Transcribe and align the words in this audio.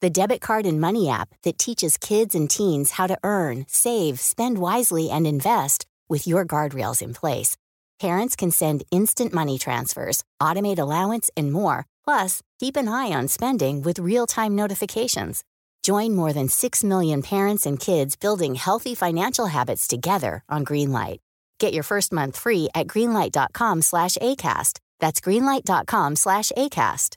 the 0.00 0.10
debit 0.10 0.40
card 0.40 0.66
and 0.66 0.80
money 0.80 1.08
app 1.08 1.28
that 1.42 1.58
teaches 1.58 1.98
kids 1.98 2.34
and 2.34 2.48
teens 2.48 2.92
how 2.92 3.06
to 3.06 3.18
earn, 3.22 3.66
save, 3.68 4.20
spend 4.20 4.58
wisely, 4.58 5.10
and 5.10 5.26
invest 5.26 5.86
with 6.08 6.26
your 6.26 6.46
guardrails 6.46 7.02
in 7.02 7.14
place. 7.14 7.56
Parents 8.00 8.34
can 8.34 8.50
send 8.50 8.82
instant 8.90 9.32
money 9.32 9.58
transfers, 9.58 10.24
automate 10.40 10.78
allowance, 10.78 11.30
and 11.36 11.52
more. 11.52 11.86
Plus, 12.04 12.40
keep 12.58 12.76
an 12.76 12.88
eye 12.88 13.12
on 13.12 13.28
spending 13.28 13.82
with 13.82 13.98
real 13.98 14.26
time 14.26 14.54
notifications. 14.56 15.44
Join 15.82 16.14
more 16.14 16.32
than 16.32 16.48
6 16.48 16.84
million 16.84 17.22
parents 17.22 17.66
and 17.66 17.78
kids 17.78 18.16
building 18.16 18.54
healthy 18.54 18.94
financial 18.94 19.46
habits 19.46 19.86
together 19.86 20.42
on 20.48 20.64
Greenlight. 20.64 21.18
Get 21.58 21.74
your 21.74 21.82
first 21.82 22.12
month 22.12 22.38
free 22.38 22.68
at 22.74 22.86
greenlight.com 22.86 23.82
slash 23.82 24.16
ACAST. 24.16 24.80
That's 24.98 25.20
greenlight.com 25.20 26.16
slash 26.16 26.52
ACAST. 26.56 27.16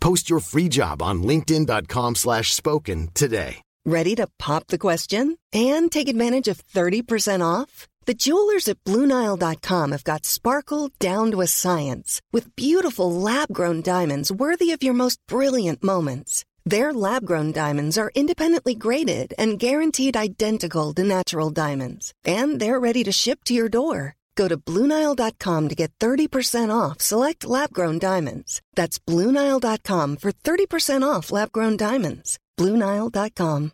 Post 0.00 0.30
your 0.30 0.40
free 0.40 0.68
job 0.68 1.02
on 1.02 1.22
linkedin.com/spoken 1.22 2.14
slash 2.14 2.52
spoken 2.52 3.08
today. 3.14 3.62
Ready 3.86 4.14
to 4.16 4.26
pop 4.38 4.66
the 4.66 4.78
question 4.78 5.38
and 5.52 5.90
take 5.90 6.08
advantage 6.08 6.48
of 6.48 6.62
30% 6.66 7.42
off? 7.42 7.88
The 8.04 8.14
jewelers 8.14 8.68
at 8.68 8.82
BlueNile.com 8.84 9.92
have 9.92 10.04
got 10.04 10.26
sparkle 10.26 10.90
down 10.98 11.30
to 11.30 11.40
a 11.40 11.46
science 11.46 12.20
with 12.32 12.54
beautiful 12.56 13.10
lab 13.12 13.48
grown 13.52 13.82
diamonds 13.82 14.30
worthy 14.32 14.72
of 14.72 14.82
your 14.82 14.94
most 14.94 15.18
brilliant 15.28 15.82
moments. 15.82 16.44
Their 16.66 16.92
lab 16.92 17.24
grown 17.24 17.52
diamonds 17.52 17.96
are 17.96 18.12
independently 18.14 18.74
graded 18.74 19.32
and 19.38 19.58
guaranteed 19.58 20.16
identical 20.16 20.92
to 20.94 21.04
natural 21.04 21.50
diamonds, 21.50 22.12
and 22.24 22.60
they're 22.60 22.80
ready 22.80 23.02
to 23.04 23.12
ship 23.12 23.44
to 23.44 23.54
your 23.54 23.68
door. 23.68 24.14
Go 24.40 24.48
to 24.48 24.56
BlueNile.com 24.56 25.68
to 25.68 25.74
get 25.74 25.92
30% 26.00 26.70
off 26.74 27.02
select 27.02 27.44
lab 27.44 27.74
grown 27.74 27.98
diamonds. 27.98 28.62
That's 28.74 28.98
BlueNile.com 28.98 30.16
for 30.16 30.32
30% 30.32 31.02
off 31.02 31.30
lab 31.30 31.52
grown 31.52 31.76
diamonds. 31.76 32.38
BlueNile.com. 32.58 33.72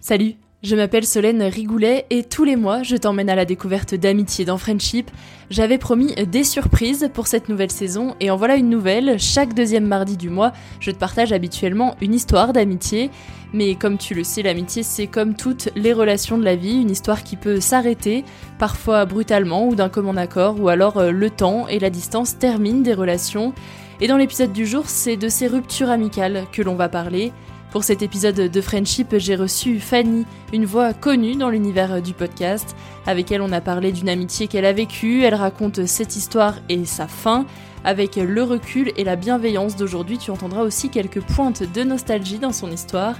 Salut, 0.00 0.36
je 0.64 0.74
m'appelle 0.74 1.06
Solène 1.06 1.42
Rigoulet 1.42 2.06
et 2.10 2.24
tous 2.24 2.42
les 2.42 2.56
mois 2.56 2.82
je 2.82 2.96
t'emmène 2.96 3.30
à 3.30 3.36
la 3.36 3.44
découverte 3.44 3.94
d'amitié 3.94 4.44
dans 4.44 4.58
Friendship. 4.58 5.08
J'avais 5.50 5.78
promis 5.78 6.14
des 6.14 6.42
surprises 6.42 7.08
pour 7.14 7.28
cette 7.28 7.48
nouvelle 7.48 7.70
saison 7.70 8.16
et 8.18 8.30
en 8.32 8.36
voilà 8.36 8.56
une 8.56 8.68
nouvelle. 8.68 9.20
Chaque 9.20 9.54
deuxième 9.54 9.86
mardi 9.86 10.16
du 10.16 10.30
mois, 10.30 10.52
je 10.80 10.90
te 10.90 10.96
partage 10.96 11.32
habituellement 11.32 11.94
une 12.00 12.12
histoire 12.12 12.52
d'amitié. 12.52 13.10
Mais 13.52 13.76
comme 13.76 13.98
tu 13.98 14.14
le 14.14 14.24
sais, 14.24 14.42
l'amitié 14.42 14.82
c'est 14.82 15.06
comme 15.06 15.34
toutes 15.34 15.68
les 15.76 15.92
relations 15.92 16.36
de 16.36 16.44
la 16.44 16.56
vie, 16.56 16.82
une 16.82 16.90
histoire 16.90 17.22
qui 17.22 17.36
peut 17.36 17.60
s'arrêter, 17.60 18.24
parfois 18.58 19.04
brutalement 19.06 19.68
ou 19.68 19.76
d'un 19.76 19.88
commun 19.88 20.16
accord, 20.16 20.60
ou 20.60 20.68
alors 20.68 20.96
euh, 20.98 21.12
le 21.12 21.30
temps 21.30 21.68
et 21.68 21.78
la 21.78 21.88
distance 21.88 22.36
terminent 22.36 22.82
des 22.82 22.94
relations. 22.94 23.54
Et 24.00 24.08
dans 24.08 24.16
l'épisode 24.16 24.52
du 24.52 24.66
jour, 24.66 24.84
c'est 24.86 25.16
de 25.16 25.28
ces 25.28 25.46
ruptures 25.46 25.90
amicales 25.90 26.46
que 26.52 26.62
l'on 26.62 26.74
va 26.74 26.88
parler. 26.88 27.32
Pour 27.70 27.84
cet 27.84 28.00
épisode 28.00 28.34
de 28.34 28.60
Friendship, 28.62 29.18
j'ai 29.18 29.36
reçu 29.36 29.78
Fanny, 29.78 30.24
une 30.54 30.64
voix 30.64 30.94
connue 30.94 31.36
dans 31.36 31.50
l'univers 31.50 32.00
du 32.00 32.14
podcast. 32.14 32.74
Avec 33.06 33.30
elle, 33.30 33.42
on 33.42 33.52
a 33.52 33.60
parlé 33.60 33.92
d'une 33.92 34.08
amitié 34.08 34.48
qu'elle 34.48 34.64
a 34.64 34.72
vécue. 34.72 35.22
Elle 35.22 35.34
raconte 35.34 35.84
cette 35.84 36.16
histoire 36.16 36.54
et 36.70 36.86
sa 36.86 37.06
fin. 37.06 37.44
Avec 37.84 38.16
le 38.16 38.42
recul 38.42 38.90
et 38.96 39.04
la 39.04 39.16
bienveillance 39.16 39.76
d'aujourd'hui, 39.76 40.16
tu 40.16 40.30
entendras 40.30 40.62
aussi 40.62 40.88
quelques 40.88 41.20
pointes 41.20 41.62
de 41.62 41.84
nostalgie 41.84 42.38
dans 42.38 42.52
son 42.52 42.70
histoire. 42.70 43.16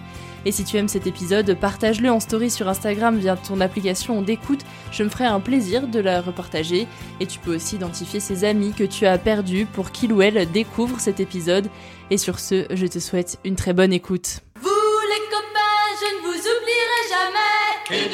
Et 0.47 0.53
si 0.53 0.65
tu 0.65 0.79
aimes 0.79 0.89
cet 0.89 1.07
épisode, 1.07 1.55
partage-le 1.55 2.11
en 2.11 2.21
story 2.21 2.49
sur 2.49 2.69
Instagram 2.69 3.19
via 3.19 3.37
ton 3.37 3.61
application 3.61 4.23
d'écoute. 4.23 4.65
Je 4.93 5.03
me 5.03 5.11
ferai 5.11 5.27
un 5.27 5.41
plaisir 5.41 5.87
de 5.89 6.01
la 6.01 6.23
repartager. 6.23 6.87
Et 7.21 7.27
tu 7.27 7.39
peux 7.39 7.55
aussi 7.55 7.77
identifier 7.77 8.19
ses 8.19 8.45
amis 8.45 8.73
que 8.73 8.85
tu 8.85 9.05
as 9.05 9.19
perdus 9.19 9.67
pour 9.67 9.91
qu'il 9.91 10.13
ou 10.13 10.23
elle 10.23 10.51
découvre 10.51 11.01
cet 11.01 11.21
épisode. 11.21 11.69
Et 12.11 12.17
sur 12.17 12.39
ce, 12.39 12.67
je 12.71 12.87
te 12.87 12.99
souhaite 12.99 13.39
une 13.45 13.55
très 13.55 13.75
bonne 13.75 13.93
écoute. 13.93 14.41
Vous 14.63 14.69
les 14.69 15.21
copains, 15.31 15.93
je 16.01 16.07
ne 16.17 16.21
vous 16.23 16.39
oublierai 16.39 17.03
jamais. 17.11 18.09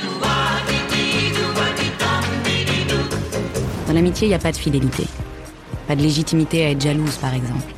Dans 3.87 3.93
l'amitié, 3.93 4.27
il 4.27 4.31
n'y 4.31 4.35
a 4.35 4.41
pas 4.41 4.51
de 4.51 4.57
fidélité. 4.57 5.07
Pas 5.87 5.95
de 5.95 6.03
légitimité 6.03 6.65
à 6.65 6.71
être 6.71 6.81
jalouse, 6.81 7.19
par 7.19 7.35
exemple. 7.35 7.73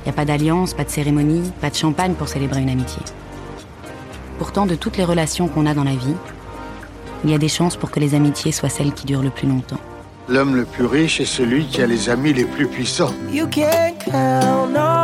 Il 0.00 0.08
n'y 0.08 0.10
a 0.10 0.12
pas 0.12 0.26
d'alliance, 0.26 0.74
pas 0.74 0.84
de 0.84 0.90
cérémonie, 0.90 1.50
pas 1.62 1.70
de 1.70 1.76
champagne 1.76 2.12
pour 2.12 2.28
célébrer 2.28 2.60
une 2.60 2.68
amitié. 2.68 3.00
Pourtant, 4.38 4.66
de 4.66 4.74
toutes 4.74 4.98
les 4.98 5.04
relations 5.04 5.48
qu'on 5.48 5.64
a 5.64 5.72
dans 5.72 5.84
la 5.84 5.94
vie, 5.94 6.16
il 7.24 7.30
y 7.30 7.34
a 7.34 7.38
des 7.38 7.48
chances 7.48 7.76
pour 7.76 7.90
que 7.90 8.00
les 8.00 8.14
amitiés 8.14 8.52
soient 8.52 8.68
celles 8.68 8.92
qui 8.92 9.06
durent 9.06 9.22
le 9.22 9.30
plus 9.30 9.48
longtemps. 9.48 9.80
L'homme 10.28 10.56
le 10.56 10.66
plus 10.66 10.84
riche 10.84 11.20
est 11.20 11.24
celui 11.24 11.66
qui 11.66 11.80
a 11.80 11.86
les 11.86 12.10
amis 12.10 12.34
les 12.34 12.44
plus 12.44 12.66
puissants. 12.66 13.14
You 13.32 13.46
can 13.46 13.94
count 14.04 14.76
on 14.76 15.03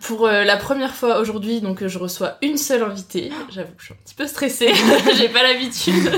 Pour 0.00 0.26
euh, 0.26 0.44
la 0.44 0.56
première 0.56 0.94
fois 0.94 1.18
aujourd'hui, 1.20 1.60
donc 1.60 1.82
euh, 1.82 1.88
je 1.88 1.98
reçois 1.98 2.38
une 2.42 2.56
seule 2.56 2.82
invitée. 2.82 3.30
J'avoue 3.50 3.72
que 3.72 3.80
je 3.80 3.84
suis 3.86 3.94
un 3.94 3.96
petit 4.04 4.14
peu 4.14 4.26
stressée, 4.26 4.70
j'ai 5.16 5.28
pas 5.28 5.42
l'habitude. 5.42 6.10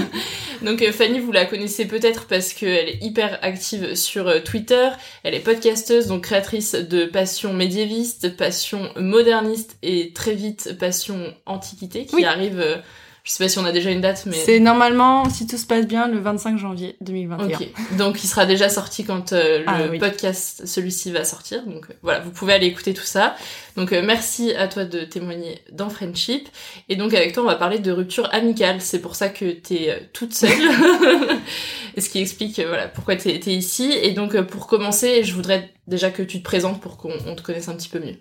Donc 0.63 0.83
euh, 0.83 0.91
Fanny, 0.93 1.21
vous 1.21 1.33
la 1.33 1.45
connaissez 1.45 1.87
peut-être 1.87 2.27
parce 2.27 2.53
qu'elle 2.55 2.89
est 2.89 2.99
hyper 3.03 3.39
active 3.43 3.95
sur 3.95 4.27
euh, 4.29 4.41
Twitter. 4.41 4.89
Elle 5.23 5.35
est 5.35 5.41
podcasteuse, 5.41 6.07
donc 6.07 6.23
créatrice 6.25 6.75
de 6.75 7.05
passion 7.05 7.53
médiéviste, 7.53 8.37
passion 8.37 8.91
moderniste 8.97 9.77
et 9.83 10.13
très 10.13 10.35
vite 10.35 10.77
passion 10.79 11.35
antiquité 11.47 12.07
qui 12.07 12.17
Oui. 12.17 12.25
arrive. 12.25 12.83
Je 13.29 13.35
sais 13.35 13.45
pas 13.45 13.49
si 13.51 13.59
on 13.59 13.65
a 13.67 13.73
déjà 13.73 13.91
une 13.91 14.01
date, 14.01 14.23
mais... 14.25 14.33
C'est 14.33 14.59
normalement, 14.59 15.29
si 15.29 15.47
tout 15.47 15.59
se 15.59 15.67
passe 15.67 15.87
bien, 15.87 16.09
le 16.09 16.19
25 16.19 16.57
janvier 16.57 16.97
2021. 17.03 17.59
Ok, 17.59 17.69
donc 17.99 18.25
il 18.25 18.27
sera 18.27 18.47
déjà 18.47 18.71
sorti 18.71 19.05
quand 19.05 19.35
euh, 19.35 19.59
le 19.59 19.65
Ah, 19.67 19.81
oui. 19.91 19.99
podcast, 19.99 20.63
celui-ci, 20.65 21.13
va 21.13 21.25
sortir. 21.25 21.63
Donc 21.67 21.91
euh, 21.91 21.95
voilà, 22.01 22.21
vous 22.21 22.31
pouvez 22.31 22.55
aller 22.55 22.65
écouter 22.65 22.95
tout 22.95 23.05
ça. 23.05 23.37
Donc 23.77 23.93
euh, 23.93 24.01
merci 24.03 24.55
à 24.55 24.67
toi 24.67 24.87
de 24.87 25.01
témoigner 25.01 25.61
dans 25.73 25.91
Friendship. 25.91 26.49
Et 26.89 26.97
donc 26.97 27.13
avec 27.13 27.35
toi, 27.35 27.43
on 27.43 27.47
va 27.47 27.57
parler 27.57 27.79
de 27.79 27.93
rupture 27.93 28.31
amicale. 28.33 28.81
C'est 28.81 29.01
pour 29.03 29.15
ça 29.15 29.29
que 29.29 29.51
t'es 29.51 30.09
toute 30.15 30.33
seule. 30.33 30.49
ce 32.01 32.11
qui 32.11 32.21
explique 32.21 32.59
euh, 32.59 32.69
voilà 32.69 32.89
pourquoi 32.89 33.17
t'es 33.17 33.35
es 33.35 33.55
ici. 33.55 33.93
Et 34.03 34.13
donc 34.13 34.35
euh, 34.35 34.43
pour 34.43 34.67
commencer, 34.67 35.25
je 35.25 35.35
voudrais 35.35 35.71
déjà 35.89 36.11
que 36.11 36.23
tu 36.23 36.39
te 36.39 36.45
présentes 36.45 36.81
pour 36.81 36.97
qu'on 36.97 37.13
on 37.27 37.35
te 37.35 37.43
connaisse 37.43 37.69
un 37.69 37.75
petit 37.75 37.89
peu 37.89 37.99
mieux. 37.99 38.17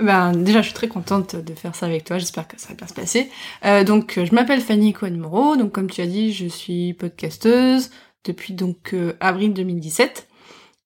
Ben, 0.00 0.32
déjà, 0.32 0.60
je 0.60 0.66
suis 0.66 0.74
très 0.74 0.88
contente 0.88 1.36
de 1.36 1.54
faire 1.54 1.74
ça 1.74 1.86
avec 1.86 2.04
toi. 2.04 2.18
J'espère 2.18 2.48
que 2.48 2.60
ça 2.60 2.68
va 2.68 2.74
bien 2.74 2.86
se 2.86 2.94
passer. 2.94 3.30
Euh, 3.64 3.84
donc, 3.84 4.20
je 4.22 4.34
m'appelle 4.34 4.60
Fanny 4.60 4.92
Cohen-Moreau. 4.92 5.56
Donc, 5.56 5.72
comme 5.72 5.88
tu 5.88 6.00
as 6.00 6.06
dit, 6.06 6.32
je 6.32 6.46
suis 6.46 6.94
podcasteuse 6.94 7.90
depuis 8.24 8.54
donc 8.54 8.92
euh, 8.92 9.14
avril 9.20 9.54
2017. 9.54 10.28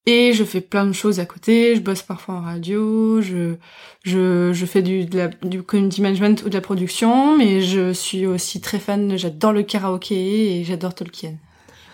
Et 0.09 0.31
je 0.31 0.45
fais 0.45 0.61
plein 0.61 0.85
de 0.85 0.93
choses 0.93 1.19
à 1.19 1.25
côté. 1.25 1.75
Je 1.75 1.81
bosse 1.81 2.01
parfois 2.01 2.35
en 2.35 2.41
radio. 2.41 3.21
Je 3.21 3.55
je, 4.03 4.53
je 4.53 4.65
fais 4.65 4.81
du, 4.81 5.05
du 5.43 5.63
community 5.63 6.01
management 6.01 6.43
ou 6.45 6.49
de 6.49 6.53
la 6.53 6.61
production. 6.61 7.37
Mais 7.37 7.61
je 7.61 7.91
suis 7.91 8.25
aussi 8.25 8.61
très 8.61 8.79
fan. 8.79 9.17
J'adore 9.17 9.51
le 9.51 9.63
karaoké 9.63 10.59
et 10.59 10.63
j'adore 10.63 10.95
Tolkien. 10.95 11.33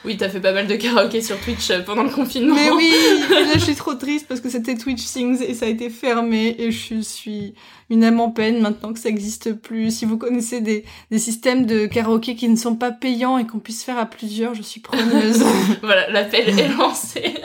Oui, 0.05 0.17
t'as 0.17 0.27
fait 0.27 0.41
pas 0.41 0.51
mal 0.51 0.67
de 0.67 0.75
karaoké 0.75 1.21
sur 1.21 1.39
Twitch 1.39 1.69
euh, 1.71 1.81
pendant 1.81 2.03
le 2.03 2.09
confinement. 2.09 2.55
Mais 2.55 2.69
oui, 2.71 2.94
là 3.29 3.53
je 3.53 3.59
suis 3.59 3.75
trop 3.75 3.94
triste 3.94 4.27
parce 4.27 4.41
que 4.41 4.50
c'était 4.50 4.75
Twitch 4.75 5.03
Things 5.03 5.41
et 5.41 5.53
ça 5.53 5.65
a 5.65 5.69
été 5.69 5.89
fermé 5.89 6.55
et 6.59 6.71
je 6.71 7.00
suis 7.00 7.53
une 7.89 8.03
âme 8.03 8.19
en 8.19 8.29
peine 8.29 8.59
maintenant 8.61 8.91
que 8.91 9.00
ça 9.00 9.07
existe 9.07 9.53
plus. 9.53 9.91
Si 9.91 10.05
vous 10.05 10.17
connaissez 10.17 10.59
des, 10.59 10.83
des 11.09 11.19
systèmes 11.19 11.65
de 11.65 11.85
karaoké 11.85 12.35
qui 12.35 12.50
ne 12.50 12.57
sont 12.57 12.75
pas 12.75 12.91
payants 12.91 13.38
et 13.38 13.47
qu'on 13.47 13.59
puisse 13.59 13.83
faire 13.83 13.97
à 13.97 14.05
plusieurs, 14.05 14.53
je 14.55 14.61
suis 14.61 14.81
preneuse. 14.81 15.44
voilà, 15.81 16.09
l'appel 16.09 16.49
est 16.49 16.67
lancé. 16.77 17.35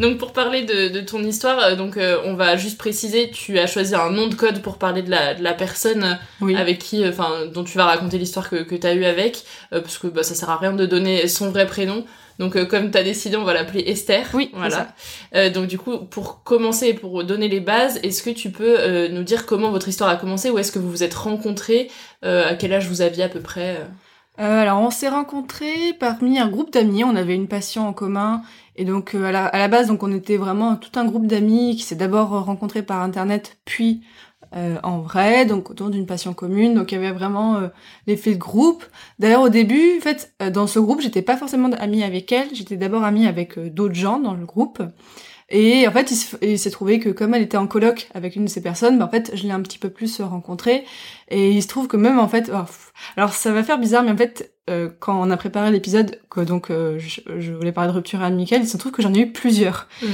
Donc 0.00 0.18
pour 0.18 0.32
parler 0.32 0.62
de, 0.64 0.88
de 0.88 1.00
ton 1.00 1.22
histoire, 1.22 1.58
euh, 1.62 1.76
donc 1.76 1.96
euh, 1.96 2.18
on 2.24 2.34
va 2.34 2.56
juste 2.56 2.78
préciser, 2.78 3.30
tu 3.30 3.58
as 3.58 3.66
choisi 3.66 3.94
un 3.94 4.10
nom 4.10 4.26
de 4.26 4.34
code 4.34 4.60
pour 4.62 4.78
parler 4.78 5.02
de 5.02 5.10
la, 5.10 5.34
de 5.34 5.42
la 5.42 5.52
personne 5.54 6.18
Oui. 6.40 6.56
avec 6.56 6.78
qui, 6.78 7.04
euh, 7.04 7.10
enfin, 7.10 7.46
dont 7.52 7.64
tu 7.64 7.76
vas 7.78 7.84
raconter 7.84 8.18
l'histoire 8.18 8.48
que, 8.50 8.56
que 8.56 8.74
tu 8.74 8.86
as 8.86 8.94
eue 8.94 9.04
avec, 9.04 9.44
euh, 9.72 9.80
parce 9.80 9.98
que 9.98 10.06
bah, 10.08 10.22
ça 10.22 10.34
sert 10.34 10.50
à 10.50 10.56
rien 10.56 10.72
de 10.72 10.86
donner 10.86 11.28
son 11.28 11.50
vrai 11.50 11.66
prénom. 11.66 12.04
Donc 12.38 12.56
euh, 12.56 12.64
comme 12.64 12.90
tu 12.90 12.96
as 12.96 13.02
décidé, 13.02 13.36
on 13.36 13.44
va 13.44 13.52
l'appeler 13.52 13.84
Esther. 13.86 14.26
Oui, 14.32 14.50
voilà. 14.54 14.94
Euh, 15.34 15.50
donc 15.50 15.66
du 15.66 15.76
coup, 15.76 15.98
pour 15.98 16.42
commencer, 16.42 16.94
pour 16.94 17.22
donner 17.22 17.48
les 17.48 17.60
bases, 17.60 17.98
est-ce 18.02 18.22
que 18.22 18.30
tu 18.30 18.50
peux 18.50 18.76
euh, 18.78 19.08
nous 19.08 19.22
dire 19.24 19.44
comment 19.44 19.70
votre 19.70 19.88
histoire 19.88 20.08
a 20.08 20.16
commencé 20.16 20.48
Où 20.48 20.58
est-ce 20.58 20.72
que 20.72 20.78
vous 20.78 20.90
vous 20.90 21.02
êtes 21.02 21.12
rencontrés 21.14 21.90
Euh, 22.24 22.48
À 22.48 22.54
quel 22.54 22.72
âge 22.72 22.86
vous 22.88 23.02
aviez 23.02 23.24
à 23.24 23.28
peu 23.28 23.40
près 23.40 23.76
euh 24.40 24.62
alors 24.62 24.80
on 24.80 24.90
s'est 24.90 25.08
rencontrés 25.08 25.92
parmi 25.98 26.38
un 26.38 26.48
groupe 26.48 26.72
d'amis, 26.72 27.04
on 27.04 27.16
avait 27.16 27.34
une 27.34 27.48
passion 27.48 27.86
en 27.86 27.92
commun 27.92 28.42
et 28.76 28.84
donc 28.84 29.14
euh, 29.14 29.26
à, 29.26 29.32
la, 29.32 29.68
base 29.68 29.88
donc 29.88 30.02
on 30.02 30.12
était 30.12 30.36
vraiment 30.36 30.76
tout 30.76 30.98
un 30.98 31.04
groupe 31.04 31.26
d'amis 31.26 31.76
qui 31.76 31.82
s'est 31.82 31.96
d'abord 31.96 32.30
rencontré 32.44 32.82
par 32.82 33.02
internet 33.02 33.58
puis 33.64 34.02
euh, 34.56 34.78
en 34.82 35.00
vrai 35.00 35.44
donc 35.44 35.70
autour 35.70 35.90
d'une 35.90 36.06
passion 36.06 36.34
commune 36.34 36.74
donc 36.74 36.90
il 36.92 36.94
y 36.94 36.98
avait 36.98 37.12
vraiment 37.12 37.56
euh, 37.56 37.68
l'effet 38.06 38.32
de 38.32 38.38
groupe. 38.38 38.84
D'ailleurs 39.18 39.42
au 39.42 39.48
début 39.48 39.98
en 39.98 40.00
fait 40.00 40.34
dans 40.52 40.66
ce 40.66 40.78
groupe 40.78 41.00
j'étais 41.00 41.22
pas 41.22 41.36
forcément 41.36 41.70
amie 41.72 42.02
avec 42.02 42.32
elle, 42.32 42.48
j'étais 42.54 42.76
d'abord 42.76 43.04
amie 43.04 43.26
avec 43.26 43.58
d'autres 43.58 43.94
gens 43.94 44.18
dans 44.18 44.34
le 44.34 44.46
groupe. 44.46 44.82
Et 45.52 45.88
en 45.88 45.90
fait, 45.92 46.10
il 46.12 46.16
se- 46.16 46.36
il 46.42 46.58
s'est 46.58 46.70
trouvé 46.70 47.00
que 47.00 47.08
comme 47.08 47.34
elle 47.34 47.42
était 47.42 47.56
en 47.56 47.66
coloc 47.66 48.08
avec 48.14 48.36
une 48.36 48.44
de 48.44 48.50
ces 48.50 48.62
personnes, 48.62 48.98
bah, 48.98 49.06
en 49.06 49.08
fait, 49.10 49.32
je 49.34 49.42
l'ai 49.42 49.50
un 49.50 49.60
petit 49.62 49.78
peu 49.78 49.90
plus 49.90 50.20
euh, 50.20 50.24
rencontrée. 50.24 50.84
Et 51.28 51.50
il 51.50 51.62
se 51.62 51.68
trouve 51.68 51.88
que 51.88 51.96
même 51.96 52.18
en 52.20 52.28
fait, 52.28 52.50
oh, 52.54 52.64
alors 53.16 53.32
ça 53.32 53.52
va 53.52 53.62
faire 53.64 53.78
bizarre, 53.78 54.02
mais 54.04 54.12
en 54.12 54.16
fait, 54.16 54.52
euh, 54.68 54.88
quand 55.00 55.20
on 55.20 55.30
a 55.30 55.36
préparé 55.36 55.70
l'épisode, 55.72 56.20
que 56.30 56.40
donc 56.40 56.70
euh, 56.70 56.98
je, 56.98 57.20
je 57.38 57.52
voulais 57.52 57.72
parler 57.72 57.90
de 57.90 57.96
rupture 57.96 58.22
amicale, 58.22 58.60
il 58.62 58.68
se 58.68 58.76
trouve 58.76 58.92
que 58.92 59.02
j'en 59.02 59.12
ai 59.12 59.20
eu 59.20 59.32
plusieurs. 59.32 59.88
Mm. 60.02 60.06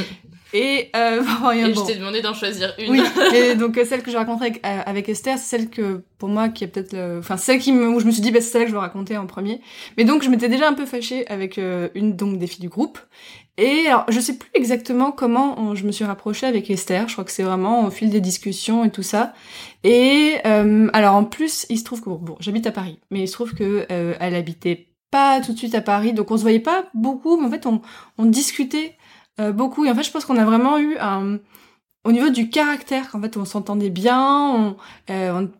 Et, 0.54 0.90
euh, 0.96 1.22
bon, 1.42 1.50
Et 1.50 1.72
bon. 1.72 1.80
je 1.82 1.86
t'ai 1.92 1.98
demandé 1.98 2.22
d'en 2.22 2.32
choisir 2.32 2.72
une. 2.78 2.92
Oui, 2.92 3.02
et 3.34 3.54
donc 3.56 3.76
euh, 3.76 3.84
celle 3.84 4.02
que 4.02 4.10
je 4.10 4.16
raconterai 4.16 4.46
avec, 4.46 4.64
euh, 4.66 4.80
avec 4.86 5.08
Esther, 5.10 5.36
c'est 5.36 5.56
celle 5.58 5.68
que 5.68 6.02
pour 6.18 6.28
moi 6.30 6.48
qui 6.48 6.64
est 6.64 6.68
peut-être, 6.68 6.92
le- 6.94 7.18
enfin 7.18 7.36
celle 7.36 7.58
qui 7.58 7.72
me, 7.72 7.88
où 7.88 8.00
je 8.00 8.06
me 8.06 8.10
suis 8.10 8.22
dit 8.22 8.30
bah 8.30 8.40
c'est 8.40 8.48
celle 8.52 8.62
que 8.62 8.68
je 8.68 8.74
vais 8.74 8.80
raconter 8.80 9.18
en 9.18 9.26
premier. 9.26 9.60
Mais 9.98 10.04
donc 10.04 10.22
je 10.22 10.30
m'étais 10.30 10.48
déjà 10.48 10.66
un 10.68 10.72
peu 10.72 10.86
fâchée 10.86 11.26
avec 11.28 11.58
euh, 11.58 11.88
une 11.94 12.16
donc 12.16 12.38
des 12.38 12.46
filles 12.46 12.62
du 12.62 12.68
groupe. 12.70 12.98
Et 13.58 13.86
alors 13.86 14.04
je 14.08 14.20
sais 14.20 14.36
plus 14.36 14.50
exactement 14.54 15.12
comment 15.12 15.74
je 15.74 15.86
me 15.86 15.92
suis 15.92 16.04
rapprochée 16.04 16.46
avec 16.46 16.70
Esther. 16.70 17.08
Je 17.08 17.14
crois 17.14 17.24
que 17.24 17.30
c'est 17.30 17.42
vraiment 17.42 17.86
au 17.86 17.90
fil 17.90 18.10
des 18.10 18.20
discussions 18.20 18.84
et 18.84 18.90
tout 18.90 19.02
ça. 19.02 19.32
Et 19.84 20.36
euh, 20.44 20.88
alors 20.92 21.14
en 21.14 21.24
plus 21.24 21.66
il 21.70 21.78
se 21.78 21.84
trouve 21.84 22.00
que 22.00 22.10
bon, 22.10 22.16
bon, 22.16 22.36
j'habite 22.40 22.66
à 22.66 22.72
Paris, 22.72 22.98
mais 23.10 23.22
il 23.22 23.28
se 23.28 23.32
trouve 23.32 23.54
que 23.54 23.86
euh, 23.90 24.14
elle 24.20 24.34
habitait 24.34 24.88
pas 25.10 25.40
tout 25.40 25.52
de 25.52 25.58
suite 25.58 25.74
à 25.74 25.80
Paris, 25.80 26.12
donc 26.12 26.30
on 26.30 26.36
se 26.36 26.42
voyait 26.42 26.60
pas 26.60 26.86
beaucoup, 26.92 27.38
mais 27.38 27.46
en 27.46 27.50
fait 27.50 27.66
on, 27.66 27.80
on 28.18 28.26
discutait 28.26 28.96
euh, 29.40 29.52
beaucoup. 29.52 29.84
Et 29.84 29.90
en 29.90 29.94
fait 29.94 30.02
je 30.02 30.10
pense 30.10 30.24
qu'on 30.24 30.36
a 30.36 30.44
vraiment 30.44 30.78
eu 30.78 30.96
un 30.98 31.38
au 32.06 32.12
niveau 32.12 32.30
du 32.30 32.48
caractère, 32.48 33.10
qu'en 33.10 33.20
fait, 33.20 33.36
on 33.36 33.44
s'entendait 33.44 33.90
bien, 33.90 34.54
on, 34.54 34.76
euh, 35.10 35.42
on, 35.42 35.50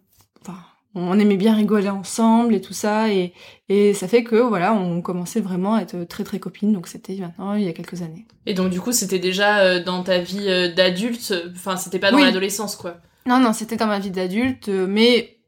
on 0.98 1.18
aimait 1.18 1.36
bien 1.36 1.54
rigoler 1.54 1.88
ensemble 1.88 2.54
et 2.54 2.60
tout 2.60 2.72
ça, 2.72 3.12
et, 3.12 3.32
et 3.68 3.94
ça 3.94 4.08
fait 4.08 4.24
que, 4.24 4.36
voilà, 4.36 4.72
on 4.74 5.02
commençait 5.02 5.40
vraiment 5.40 5.74
à 5.74 5.82
être 5.82 6.04
très 6.04 6.24
très 6.24 6.38
copines, 6.38 6.72
donc 6.72 6.88
c'était 6.88 7.16
maintenant, 7.16 7.54
il 7.54 7.64
y 7.64 7.68
a 7.68 7.72
quelques 7.72 8.02
années. 8.02 8.26
Et 8.46 8.54
donc 8.54 8.70
du 8.70 8.80
coup, 8.80 8.92
c'était 8.92 9.18
déjà 9.18 9.58
euh, 9.58 9.82
dans 9.84 10.02
ta 10.02 10.18
vie 10.18 10.46
euh, 10.48 10.72
d'adulte, 10.74 11.32
enfin 11.54 11.76
c'était 11.76 11.98
pas 11.98 12.10
dans 12.10 12.16
Oui. 12.16 12.24
l'adolescence 12.24 12.76
quoi. 12.76 12.96
Non, 13.26 13.38
non, 13.40 13.52
c'était 13.52 13.76
dans 13.76 13.86
ma 13.88 13.98
vie 13.98 14.10
d'adulte, 14.10 14.68
euh, 14.68 14.86
mais 14.88 15.38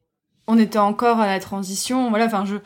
on 0.46 0.58
était 0.58 0.78
encore 0.78 1.18
à 1.20 1.26
la 1.26 1.40
transition, 1.40 2.10
voilà, 2.10 2.26
enfin, 2.26 2.44
je... 2.44 2.56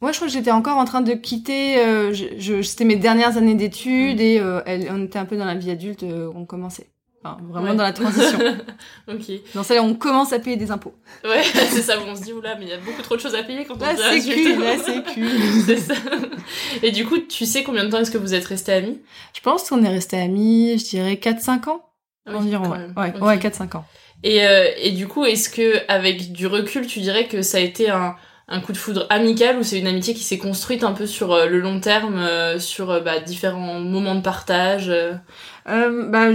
Moi, 0.00 0.10
je 0.10 0.16
crois 0.16 0.26
que 0.26 0.34
j'étais 0.34 0.50
encore 0.50 0.78
en 0.78 0.84
train 0.84 1.00
de 1.00 1.12
quitter. 1.12 1.78
euh, 1.78 2.12
je, 2.12 2.24
je- 2.36 2.60
c'était 2.62 2.84
mes 2.84 2.96
dernières 2.96 3.36
années 3.36 3.54
d'études 3.54 4.20
et 4.20 4.40
euh, 4.40 4.60
elle, 4.66 4.88
on 4.90 5.04
était 5.04 5.20
un 5.20 5.24
peu 5.24 5.36
dans 5.36 5.44
la 5.44 5.54
vie 5.54 5.70
adulte. 5.70 6.02
euh, 6.02 6.28
on 6.34 6.44
commençait, 6.44 6.88
Enfin, 7.24 7.38
vraiment 7.50 7.70
Ouais. 7.70 7.76
dans 7.76 7.82
la 7.84 7.92
transition. 7.92 8.38
ok. 9.08 9.22
dans 9.54 9.62
celle 9.62 9.78
où 9.80 9.84
on 9.84 9.94
commence 9.94 10.32
à 10.32 10.38
payer 10.40 10.56
des 10.56 10.70
impôts. 10.72 10.94
Ouais, 11.24 11.42
c'est 11.70 11.82
ça 11.82 11.98
où 11.98 12.02
on 12.08 12.16
se 12.16 12.22
dit, 12.22 12.32
oula, 12.32 12.56
mais 12.56 12.64
il 12.64 12.68
y 12.70 12.72
a 12.72 12.78
beaucoup 12.78 13.00
trop 13.02 13.14
de 13.16 13.20
choses 13.20 13.34
à 13.36 13.42
payer 13.44 13.64
quand 13.64 13.74
on 13.80 13.84
La 13.86 13.94
devient 13.94 14.20
sécu, 14.20 14.56
la 14.60 14.76
sécu. 14.78 15.28
c'est 15.66 15.76
ça. 15.76 15.94
Et 16.82 16.90
du 16.90 17.06
coup, 17.06 17.18
tu 17.18 17.46
sais 17.46 17.62
combien 17.62 17.84
de 17.84 17.90
temps 17.90 17.98
est-ce 18.00 18.10
que 18.10 18.18
vous 18.18 18.34
êtes 18.34 18.44
restés 18.46 18.72
amis? 18.72 19.00
Je 19.34 19.40
pense 19.40 19.68
qu'on 19.68 19.84
est 19.84 19.88
restés 19.88 20.18
amis, 20.20 20.76
je 20.78 20.84
dirais 20.84 21.14
4-5 21.14 21.68
ans 21.68 21.84
Ah 22.26 22.30
oui, 22.32 22.36
environ. 22.38 22.70
Ouais, 22.70 22.86
ouais, 22.96 23.12
Ok. 23.16 23.22
ouais 23.26 23.36
4-5 23.38 23.76
ans. 23.76 23.84
Et, 24.24 24.44
euh, 24.46 24.66
et 24.78 24.90
du 24.90 25.06
coup, 25.08 25.24
est-ce 25.24 25.48
que 25.48 25.74
avec 25.88 26.32
du 26.32 26.46
recul, 26.48 26.86
tu 26.86 27.00
dirais 27.00 27.26
que 27.26 27.42
ça 27.42 27.58
a 27.58 27.60
été 27.60 27.88
un, 27.90 28.14
un 28.48 28.60
coup 28.60 28.72
de 28.72 28.76
foudre 28.78 29.06
amical 29.10 29.58
ou 29.58 29.62
c'est 29.62 29.78
une 29.78 29.86
amitié 29.86 30.14
qui 30.14 30.22
s'est 30.24 30.38
construite 30.38 30.82
un 30.84 30.92
peu 30.92 31.06
sur 31.06 31.32
euh, 31.32 31.46
le 31.46 31.60
long 31.60 31.78
terme, 31.80 32.16
euh, 32.18 32.58
sur 32.58 32.90
euh, 32.90 33.00
bah, 33.00 33.18
différents 33.20 33.80
moments 33.80 34.14
de 34.16 34.20
partage 34.22 34.88
euh? 34.88 35.14
Euh, 35.68 36.08
bah, 36.08 36.28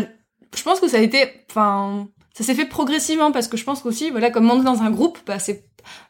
je 0.56 0.63
pense 0.63 0.80
que 0.80 0.88
ça 0.88 0.98
a 0.98 1.01
été, 1.01 1.25
enfin, 1.50 2.08
ça 2.34 2.44
s'est 2.44 2.56
fait 2.56 2.66
progressivement 2.66 3.32
parce 3.32 3.48
que 3.48 3.58
je 3.58 3.63
pense 3.63 3.82
qu'aussi, 3.82 4.12
voilà, 4.12 4.30
comme 4.32 4.50
on 4.50 4.62
est 4.62 4.66
dans 4.66 4.82
un 4.82 4.92
groupe, 4.92 5.20
bah, 5.25 5.39
c'est 5.39 5.66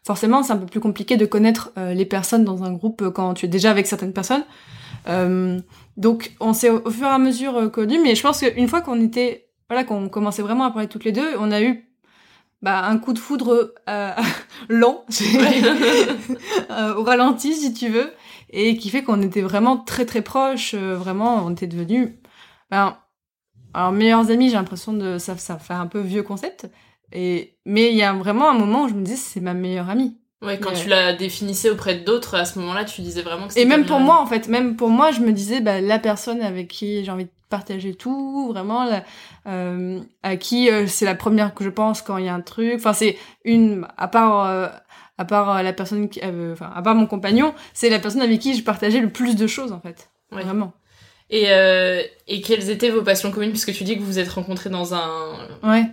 forcément 0.05 0.43
c'est 0.43 0.53
un 0.53 0.57
peu 0.57 0.65
plus 0.65 0.79
compliqué 0.79 1.17
de 1.17 1.25
connaître 1.25 1.71
euh, 1.77 1.93
les 1.93 2.05
personnes 2.05 2.43
dans 2.43 2.63
un 2.63 2.71
groupe 2.71 3.01
euh, 3.01 3.11
quand 3.11 3.33
tu 3.35 3.45
es 3.45 3.49
déjà 3.49 3.71
avec 3.71 3.87
certaines 3.87 4.13
personnes. 4.13 4.43
Euh, 5.07 5.59
donc, 5.95 6.35
on 6.39 6.53
s'est 6.53 6.69
au, 6.69 6.89
fur 6.89 7.07
et 7.07 7.09
à 7.09 7.17
mesure 7.17 7.55
euh, 7.57 7.69
connus, 7.69 7.99
mais 8.01 8.15
je 8.15 8.21
pense 8.21 8.39
qu'une 8.39 8.67
fois 8.67 8.81
qu'on 8.81 9.01
était, 9.01 9.49
voilà, 9.69 9.83
qu'on 9.83 10.09
commençait 10.09 10.41
vraiment 10.41 10.65
à 10.65 10.71
parler 10.71 10.87
toutes 10.87 11.05
les 11.05 11.11
deux, 11.11 11.35
on 11.39 11.51
a 11.51 11.61
eu 11.61 11.85
bah, 12.61 12.85
un 12.85 12.97
coup 12.97 13.13
de 13.13 13.19
foudre 13.19 13.73
euh, 13.89 14.11
lent, 14.69 15.05
au 16.97 17.03
ralenti 17.03 17.53
si 17.53 17.73
tu 17.73 17.89
veux, 17.89 18.11
et 18.49 18.77
qui 18.77 18.89
fait 18.89 19.03
qu'on 19.03 19.21
était 19.21 19.41
vraiment 19.41 19.77
très 19.77 20.05
très 20.05 20.21
proches, 20.21 20.75
vraiment, 20.75 21.45
on 21.45 21.51
était 21.51 21.67
devenus, 21.67 22.11
ben, 22.69 22.97
alors 23.73 23.91
meilleurs 23.91 24.29
amis, 24.31 24.49
j'ai 24.49 24.55
l'impression 24.55 24.93
de 24.93 25.17
ça, 25.17 25.37
ça 25.37 25.57
fait 25.59 25.73
un 25.73 25.87
peu 25.87 25.99
vieux 25.99 26.23
concept, 26.23 26.69
et 27.11 27.55
mais 27.65 27.91
il 27.91 27.97
y 27.97 28.03
a 28.03 28.13
vraiment 28.13 28.49
un 28.49 28.53
moment 28.57 28.83
où 28.83 28.87
je 28.89 28.93
me 28.93 29.03
dis 29.03 29.17
c'est 29.17 29.39
ma 29.41 29.53
meilleure 29.53 29.89
amie. 29.89 30.17
Ouais, 30.43 30.59
quand 30.59 30.71
tu 30.73 30.87
la 30.87 31.13
définissais 31.13 31.71
auprès 31.71 31.95
d'autres, 31.95 32.35
à 32.35 32.45
ce 32.45 32.59
moment-là, 32.59 32.85
tu 32.85 33.01
disais 33.01 33.23
vraiment 33.23 33.47
que 33.47 33.57
Et 33.57 33.65
même 33.65 33.85
pour 33.87 33.99
moi, 33.99 34.21
en 34.21 34.27
fait, 34.27 34.47
même 34.47 34.75
pour 34.75 34.89
moi, 34.89 35.11
je 35.11 35.21
me 35.21 35.31
disais, 35.31 35.61
bah, 35.61 35.81
la 35.81 35.97
personne 35.97 36.41
avec 36.43 36.67
qui 36.67 37.03
j'ai 37.03 37.09
envie 37.09 37.25
de 37.25 37.31
partager 37.49 37.95
tout, 37.95 38.49
vraiment, 38.51 38.83
la- 38.83 39.03
euh, 39.47 39.99
à 40.21 40.35
qui 40.37 40.69
euh, 40.69 40.85
c'est 40.85 41.05
la 41.05 41.15
première 41.15 41.55
que 41.55 41.63
je 41.63 41.69
pense 41.71 42.03
quand 42.03 42.17
il 42.17 42.25
y 42.25 42.29
a 42.29 42.35
un 42.35 42.41
truc. 42.41 42.73
Enfin, 42.75 42.93
c'est 42.93 43.17
une, 43.45 43.87
à 43.97 44.07
part, 44.07 44.45
euh, 44.45 44.67
à 45.17 45.25
part 45.25 45.63
la 45.63 45.73
personne 45.73 46.07
qui, 46.07 46.21
enfin, 46.23 46.69
à 46.75 46.81
part 46.83 46.93
mon 46.93 47.07
compagnon, 47.07 47.55
c'est 47.73 47.89
la 47.89 47.97
personne 47.97 48.21
avec 48.21 48.39
qui 48.39 48.53
je 48.53 48.63
partageais 48.63 48.99
le 48.99 49.09
plus 49.09 49.35
de 49.35 49.47
choses, 49.47 49.71
en 49.71 49.79
fait. 49.79 50.11
Ouais. 50.31 50.43
Vraiment. 50.43 50.73
Et, 51.29 51.45
euh, 51.47 52.01
et 52.27 52.41
quelles 52.41 52.69
étaient 52.69 52.89
vos 52.89 53.01
passions 53.01 53.31
communes 53.31 53.49
puisque 53.51 53.73
tu 53.73 53.83
dis 53.83 53.95
que 53.95 53.99
vous 53.99 54.05
vous 54.05 54.19
êtes 54.19 54.29
rencontrés 54.29 54.69
dans 54.69 54.93
un 54.93 55.35
Ouais. 55.63 55.83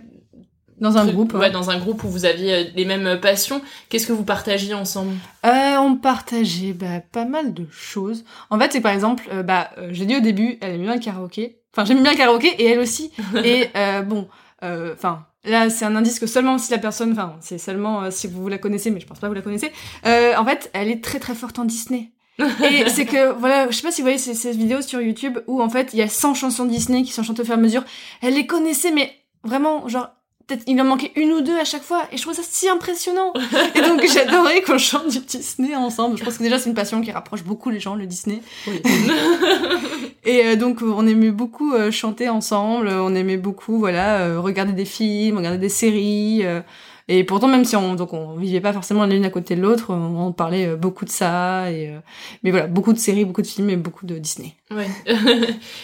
Dans 0.79 0.97
un 0.97 1.03
truc- 1.03 1.13
groupe. 1.15 1.33
ouais, 1.33 1.39
ouais. 1.39 1.51
dans 1.51 1.69
un 1.69 1.77
groupe 1.79 2.03
où 2.03 2.09
vous 2.09 2.25
aviez 2.25 2.53
euh, 2.53 2.63
les 2.75 2.83
mêmes 2.85 3.19
passions. 3.21 3.61
Qu'est-ce 3.89 4.07
que 4.07 4.11
vous 4.13 4.25
partagiez 4.25 4.73
ensemble? 4.73 5.13
Euh, 5.45 5.77
on 5.77 5.95
partageait 5.95 6.73
bah, 6.73 6.99
pas 7.11 7.23
mal 7.25 7.53
de 7.53 7.65
choses. 7.71 8.25
En 8.49 8.59
fait, 8.59 8.71
c'est 8.73 8.81
par 8.81 8.91
exemple, 8.93 9.23
euh, 9.31 9.41
bah, 9.43 9.71
euh, 9.77 9.89
j'ai 9.91 10.05
dit 10.05 10.17
au 10.17 10.19
début, 10.21 10.57
elle 10.61 10.73
aimait 10.75 10.83
bien 10.83 10.95
le 10.95 10.99
karaoké. 11.01 11.59
Enfin, 11.73 11.85
j'aimais 11.85 12.01
bien 12.01 12.11
le 12.11 12.17
karaoké 12.17 12.47
et 12.59 12.65
elle 12.65 12.79
aussi. 12.79 13.11
et 13.43 13.67
euh, 13.77 14.01
bon, 14.01 14.27
euh, 14.63 14.93
enfin, 14.93 15.25
là, 15.45 15.69
c'est 15.69 15.85
un 15.85 15.95
indice 15.95 16.19
que 16.19 16.27
seulement 16.27 16.57
si 16.57 16.71
la 16.71 16.77
personne, 16.77 17.11
enfin, 17.13 17.35
c'est 17.41 17.57
seulement 17.57 18.09
si 18.11 18.27
vous 18.27 18.47
la 18.49 18.57
connaissez, 18.57 18.91
mais 18.91 18.99
je 18.99 19.05
pense 19.07 19.19
pas 19.19 19.27
que 19.27 19.31
vous 19.31 19.35
la 19.35 19.41
connaissez. 19.41 19.71
Euh, 20.05 20.33
en 20.37 20.43
fait, 20.45 20.69
elle 20.73 20.89
est 20.89 21.01
très 21.03 21.19
très 21.19 21.35
forte 21.35 21.57
en 21.59 21.63
Disney. 21.65 22.11
Et 22.39 22.89
c'est 22.89 23.05
que, 23.05 23.31
voilà, 23.33 23.69
je 23.69 23.75
sais 23.75 23.81
pas 23.81 23.91
si 23.91 24.01
vous 24.01 24.05
voyez 24.05 24.17
ces, 24.17 24.33
ces 24.33 24.51
vidéos 24.51 24.81
sur 24.81 25.01
YouTube 25.01 25.39
où 25.47 25.61
en 25.61 25.69
fait 25.69 25.89
il 25.93 25.99
y 25.99 26.01
a 26.01 26.09
100 26.09 26.33
chansons 26.33 26.65
Disney 26.65 27.03
qui 27.03 27.11
sont 27.11 27.23
chantées 27.23 27.41
au 27.41 27.45
fur 27.45 27.53
et 27.53 27.57
à 27.57 27.61
mesure. 27.61 27.83
Elle 28.21 28.33
les 28.33 28.45
connaissait, 28.45 28.91
mais 28.91 29.11
vraiment, 29.43 29.87
genre, 29.87 30.09
peut-être 30.47 30.63
il 30.67 30.79
en 30.79 30.85
manquait 30.85 31.11
une 31.15 31.31
ou 31.31 31.41
deux 31.41 31.57
à 31.57 31.65
chaque 31.65 31.83
fois. 31.83 32.03
Et 32.11 32.17
je 32.17 32.21
trouvais 32.21 32.35
ça 32.35 32.43
si 32.43 32.69
impressionnant. 32.69 33.33
Et 33.75 33.81
donc 33.81 34.05
j'adorais 34.13 34.61
qu'on 34.61 34.77
chante 34.77 35.09
du 35.09 35.19
Disney 35.19 35.75
ensemble. 35.75 36.17
Je 36.17 36.23
pense 36.23 36.37
que 36.37 36.43
déjà 36.43 36.59
c'est 36.59 36.69
une 36.69 36.75
passion 36.75 37.01
qui 37.01 37.11
rapproche 37.11 37.43
beaucoup 37.43 37.69
les 37.69 37.79
gens 37.79 37.95
le 37.95 38.05
Disney. 38.05 38.41
Et 40.27 40.43
euh, 40.43 40.55
donc 40.55 40.81
on 40.81 41.05
aimait 41.05 41.31
beaucoup 41.31 41.73
euh, 41.73 41.91
chanter 41.91 42.29
ensemble. 42.29 42.89
On 42.89 43.13
aimait 43.15 43.37
beaucoup 43.37 43.79
voilà 43.79 44.21
euh, 44.21 44.39
regarder 44.39 44.73
des 44.73 44.85
films 44.85 45.37
regarder 45.37 45.57
des 45.57 45.69
séries 45.69 46.43
et 47.07 47.23
pourtant 47.23 47.47
même 47.47 47.65
si 47.65 47.75
on 47.75 47.95
donc 47.95 48.13
on 48.13 48.35
vivait 48.35 48.61
pas 48.61 48.73
forcément 48.73 49.05
l'une 49.05 49.25
à 49.25 49.29
côté 49.29 49.55
de 49.55 49.61
l'autre 49.61 49.93
on, 49.93 50.31
parlait 50.31 50.67
euh, 50.67 50.75
beaucoup 50.75 51.05
de 51.05 51.09
ça 51.09 51.71
et 51.71 51.89
euh, 51.89 51.99
mais 52.43 52.51
voilà 52.51 52.67
beaucoup 52.67 52.93
de 52.93 52.97
séries 52.97 53.25
beaucoup 53.25 53.41
de 53.41 53.47
films 53.47 53.69
et 53.69 53.77
beaucoup 53.77 54.05
de 54.05 54.17
Disney 54.17 54.55
Ouais. 54.71 54.87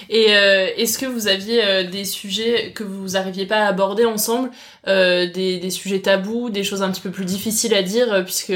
et 0.09 0.35
euh, 0.35 0.67
est-ce 0.75 0.97
que 0.97 1.05
vous 1.05 1.27
aviez 1.27 1.83
des 1.83 2.03
sujets 2.03 2.73
que 2.73 2.83
vous 2.83 3.15
arriviez 3.15 3.45
pas 3.45 3.59
à 3.59 3.67
aborder 3.67 4.05
ensemble, 4.05 4.49
euh, 4.87 5.31
des, 5.31 5.59
des 5.59 5.69
sujets 5.69 6.01
tabous, 6.01 6.49
des 6.49 6.63
choses 6.63 6.81
un 6.81 6.89
petit 6.89 7.01
peu 7.01 7.11
plus 7.11 7.25
difficiles 7.25 7.75
à 7.75 7.83
dire, 7.83 8.23
puisque 8.23 8.53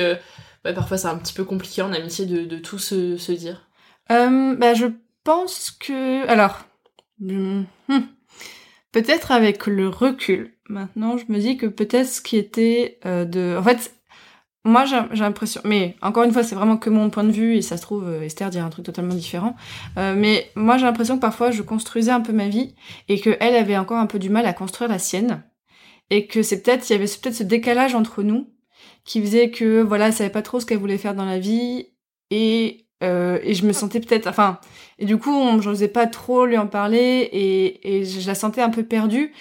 parfois 0.63 0.97
c'est 0.97 1.07
un 1.07 1.17
petit 1.17 1.33
peu 1.33 1.43
compliqué 1.43 1.83
en 1.83 1.93
amitié 1.93 2.25
de, 2.25 2.43
de 2.43 2.57
tout 2.57 2.79
se, 2.79 3.17
se 3.17 3.31
dire? 3.31 3.65
Euh, 4.11 4.55
bah, 4.55 4.73
je 4.73 4.87
pense 5.23 5.71
que. 5.71 6.27
Alors. 6.27 6.65
hum, 7.21 7.65
hum. 7.89 8.07
Peut-être 8.95 9.33
avec 9.33 9.67
le 9.67 9.89
recul. 9.89 10.53
Maintenant, 10.69 11.17
je 11.17 11.25
me 11.27 11.37
dis 11.37 11.57
que 11.57 11.65
peut-être 11.65 12.07
ce 12.07 12.21
qui 12.21 12.37
était 12.37 12.97
euh, 13.05 13.25
de. 13.25 13.57
En 13.59 13.61
fait, 13.61 13.93
moi, 14.63 14.85
j'ai 14.85 15.21
l'impression. 15.21 15.59
Mais 15.65 15.97
encore 16.01 16.23
une 16.23 16.31
fois, 16.31 16.43
c'est 16.43 16.55
vraiment 16.55 16.77
que 16.77 16.89
mon 16.89 17.09
point 17.09 17.25
de 17.25 17.31
vue, 17.31 17.57
et 17.57 17.61
ça 17.61 17.75
se 17.75 17.81
trouve, 17.81 18.07
euh, 18.07 18.21
Esther 18.21 18.49
dirait 18.49 18.63
un 18.63 18.69
truc 18.69 18.85
totalement 18.85 19.13
différent. 19.13 19.57
Euh, 19.97 20.15
mais 20.15 20.49
moi, 20.55 20.77
j'ai 20.77 20.85
l'impression 20.85 21.17
que 21.17 21.21
parfois, 21.21 21.51
je 21.51 21.61
construisais 21.61 22.11
un 22.11 22.21
peu 22.21 22.31
ma 22.31 22.47
vie, 22.47 22.73
et 23.09 23.19
que 23.19 23.35
elle 23.41 23.57
avait 23.57 23.75
encore 23.75 23.97
un 23.97 24.05
peu 24.05 24.17
du 24.17 24.29
mal 24.29 24.45
à 24.45 24.53
construire 24.53 24.89
la 24.89 24.97
sienne. 24.97 25.43
Et 26.09 26.27
que 26.27 26.41
c'est 26.41 26.61
peut-être. 26.61 26.89
Il 26.89 26.93
y 26.93 26.95
avait 26.95 27.03
peut-être 27.03 27.35
ce 27.35 27.43
décalage 27.43 27.95
entre 27.95 28.23
nous, 28.23 28.47
qui 29.03 29.19
faisait 29.19 29.51
que, 29.51 29.81
voilà, 29.81 30.07
elle 30.07 30.13
savait 30.13 30.29
pas 30.29 30.41
trop 30.41 30.61
ce 30.61 30.65
qu'elle 30.65 30.77
voulait 30.77 30.97
faire 30.97 31.15
dans 31.15 31.25
la 31.25 31.39
vie, 31.39 31.87
et 32.31 32.84
euh, 33.03 33.39
et 33.43 33.53
je 33.53 33.65
me 33.65 33.73
sentais 33.73 33.99
peut-être, 33.99 34.27
enfin, 34.27 34.59
et 34.99 35.05
du 35.05 35.17
coup, 35.17 35.31
on- 35.31 35.61
j'osais 35.61 35.87
pas 35.89 36.07
trop 36.07 36.45
lui 36.45 36.57
en 36.57 36.67
parler 36.67 37.29
et, 37.31 37.97
et 37.99 38.05
je 38.05 38.25
la 38.27 38.35
sentais 38.35 38.61
un 38.61 38.69
peu 38.69 38.83
perdue. 38.83 39.33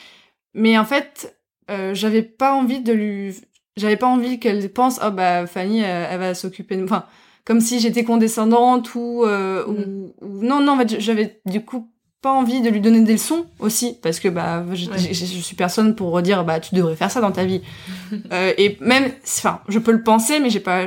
Mais 0.55 0.79
en 0.79 0.85
fait, 0.85 1.39
euh, 1.71 1.95
j'avais 1.95 2.23
pas 2.23 2.55
envie 2.55 2.81
de 2.81 2.93
lui, 2.93 3.35
j'avais 3.77 3.97
pas 3.97 4.07
envie 4.07 4.39
qu'elle 4.41 4.73
pense, 4.73 5.01
oh 5.05 5.11
bah 5.11 5.47
Fanny, 5.47 5.81
elle, 5.81 6.09
elle 6.11 6.21
va 6.21 6.35
s'occuper 6.35 6.77
de, 6.77 6.85
enfin, 6.85 7.07
comme 7.45 7.61
si 7.61 7.81
j'étais 7.81 8.05
condescendante 8.05 8.95
ou, 8.95 9.25
euh, 9.25 9.65
ou, 9.67 10.15
ou- 10.25 10.43
non, 10.45 10.61
non, 10.61 10.73
en 10.75 10.79
fait, 10.79 11.01
j'avais 11.01 11.41
du 11.47 11.65
coup 11.65 11.91
pas 12.25 12.33
envie 12.33 12.61
de 12.63 12.71
lui 12.71 12.81
donner 12.81 13.01
des 13.03 13.13
leçons 13.13 13.47
aussi 13.59 13.99
parce 14.03 14.19
que 14.19 14.29
bah 14.29 14.65
je, 14.73 14.89
Ouais. 14.91 14.99
je- 14.99 15.13
je 15.13 15.41
suis 15.49 15.57
personne 15.57 15.95
pour 15.95 16.21
dire 16.23 16.43
bah 16.45 16.59
tu 16.59 16.75
devrais 16.75 16.97
faire 16.97 17.11
ça 17.11 17.21
dans 17.21 17.33
ta 17.33 17.45
vie 17.45 17.61
Euh, 18.33 18.53
et 18.59 18.77
même 18.81 19.07
enfin 19.25 19.61
je 19.69 19.79
peux 19.79 19.93
le 19.93 20.03
penser 20.03 20.41
mais 20.41 20.51
j'ai 20.51 20.61
pas 20.61 20.87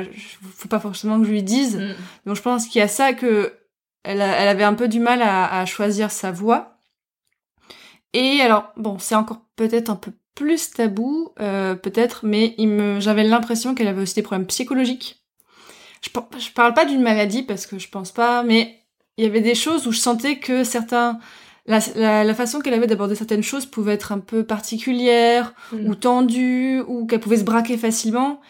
faut 0.56 0.68
pas 0.68 0.80
forcément 0.80 1.18
que 1.20 1.26
je 1.26 1.30
lui 1.32 1.42
dise 1.42 1.76
Mm. 1.76 1.94
donc 2.26 2.36
je 2.36 2.42
pense 2.42 2.66
qu'il 2.66 2.80
y 2.80 2.82
a 2.82 2.88
ça 2.88 3.12
que 3.12 3.54
elle, 4.04 4.20
a- 4.22 4.36
elle 4.40 4.48
avait 4.48 4.64
un 4.64 4.74
peu 4.74 4.88
du 4.88 5.00
mal 5.00 5.20
à, 5.22 5.60
à 5.60 5.64
choisir 5.66 6.10
sa 6.10 6.30
voie. 6.32 6.60
Et 8.14 8.40
alors 8.40 8.72
bon, 8.76 8.98
c'est 8.98 9.14
encore 9.14 9.40
peut-être 9.56 9.90
un 9.90 9.96
peu 9.96 10.12
plus 10.34 10.70
tabou, 10.70 11.30
euh, 11.40 11.74
peut-être, 11.74 12.20
mais 12.24 12.54
il 12.58 12.68
me, 12.68 13.00
j'avais 13.00 13.24
l'impression 13.24 13.74
qu'elle 13.74 13.88
avait 13.88 14.00
aussi 14.02 14.14
des 14.14 14.22
problèmes 14.22 14.46
psychologiques. 14.46 15.20
Je, 16.00 16.08
je 16.38 16.50
parle 16.52 16.74
pas 16.74 16.84
d'une 16.86 17.02
maladie 17.02 17.42
parce 17.42 17.66
que 17.66 17.78
je 17.78 17.88
pense 17.88 18.12
pas, 18.12 18.42
mais 18.44 18.76
il 19.18 19.24
y 19.24 19.26
avait 19.26 19.42
des 19.42 19.54
choses 19.54 19.86
où 19.86 19.92
je 19.92 19.98
sentais 20.00 20.38
que 20.38 20.64
certains, 20.64 21.18
la, 21.66 21.80
la, 21.96 22.24
la 22.24 22.34
façon 22.34 22.60
qu'elle 22.60 22.74
avait 22.74 22.86
d'aborder 22.86 23.14
certaines 23.16 23.42
choses 23.42 23.66
pouvait 23.66 23.94
être 23.94 24.12
un 24.12 24.20
peu 24.20 24.44
particulière 24.44 25.54
Mm. 25.72 25.88
ou 25.90 25.94
tendue 25.96 26.80
ou 26.88 27.06
qu'elle 27.06 27.20
pouvait 27.20 27.36
se 27.38 27.44
braquer 27.44 27.76
facilement. 27.76 28.40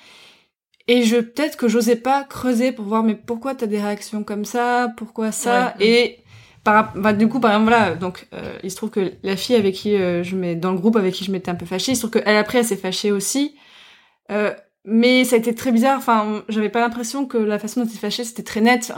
Et 0.87 1.03
je 1.03 1.17
peut-être 1.17 1.57
que 1.57 1.69
j'osais 1.69 1.97
pas 1.97 2.25
creuser 2.25 2.73
pour 2.73 2.85
voir 2.87 3.03
mais 3.03 3.15
pourquoi 3.15 3.55
t'as 3.55 3.67
des 3.67 3.81
réactions 3.81 4.25
comme 4.25 4.45
ça, 4.47 4.89
pourquoi 4.97 5.33
ça? 5.33 5.75
Ouais. 5.79 5.87
et 5.87 6.19
par, 6.65 6.93
bah, 6.97 7.13
du 7.13 7.29
coup 7.29 7.41
par 7.41 7.53
exemple 7.53 7.71
voilà 7.71 7.95
donc 7.95 8.27
euh, 8.35 8.59
il 8.63 8.71
se 8.71 8.77
trouve 8.77 8.91
que 8.91 9.13
la 9.23 9.37
fille 9.37 9.57
avec 9.57 9.75
qui 9.75 9.95
euh, 9.97 10.23
je 10.23 10.37
mets 10.37 10.55
dans 10.57 10.73
le 10.73 10.79
groupe 10.79 10.97
avec 10.97 11.15
qui 11.15 11.25
je 11.25 11.31
m'étais 11.33 11.51
un 11.51 11.55
peu 11.55 11.67
fâchée, 11.67 11.93
il 11.93 11.97
se 11.97 12.07
trouve 12.07 12.21
qu'elle 12.23 12.37
après 12.37 12.59
elle 12.59 12.65
s'est 12.65 12.77
fâchée 12.77 13.13
aussi. 13.13 13.55
Euh, 14.31 14.55
mais 14.91 15.25
ça 15.25 15.37
a 15.37 15.39
été 15.39 15.55
très 15.55 15.71
bizarre. 15.71 15.99
Enfin, 15.99 16.43
j'avais 16.49 16.71
pas 16.71 16.81
l'impression 16.81 17.27
que 17.27 17.37
la 17.37 17.59
façon 17.59 17.83
dont 17.85 17.89
s'est 17.91 17.99
fâchée 17.99 18.25
c'était 18.25 18.43
très 18.43 18.61
net. 18.63 18.91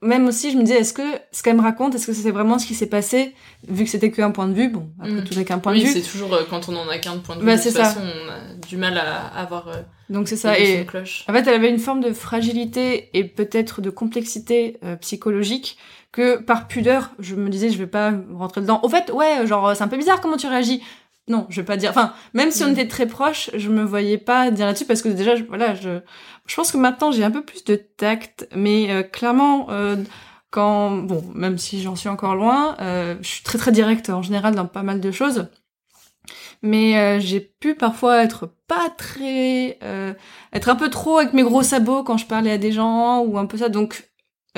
Même 0.00 0.26
aussi, 0.28 0.52
je 0.52 0.56
me 0.56 0.62
disais, 0.62 0.78
est-ce 0.78 0.92
que 0.92 1.02
ce 1.32 1.42
qu'elle 1.42 1.56
me 1.56 1.62
raconte, 1.62 1.94
est-ce 1.94 2.06
que 2.06 2.12
c'est 2.12 2.30
vraiment 2.30 2.58
ce 2.58 2.66
qui 2.66 2.74
s'est 2.74 2.86
passé, 2.86 3.34
vu 3.68 3.84
que 3.84 3.90
c'était 3.90 4.10
qu'un 4.12 4.30
point 4.30 4.46
de 4.46 4.54
vue? 4.54 4.68
Bon, 4.68 4.88
après 5.00 5.12
Mm. 5.12 5.24
tout 5.24 5.34
n'est 5.34 5.44
qu'un 5.44 5.58
point 5.58 5.72
oui, 5.72 5.80
de 5.82 5.86
vue. 5.86 5.92
c'est 5.92 6.08
toujours 6.08 6.32
euh, 6.32 6.42
quand 6.48 6.68
on 6.68 6.76
en 6.76 6.88
a 6.88 6.98
qu'un 6.98 7.18
point 7.18 7.34
de 7.36 7.40
vue. 7.40 7.46
Bah, 7.46 7.56
de 7.56 7.62
toute 7.62 7.72
ça. 7.72 7.84
façon, 7.84 8.00
on 8.02 8.30
a 8.30 8.66
du 8.68 8.76
mal 8.76 8.96
à 8.96 9.26
avoir. 9.38 9.68
euh, 9.68 9.82
Donc 10.10 10.28
c'est 10.28 10.36
ça. 10.36 10.58
Et 10.58 10.86
cloche. 10.86 11.24
en 11.28 11.32
fait, 11.32 11.40
elle 11.46 11.54
avait 11.54 11.70
une 11.70 11.78
forme 11.78 12.00
de 12.02 12.12
fragilité 12.12 13.10
et 13.14 13.24
peut-être 13.24 13.80
de 13.80 13.90
complexité 13.90 14.78
euh, 14.84 14.96
psychologique 14.96 15.76
que 16.12 16.36
par 16.38 16.68
pudeur, 16.68 17.10
je 17.18 17.34
me 17.34 17.48
disais, 17.48 17.70
je 17.70 17.78
vais 17.78 17.86
pas 17.86 18.12
rentrer 18.34 18.60
dedans. 18.60 18.80
Au 18.82 18.88
fait, 18.90 19.10
ouais, 19.12 19.46
genre 19.46 19.74
c'est 19.74 19.82
un 19.82 19.88
peu 19.88 19.96
bizarre 19.96 20.20
comment 20.20 20.36
tu 20.36 20.46
réagis. 20.46 20.82
Non, 21.28 21.46
je 21.50 21.60
vais 21.60 21.64
pas 21.64 21.76
dire. 21.76 21.90
Enfin, 21.90 22.12
même 22.34 22.50
si 22.50 22.64
on 22.64 22.68
Mm. 22.68 22.72
était 22.72 22.88
très 22.88 23.06
proches, 23.06 23.50
je 23.54 23.68
me 23.68 23.84
voyais 23.84 24.18
pas 24.18 24.50
dire 24.50 24.66
là-dessus 24.66 24.86
parce 24.86 25.02
que 25.02 25.08
déjà, 25.08 25.36
je- 25.36 25.44
voilà, 25.44 25.74
je, 25.74 26.00
je 26.46 26.54
pense 26.56 26.72
que 26.72 26.76
maintenant 26.78 27.12
j'ai 27.12 27.22
un 27.24 27.30
peu 27.30 27.44
plus 27.44 27.62
de 27.64 27.76
tact, 27.76 28.48
mais 28.54 28.90
euh, 28.90 29.02
clairement. 29.02 29.70
Euh, 29.70 29.96
quand 30.50 30.90
bon, 30.90 31.24
même 31.34 31.56
si 31.56 31.80
j'en 31.80 31.96
suis 31.96 32.10
encore 32.10 32.34
loin, 32.34 32.76
euh, 32.80 33.14
je 33.22 33.26
suis 33.28 33.42
très 33.42 33.56
très 33.56 33.72
directe 33.72 34.10
en 34.10 34.20
général 34.20 34.54
dans 34.54 34.66
pas 34.66 34.82
mal 34.82 35.00
de 35.00 35.10
choses 35.10 35.48
mais 36.62 36.96
euh, 36.98 37.20
j'ai 37.20 37.40
pu 37.40 37.74
parfois 37.74 38.22
être 38.22 38.50
pas 38.68 38.90
très 38.90 39.78
euh, 39.82 40.14
être 40.52 40.68
un 40.68 40.76
peu 40.76 40.90
trop 40.90 41.18
avec 41.18 41.32
mes 41.32 41.42
gros 41.42 41.62
sabots 41.62 42.04
quand 42.04 42.16
je 42.18 42.26
parlais 42.26 42.50
à 42.52 42.58
des 42.58 42.70
gens 42.72 43.20
ou 43.20 43.38
un 43.38 43.46
peu 43.46 43.56
ça 43.56 43.68
donc 43.68 44.08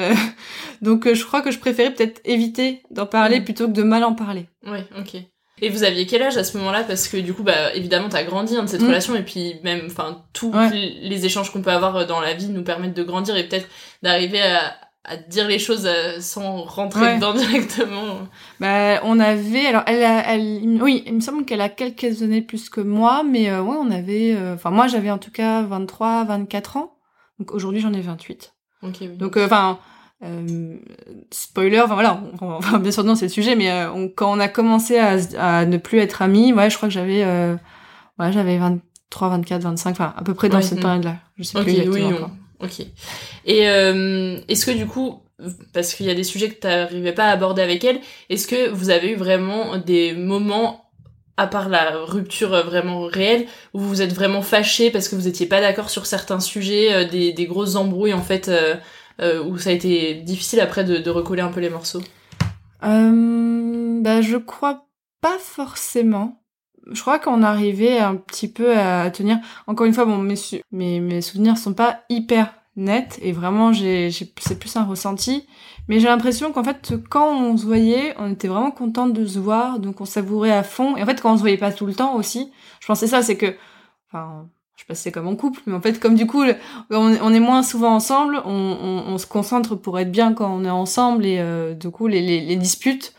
euh, 0.01 0.15
donc 0.83 1.11
je 1.13 1.25
crois 1.25 1.41
que 1.43 1.51
je 1.51 1.59
préférais 1.59 1.95
peut-être 1.95 2.21
éviter 2.25 2.83
d'en 2.91 3.07
parler 3.07 3.41
Mm. 3.41 3.45
plutôt 3.45 3.67
que 3.69 3.73
de 3.73 3.83
mal 3.83 4.05
en 4.05 4.15
parler 4.15 4.49
Ouais, 4.67 4.85
ok. 4.99 5.17
Et 5.63 5.69
vous 5.71 5.85
aviez 5.85 6.07
quel 6.07 6.23
âge 6.23 6.37
à 6.37 6.45
ce 6.45 6.57
moment-là? 6.59 6.83
Parce 6.85 7.07
que 7.09 7.17
du 7.17 7.33
coup, 7.33 7.43
bah, 7.45 7.73
évidemment, 7.75 8.09
t'as 8.09 8.25
grandi 8.25 8.57
hein, 8.57 8.65
de 8.65 8.69
cette 8.69 8.83
Mm. 8.83 8.87
relation 8.89 9.15
et 9.15 9.23
puis 9.23 9.55
même, 9.63 9.83
enfin, 9.87 10.23
tous 10.33 10.51
Ouais. 10.53 10.69
les 10.71 11.25
échanges 11.27 11.51
qu'on 11.53 11.63
peut 11.63 11.71
avoir 11.71 11.95
euh, 11.97 12.05
dans 12.07 12.21
la 12.21 12.35
vie 12.35 12.49
nous 12.49 12.63
permettent 12.65 12.95
de 12.97 13.03
grandir 13.05 13.37
et 13.37 13.45
peut-être 13.49 13.69
d'arriver 14.03 14.43
à, 14.43 14.75
à 15.05 15.17
dire 15.17 15.47
les 15.47 15.59
choses 15.61 15.87
euh, 15.87 16.19
sans 16.21 16.63
rentrer 16.65 17.01
Ouais. 17.03 17.17
dedans 17.17 17.35
directement. 17.35 18.19
bah 18.59 19.01
on 19.05 19.21
avait 19.21 19.67
alors 19.67 19.83
elle 19.87 20.03
a- 20.03 20.33
elle 20.35 20.79
oui 20.83 21.03
il 21.07 21.15
me 21.15 21.21
semble 21.21 21.45
qu'elle 21.45 21.61
a 21.61 21.69
quelques 21.69 22.23
années 22.23 22.41
plus 22.43 22.69
que 22.71 22.81
moi 22.81 23.23
mais 23.23 23.51
euh, 23.51 23.61
ouais 23.63 23.77
on 23.79 23.91
avait 23.91 24.35
euh, 24.35 24.55
enfin 24.55 24.71
moi 24.71 24.87
j'avais 24.87 25.11
en 25.11 25.19
tout 25.19 25.31
cas 25.31 25.61
23 25.63 26.25
24 26.25 26.77
ans 26.79 26.95
donc 27.39 27.53
aujourd'hui 27.53 27.81
j'en 27.81 27.93
ai 27.93 28.01
28 28.01 28.55
Ok. 28.83 28.97
oui. 29.03 29.09
Donc, 29.17 29.37
enfin, 29.37 29.73
euh, 29.73 29.75
spoiler, 31.31 31.81
enfin 31.81 31.95
voilà, 31.95 32.21
on- 32.41 32.47
on- 32.47 32.53
enfin, 32.55 32.79
bien 32.79 32.91
sûr 32.91 33.05
non 33.05 33.15
c'est 33.15 33.27
le 33.27 33.31
sujet, 33.31 33.57
mais 33.57 33.71
euh, 33.71 33.93
on- 33.93 34.09
quand 34.09 34.33
on 34.33 34.41
a 34.41 34.49
commencé 34.49 34.99
à, 34.99 35.65
ne 35.67 35.77
plus 35.77 35.99
être 35.99 36.23
amis, 36.23 36.53
ouais, 36.53 36.71
je 36.71 36.77
crois 36.77 36.89
que 36.89 36.95
j'avais, 36.95 37.23
euh, 37.25 37.55
ouais, 38.19 38.33
j'avais 38.33 38.59
23, 38.59 39.29
24, 39.31 39.63
25, 39.63 39.91
enfin 39.93 40.15
à 40.17 40.23
peu 40.23 40.35
près 40.35 40.49
dans 40.49 40.57
Ouais, 40.59 40.63
cette 40.63 40.79
mm. 40.79 40.83
période-là. 40.83 41.17
Je 41.39 41.43
sais 41.45 41.59
Ok, 41.59 41.65
plus 41.65 41.73
exactement. 41.73 42.09
oui, 42.09 42.15
on- 42.61 42.65
ok. 42.65 42.81
Et 43.47 43.69
euh, 43.69 44.39
est-ce 44.49 44.67
que 44.67 44.71
du 44.71 44.87
coup, 44.87 45.21
parce 45.73 45.95
qu'il 45.95 46.07
y 46.07 46.11
a 46.11 46.15
des 46.15 46.25
sujets 46.25 46.49
que 46.49 46.55
t'arrivais 46.61 47.13
pas 47.13 47.25
à 47.27 47.31
aborder 47.33 47.63
avec 47.63 47.83
elle, 47.85 48.01
est-ce 48.31 48.47
que 48.47 48.71
vous 48.71 48.91
avez 48.91 49.11
eu 49.13 49.17
vraiment 49.17 49.77
des 49.79 50.13
moments, 50.15 50.85
à 51.37 51.49
part 51.49 51.69
la 51.69 51.97
rupture 52.05 52.55
euh, 52.55 52.63
vraiment 52.63 53.01
réelle, 53.03 53.47
où 53.75 53.81
vous 53.81 53.89
vous 53.89 54.03
êtes 54.03 54.13
vraiment 54.15 54.43
fâchés 54.43 54.91
parce 54.91 55.09
que 55.09 55.17
vous 55.17 55.27
étiez 55.27 55.47
pas 55.47 55.61
d'accord 55.61 55.91
sur 55.91 56.07
certains 56.07 56.39
sujets, 56.41 56.95
euh, 56.95 57.05
des, 57.09 57.33
des 57.33 57.47
grosses 57.47 57.75
embrouilles 57.75 58.15
en 58.15 58.23
fait, 58.23 58.49
euh, 58.49 58.77
euh, 58.77 58.77
où 59.21 59.59
ça 59.59 59.71
a 59.71 59.73
été 59.73 60.15
difficile 60.15 60.61
après 60.61 60.85
de, 60.85 61.11
recoller 61.11 61.43
un 61.43 61.49
peu 61.49 61.61
les 61.61 61.71
morceaux 61.71 62.03
Euh, 62.83 64.01
bah, 64.03 64.21
je 64.21 64.37
crois 64.37 64.87
pas 65.21 65.39
forcément. 65.39 66.43
Je 66.91 67.01
crois 67.01 67.19
qu'on 67.19 67.43
arrivait 67.43 67.99
un 67.99 68.17
petit 68.17 68.49
peu 68.49 68.77
à 68.77 69.11
tenir. 69.11 69.39
Encore 69.67 69.87
une 69.87 69.95
fois, 69.95 70.05
bon, 70.05 70.19
mes, 70.19 70.35
mes, 70.71 71.01
mes 71.01 71.23
souvenirs 71.23 71.57
sont 71.57 71.73
pas 71.73 72.01
hyper 72.11 72.53
nets 72.77 73.19
et 73.23 73.33
vraiment, 73.33 73.73
c'est 73.73 74.59
plus 74.59 74.77
un 74.77 74.85
ressenti. 74.85 75.47
Mais 75.89 76.01
j'ai 76.01 76.09
l'impression 76.09 76.53
qu'en 76.53 76.65
fait, 76.65 76.95
quand 77.11 77.29
on 77.29 77.57
se 77.57 77.67
voyait, 77.67 78.15
on 78.19 78.33
était 78.33 78.49
vraiment 78.49 78.71
contente 78.71 79.13
de 79.13 79.27
se 79.27 79.39
voir, 79.39 79.79
donc 79.79 80.01
on 80.01 80.05
savourait 80.05 80.51
à 80.51 80.63
fond. 80.63 80.97
Et 80.97 81.03
en 81.03 81.07
fait, 81.07 81.21
quand 81.21 81.33
on 81.33 81.37
se 81.37 81.43
voyait 81.43 81.59
pas 81.59 81.73
tout 81.73 81.87
le 81.87 81.95
temps 81.95 82.15
aussi, 82.17 82.51
je 82.81 82.87
pensais 82.87 83.07
ça, 83.07 83.23
c'est 83.23 83.37
que, 83.37 83.55
enfin, 84.09 84.49
je 84.77 84.83
sais 84.83 84.87
pas 84.89 84.95
si 84.95 85.13
comme 85.13 85.29
en 85.29 85.37
couple, 85.37 85.61
mais 85.67 85.75
en 85.75 85.81
fait, 85.81 86.01
comme 86.01 86.15
du 86.15 86.27
coup, 86.27 86.45
on, 86.91 87.35
est 87.35 87.41
moins 87.41 87.63
souvent 87.63 87.95
ensemble, 87.95 88.43
on, 88.45 89.17
se 89.19 89.27
concentre 89.27 89.77
pour 89.77 89.99
être 89.99 90.11
bien 90.11 90.33
quand 90.33 90.53
on 90.53 90.65
est 90.65 90.71
ensemble 90.71 91.25
et 91.25 91.39
euh, 91.39 91.75
du 91.75 91.91
coup, 91.91 92.09
les 92.09 92.57
disputes 92.57 93.15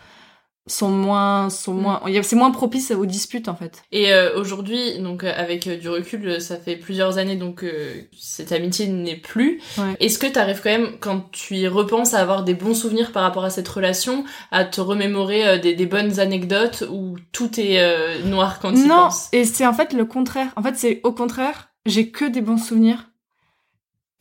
sont 0.67 0.89
moins 0.89 1.51
sont 1.51 1.73
moins 1.75 2.01
a- 2.03 2.23
c'est 2.23 2.35
moins 2.35 2.49
propice 2.49 2.89
aux 2.91 3.05
disputes 3.05 3.47
en 3.49 3.55
fait. 3.55 3.83
Et 3.91 4.11
euh, 4.11 4.39
aujourd'hui, 4.39 4.97
donc 4.99 5.23
avec 5.23 5.67
euh, 5.67 5.77
du 5.77 5.89
recul, 5.89 6.27
euh, 6.27 6.39
ça 6.39 6.57
fait 6.57 6.75
plusieurs 6.75 7.19
années 7.19 7.35
donc 7.35 7.63
euh, 7.63 8.01
cette 8.19 8.51
amitié 8.51 8.87
n'est 8.87 9.15
plus. 9.17 9.61
Ouais. 9.77 9.95
Est-ce 9.99 10.17
que 10.17 10.25
t'arrives 10.25 10.61
quand 10.63 10.71
même, 10.71 10.97
quand 10.99 11.31
tu 11.31 11.55
y 11.57 11.67
repenses, 11.67 12.15
à 12.15 12.19
avoir 12.19 12.43
des 12.43 12.55
bons 12.55 12.73
souvenirs 12.73 13.11
par 13.11 13.21
rapport 13.21 13.43
à 13.45 13.51
cette 13.51 13.67
relation, 13.67 14.25
à 14.51 14.65
te 14.65 14.81
remémorer 14.81 15.47
euh, 15.47 15.57
des, 15.59 15.75
des 15.75 15.85
bonnes 15.85 16.19
anecdotes 16.19 16.83
où 16.91 17.15
tout 17.31 17.59
est 17.59 17.79
euh, 17.79 18.23
noir 18.23 18.59
quand 18.59 18.73
tu 18.73 18.87
Non, 18.87 19.03
penses? 19.03 19.29
et 19.33 19.45
c'est 19.45 19.67
en 19.67 19.73
fait 19.73 19.93
le 19.93 20.05
contraire. 20.05 20.47
En 20.55 20.63
fait, 20.63 20.75
c'est 20.77 20.99
au 21.03 21.11
contraire, 21.11 21.69
j'ai 21.85 22.09
que 22.09 22.25
des 22.25 22.41
bons 22.41 22.57
souvenirs 22.57 23.11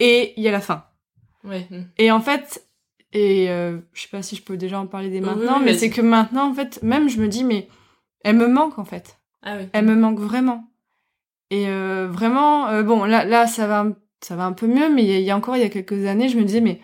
et 0.01 0.35
il 0.37 0.43
y 0.43 0.49
a 0.49 0.53
la 0.53 0.61
fin. 0.61 0.85
Ouais. 1.45 1.69
Et 1.99 2.11
en 2.11 2.21
fait, 2.21 2.64
et 3.15 3.49
euh, 3.49 3.79
je 3.95 4.03
sais 4.03 4.09
pas 4.11 4.23
si 4.23 4.37
je 4.37 4.43
peux 4.43 4.57
déjà 4.59 4.79
en 4.81 4.87
parler 4.87 5.09
dès 5.09 5.21
maintenant, 5.21 5.59
oui, 5.59 5.65
mais 5.65 5.75
c'est 5.79 5.89
que 5.91 6.03
maintenant, 6.03 6.51
en 6.51 6.55
fait, 6.55 6.83
même 6.83 7.09
je 7.09 7.19
me 7.21 7.29
dis, 7.29 7.45
mais 7.45 7.69
elle 8.25 8.37
me 8.37 8.47
manque 8.49 8.79
en 8.79 8.85
fait. 8.85 9.19
Ah 9.43 9.55
oui. 9.59 9.69
Elle 9.73 9.87
me 9.87 9.95
manque 9.95 10.19
vraiment. 10.19 10.65
Et 11.51 11.69
euh, 11.69 12.09
vraiment, 12.11 12.69
euh, 12.69 12.83
bon, 12.83 13.05
là, 13.05 13.25
là, 13.25 13.47
ça 13.47 13.67
va, 13.67 13.81
un- 13.83 13.93
ça 14.21 14.35
va 14.37 14.45
un 14.45 14.53
peu 14.53 14.67
mieux, 14.67 14.89
mais 14.93 15.03
il 15.05 15.09
y, 15.11 15.15
a- 15.15 15.19
il 15.19 15.25
y 15.25 15.31
a 15.31 15.37
encore, 15.37 15.57
il 15.57 15.63
y 15.63 15.67
a 15.67 15.69
quelques 15.69 16.07
années, 16.07 16.29
je 16.29 16.37
me 16.39 16.45
disais, 16.45 16.61
mais 16.61 16.81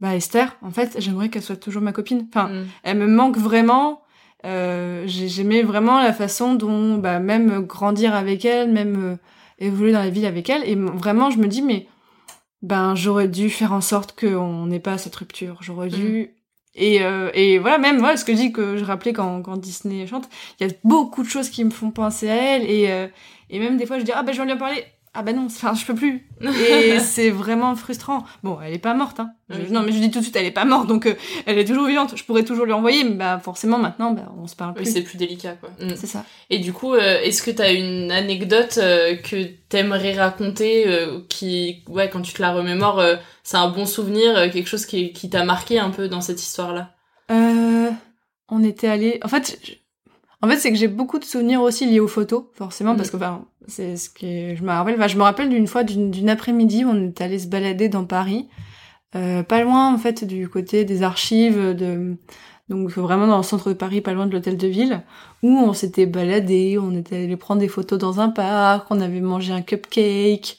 bah 0.00 0.14
Esther, 0.14 0.56
en 0.62 0.70
fait, 0.70 0.96
j'aimerais 1.00 1.28
qu'elle 1.28 1.42
soit 1.42 1.56
toujours 1.56 1.82
ma 1.82 1.92
copine. 1.92 2.26
Enfin, 2.32 2.48
Mm. 2.48 2.66
elle 2.84 2.98
me 2.98 3.06
manque 3.06 3.36
vraiment. 3.36 4.02
Euh, 4.44 5.02
j'ai- 5.06 5.28
J'aimais 5.28 5.62
vraiment 5.62 6.00
la 6.00 6.12
façon 6.12 6.54
dont, 6.54 6.96
bah, 6.98 7.18
même 7.18 7.60
grandir 7.66 8.14
avec 8.14 8.44
elle, 8.44 8.72
même 8.72 9.18
évoluer 9.58 9.92
dans 9.92 9.98
la 9.98 10.10
vie 10.10 10.24
avec 10.26 10.48
elle. 10.48 10.62
Et 10.68 10.76
vraiment, 10.76 11.30
je 11.30 11.38
me 11.38 11.48
dis, 11.48 11.62
mais 11.62 11.86
ben, 12.62 12.94
j'aurais 12.94 13.28
dû 13.28 13.50
faire 13.50 13.72
en 13.72 13.80
sorte 13.80 14.18
qu'on 14.18 14.66
n'ait 14.66 14.80
pas 14.80 14.98
cette 14.98 15.14
rupture. 15.16 15.58
J'aurais 15.62 15.88
dû. 15.88 16.34
Et, 16.74 17.02
euh, 17.02 17.30
et 17.34 17.58
voilà, 17.58 17.78
même 17.78 17.98
voilà 17.98 18.16
ce 18.16 18.24
que 18.24 18.32
je 18.32 18.38
dis 18.38 18.52
que 18.52 18.76
je 18.76 18.84
rappelais 18.84 19.12
quand, 19.12 19.42
quand 19.42 19.56
Disney 19.56 20.06
chante, 20.06 20.28
il 20.60 20.66
y 20.66 20.70
a 20.70 20.74
beaucoup 20.84 21.22
de 21.22 21.28
choses 21.28 21.50
qui 21.50 21.64
me 21.64 21.70
font 21.70 21.90
penser 21.90 22.28
à 22.28 22.34
elle. 22.34 22.70
Et, 22.70 22.90
euh, 22.90 23.08
et 23.50 23.58
même 23.58 23.76
des 23.76 23.86
fois, 23.86 23.98
je 23.98 24.04
dis, 24.04 24.12
ah 24.12 24.22
ben, 24.22 24.32
je 24.32 24.38
vais 24.40 24.46
lui 24.46 24.52
en 24.52 24.58
parler. 24.58 24.84
Ah 25.20 25.22
ben 25.22 25.34
non, 25.34 25.46
enfin, 25.46 25.74
je 25.74 25.84
peux 25.84 25.96
plus. 25.96 26.28
Et 26.70 27.00
c'est 27.00 27.30
vraiment 27.30 27.74
frustrant. 27.74 28.22
Bon, 28.44 28.58
elle 28.64 28.72
est 28.72 28.78
pas 28.78 28.94
morte, 28.94 29.18
hein. 29.18 29.32
Je- 29.50 29.56
Oui. 29.62 29.70
non, 29.72 29.82
mais 29.82 29.90
je 29.90 29.98
dis 29.98 30.12
tout 30.12 30.20
de 30.20 30.22
suite, 30.24 30.36
elle 30.36 30.46
est 30.46 30.52
pas 30.52 30.64
morte, 30.64 30.86
donc 30.86 31.06
euh, 31.06 31.14
elle 31.44 31.58
est 31.58 31.64
toujours 31.64 31.86
vivante. 31.86 32.16
Je 32.16 32.22
pourrais 32.22 32.44
toujours 32.44 32.66
lui 32.66 32.72
envoyer, 32.72 33.02
mais 33.02 33.16
bah, 33.16 33.40
forcément, 33.42 33.78
maintenant, 33.78 34.12
bah, 34.12 34.32
on 34.40 34.46
se 34.46 34.54
parle 34.54 34.74
Oui, 34.76 34.84
plus. 34.84 34.92
c'est 34.92 35.02
plus 35.02 35.16
délicat, 35.18 35.54
quoi. 35.54 35.70
Mm. 35.80 35.96
C'est 35.96 36.06
ça. 36.06 36.24
Et 36.50 36.60
du 36.60 36.72
coup, 36.72 36.94
euh, 36.94 37.20
est-ce 37.22 37.42
que 37.42 37.50
t'as 37.50 37.72
une 37.74 38.12
anecdote 38.12 38.78
euh, 38.80 39.16
que 39.16 39.44
t'aimerais 39.68 40.12
raconter, 40.14 40.84
qui, 41.28 41.82
ouais, 41.88 42.08
quand 42.08 42.22
tu 42.22 42.32
te 42.32 42.40
la 42.40 42.52
remémores, 42.52 43.02
c'est 43.42 43.56
un 43.56 43.70
bon 43.70 43.86
souvenir, 43.86 44.50
quelque 44.52 44.68
chose 44.68 44.86
qui, 44.86 45.12
qui 45.12 45.28
t'a 45.30 45.44
marqué 45.44 45.80
un 45.80 45.90
peu 45.90 46.08
dans 46.08 46.20
cette 46.20 46.40
histoire-là? 46.40 46.94
Euh, 47.32 47.90
on 48.48 48.62
était 48.62 48.88
allé. 48.88 49.18
En 49.24 49.28
fait, 49.28 49.58
en 50.40 50.48
fait, 50.48 50.56
c'est 50.58 50.70
que 50.70 50.78
j'ai 50.78 50.88
beaucoup 50.88 51.18
de 51.18 51.24
souvenirs 51.24 51.62
aussi 51.62 51.86
liés 51.86 52.00
aux 52.00 52.08
photos, 52.08 52.44
forcément, 52.52 52.94
parce 52.94 53.10
que 53.10 53.16
enfin, 53.16 53.46
c'est 53.66 53.96
ce 53.96 54.08
que 54.08 54.54
je 54.54 54.62
me 54.62 54.68
rappelle. 54.68 54.94
Enfin, 54.94 55.08
je 55.08 55.16
me 55.16 55.22
rappelle 55.22 55.48
d'une 55.48 55.66
fois 55.66 55.82
d'une 55.82 56.30
après-midi, 56.30 56.84
on 56.84 57.08
est 57.08 57.20
allé 57.20 57.38
se 57.38 57.48
balader 57.48 57.88
dans 57.88 58.04
Paris, 58.04 58.48
euh, 59.16 59.42
pas 59.42 59.62
loin 59.62 59.92
en 59.92 59.98
fait 59.98 60.24
du 60.24 60.48
côté 60.48 60.84
des 60.84 61.02
archives 61.02 61.74
de. 61.74 62.16
Donc 62.68 62.90
vraiment 62.90 63.26
dans 63.26 63.38
le 63.38 63.42
centre 63.42 63.70
de 63.70 63.74
Paris, 63.74 64.02
pas 64.02 64.12
loin 64.12 64.26
de 64.26 64.32
l'hôtel 64.32 64.58
de 64.58 64.68
ville, 64.68 65.02
où 65.42 65.48
on 65.48 65.72
s'était 65.72 66.04
baladé, 66.04 66.78
on 66.78 66.94
était 66.94 67.24
allé 67.24 67.36
prendre 67.38 67.60
des 67.60 67.68
photos 67.68 67.98
dans 67.98 68.20
un 68.20 68.28
parc, 68.28 68.90
on 68.90 69.00
avait 69.00 69.22
mangé 69.22 69.54
un 69.54 69.62
cupcake, 69.62 70.58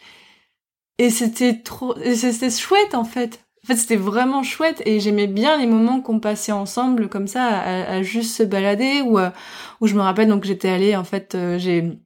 et 0.98 1.10
c'était 1.12 1.62
trop, 1.62 1.96
et 2.00 2.16
c'était 2.16 2.50
chouette 2.50 2.96
en 2.96 3.04
fait. 3.06 3.46
En 3.70 3.74
fait, 3.76 3.82
c'était 3.82 3.98
vraiment 3.98 4.42
chouette 4.42 4.82
et 4.88 5.00
j'aimais 5.00 5.28
bien 5.28 5.56
les 5.60 5.68
moments 5.68 6.02
qu'on 6.02 6.20
passait 6.20 6.52
ensemble 6.52 7.08
comme 7.08 7.28
ça, 7.28 7.46
à, 7.46 7.92
à 7.98 8.02
juste 8.02 8.36
se 8.36 8.42
balader 8.42 9.02
ou 9.06 9.20
à- 9.20 9.32
où 9.80 9.86
je 9.86 9.94
me 9.94 10.02
rappelle 10.02 10.28
donc 10.28 10.44
j'étais 10.44 10.70
allée 10.70 10.96
en 10.96 11.04
fait, 11.04 11.36
euh, 11.36 11.60
j'ai 11.60 12.00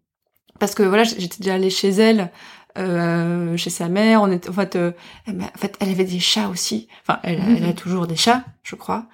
parce 0.59 0.75
que 0.75 0.83
voilà 0.83 1.03
j'étais 1.05 1.37
déjà 1.39 1.53
allée 1.53 1.69
chez 1.69 1.87
elle, 1.91 2.31
euh, 2.77 3.55
chez 3.55 3.69
sa 3.69 3.87
mère, 3.87 4.21
on 4.23 4.29
était 4.31 4.49
en 4.49 4.53
fait, 4.53 4.75
euh, 4.75 4.91
elle 5.25 5.35
m'a- 5.35 5.45
en 5.45 5.57
fait 5.57 5.77
elle 5.79 5.89
avait 5.89 6.03
des 6.03 6.19
chats 6.19 6.49
aussi, 6.49 6.89
enfin 7.07 7.19
elle, 7.23 7.39
a- 7.39 7.45
elle 7.57 7.65
a 7.65 7.73
toujours 7.73 8.07
des 8.07 8.17
chats, 8.17 8.43
je 8.63 8.75
crois, 8.75 9.05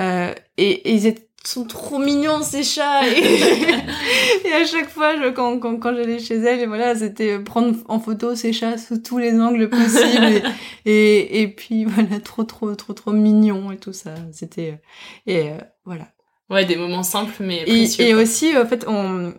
euh, 0.00 0.32
et, 0.58 0.70
et 0.70 0.92
ils 0.94 1.06
étaient 1.06 1.25
sont 1.46 1.64
trop 1.64 1.98
mignons 1.98 2.42
ces 2.42 2.62
chats. 2.62 3.06
Et, 3.08 3.20
et 4.44 4.52
à 4.52 4.64
chaque 4.64 4.88
fois 4.88 5.16
je, 5.16 5.30
quand, 5.30 5.58
quand, 5.58 5.78
quand 5.78 5.94
j'allais 5.94 6.18
chez 6.18 6.36
elle 6.36 6.60
et 6.60 6.66
voilà 6.66 6.94
c'était 6.94 7.38
prendre 7.38 7.76
en 7.88 8.00
photo 8.00 8.34
ces 8.34 8.52
chats 8.52 8.78
sous 8.78 8.98
tous 8.98 9.18
les 9.18 9.38
angles 9.40 9.68
possibles. 9.68 10.24
Et, 10.24 10.42
et, 10.86 11.42
et 11.42 11.48
puis 11.48 11.84
voilà 11.84 12.20
trop 12.20 12.44
trop 12.44 12.74
trop 12.74 12.92
trop 12.92 13.12
mignon 13.12 13.70
et 13.72 13.76
tout 13.76 13.92
ça. 13.92 14.14
C'était 14.32 14.72
euh, 14.72 15.30
et 15.32 15.50
euh, 15.50 15.58
voilà. 15.84 16.08
Ouais, 16.48 16.64
des 16.64 16.76
moments 16.76 17.02
simples 17.02 17.34
mais 17.40 17.64
précieux. 17.64 18.04
et 18.04 18.14
aussi 18.14 18.56
en 18.56 18.66
fait 18.66 18.84
on 18.86 19.34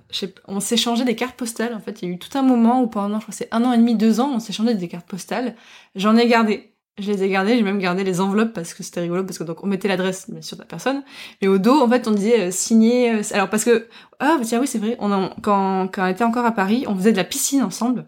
on 0.47 0.59
s'échangeait 0.59 1.05
des 1.05 1.15
cartes 1.15 1.37
postales. 1.37 1.73
En 1.73 1.79
fait 1.79 2.01
il 2.01 2.09
y 2.09 2.11
a 2.11 2.13
eu 2.15 2.19
tout 2.19 2.37
un 2.37 2.41
moment 2.41 2.81
où 2.81 2.87
pendant 2.87 3.19
je 3.19 3.25
crois 3.25 3.33
c'est 3.33 3.47
un 3.51 3.63
an 3.63 3.73
et 3.73 3.77
demi 3.77 3.95
deux 3.95 4.19
ans 4.19 4.31
on 4.35 4.39
s'échangeait 4.39 4.75
des 4.75 4.87
cartes 4.87 5.07
postales. 5.07 5.55
J'en 5.95 6.17
ai 6.17 6.27
gardé 6.27 6.73
je 6.99 7.11
les 7.11 7.23
ai 7.23 7.29
gardées, 7.29 7.55
j'ai 7.55 7.63
même 7.63 7.79
gardé 7.79 8.03
les 8.03 8.21
enveloppes 8.21 8.53
parce 8.53 8.73
que 8.73 8.83
c'était 8.83 9.01
rigolo, 9.01 9.23
parce 9.23 9.37
que 9.37 9.43
donc 9.43 9.63
on 9.63 9.67
mettait 9.67 9.87
l'adresse 9.87 10.29
bien 10.29 10.41
sûr 10.41 10.57
de 10.57 10.61
la 10.63 10.67
personne, 10.67 11.03
mais 11.41 11.47
au 11.47 11.57
dos 11.57 11.79
en 11.81 11.89
fait 11.89 12.07
on 12.07 12.11
disait 12.11 12.47
euh, 12.47 12.51
signer. 12.51 13.11
euh, 13.13 13.21
alors 13.31 13.49
parce 13.49 13.63
que 13.63 13.87
ah 14.19 14.37
tiens 14.43 14.59
oui 14.59 14.67
c'est 14.67 14.79
vrai, 14.79 14.97
on 14.99 15.29
quand 15.41 15.87
quand 15.89 16.03
on 16.05 16.07
était 16.07 16.23
encore 16.23 16.45
à 16.45 16.51
Paris, 16.53 16.85
on 16.87 16.95
faisait 16.95 17.11
de 17.11 17.17
la 17.17 17.23
piscine 17.23 17.61
ensemble 17.63 18.05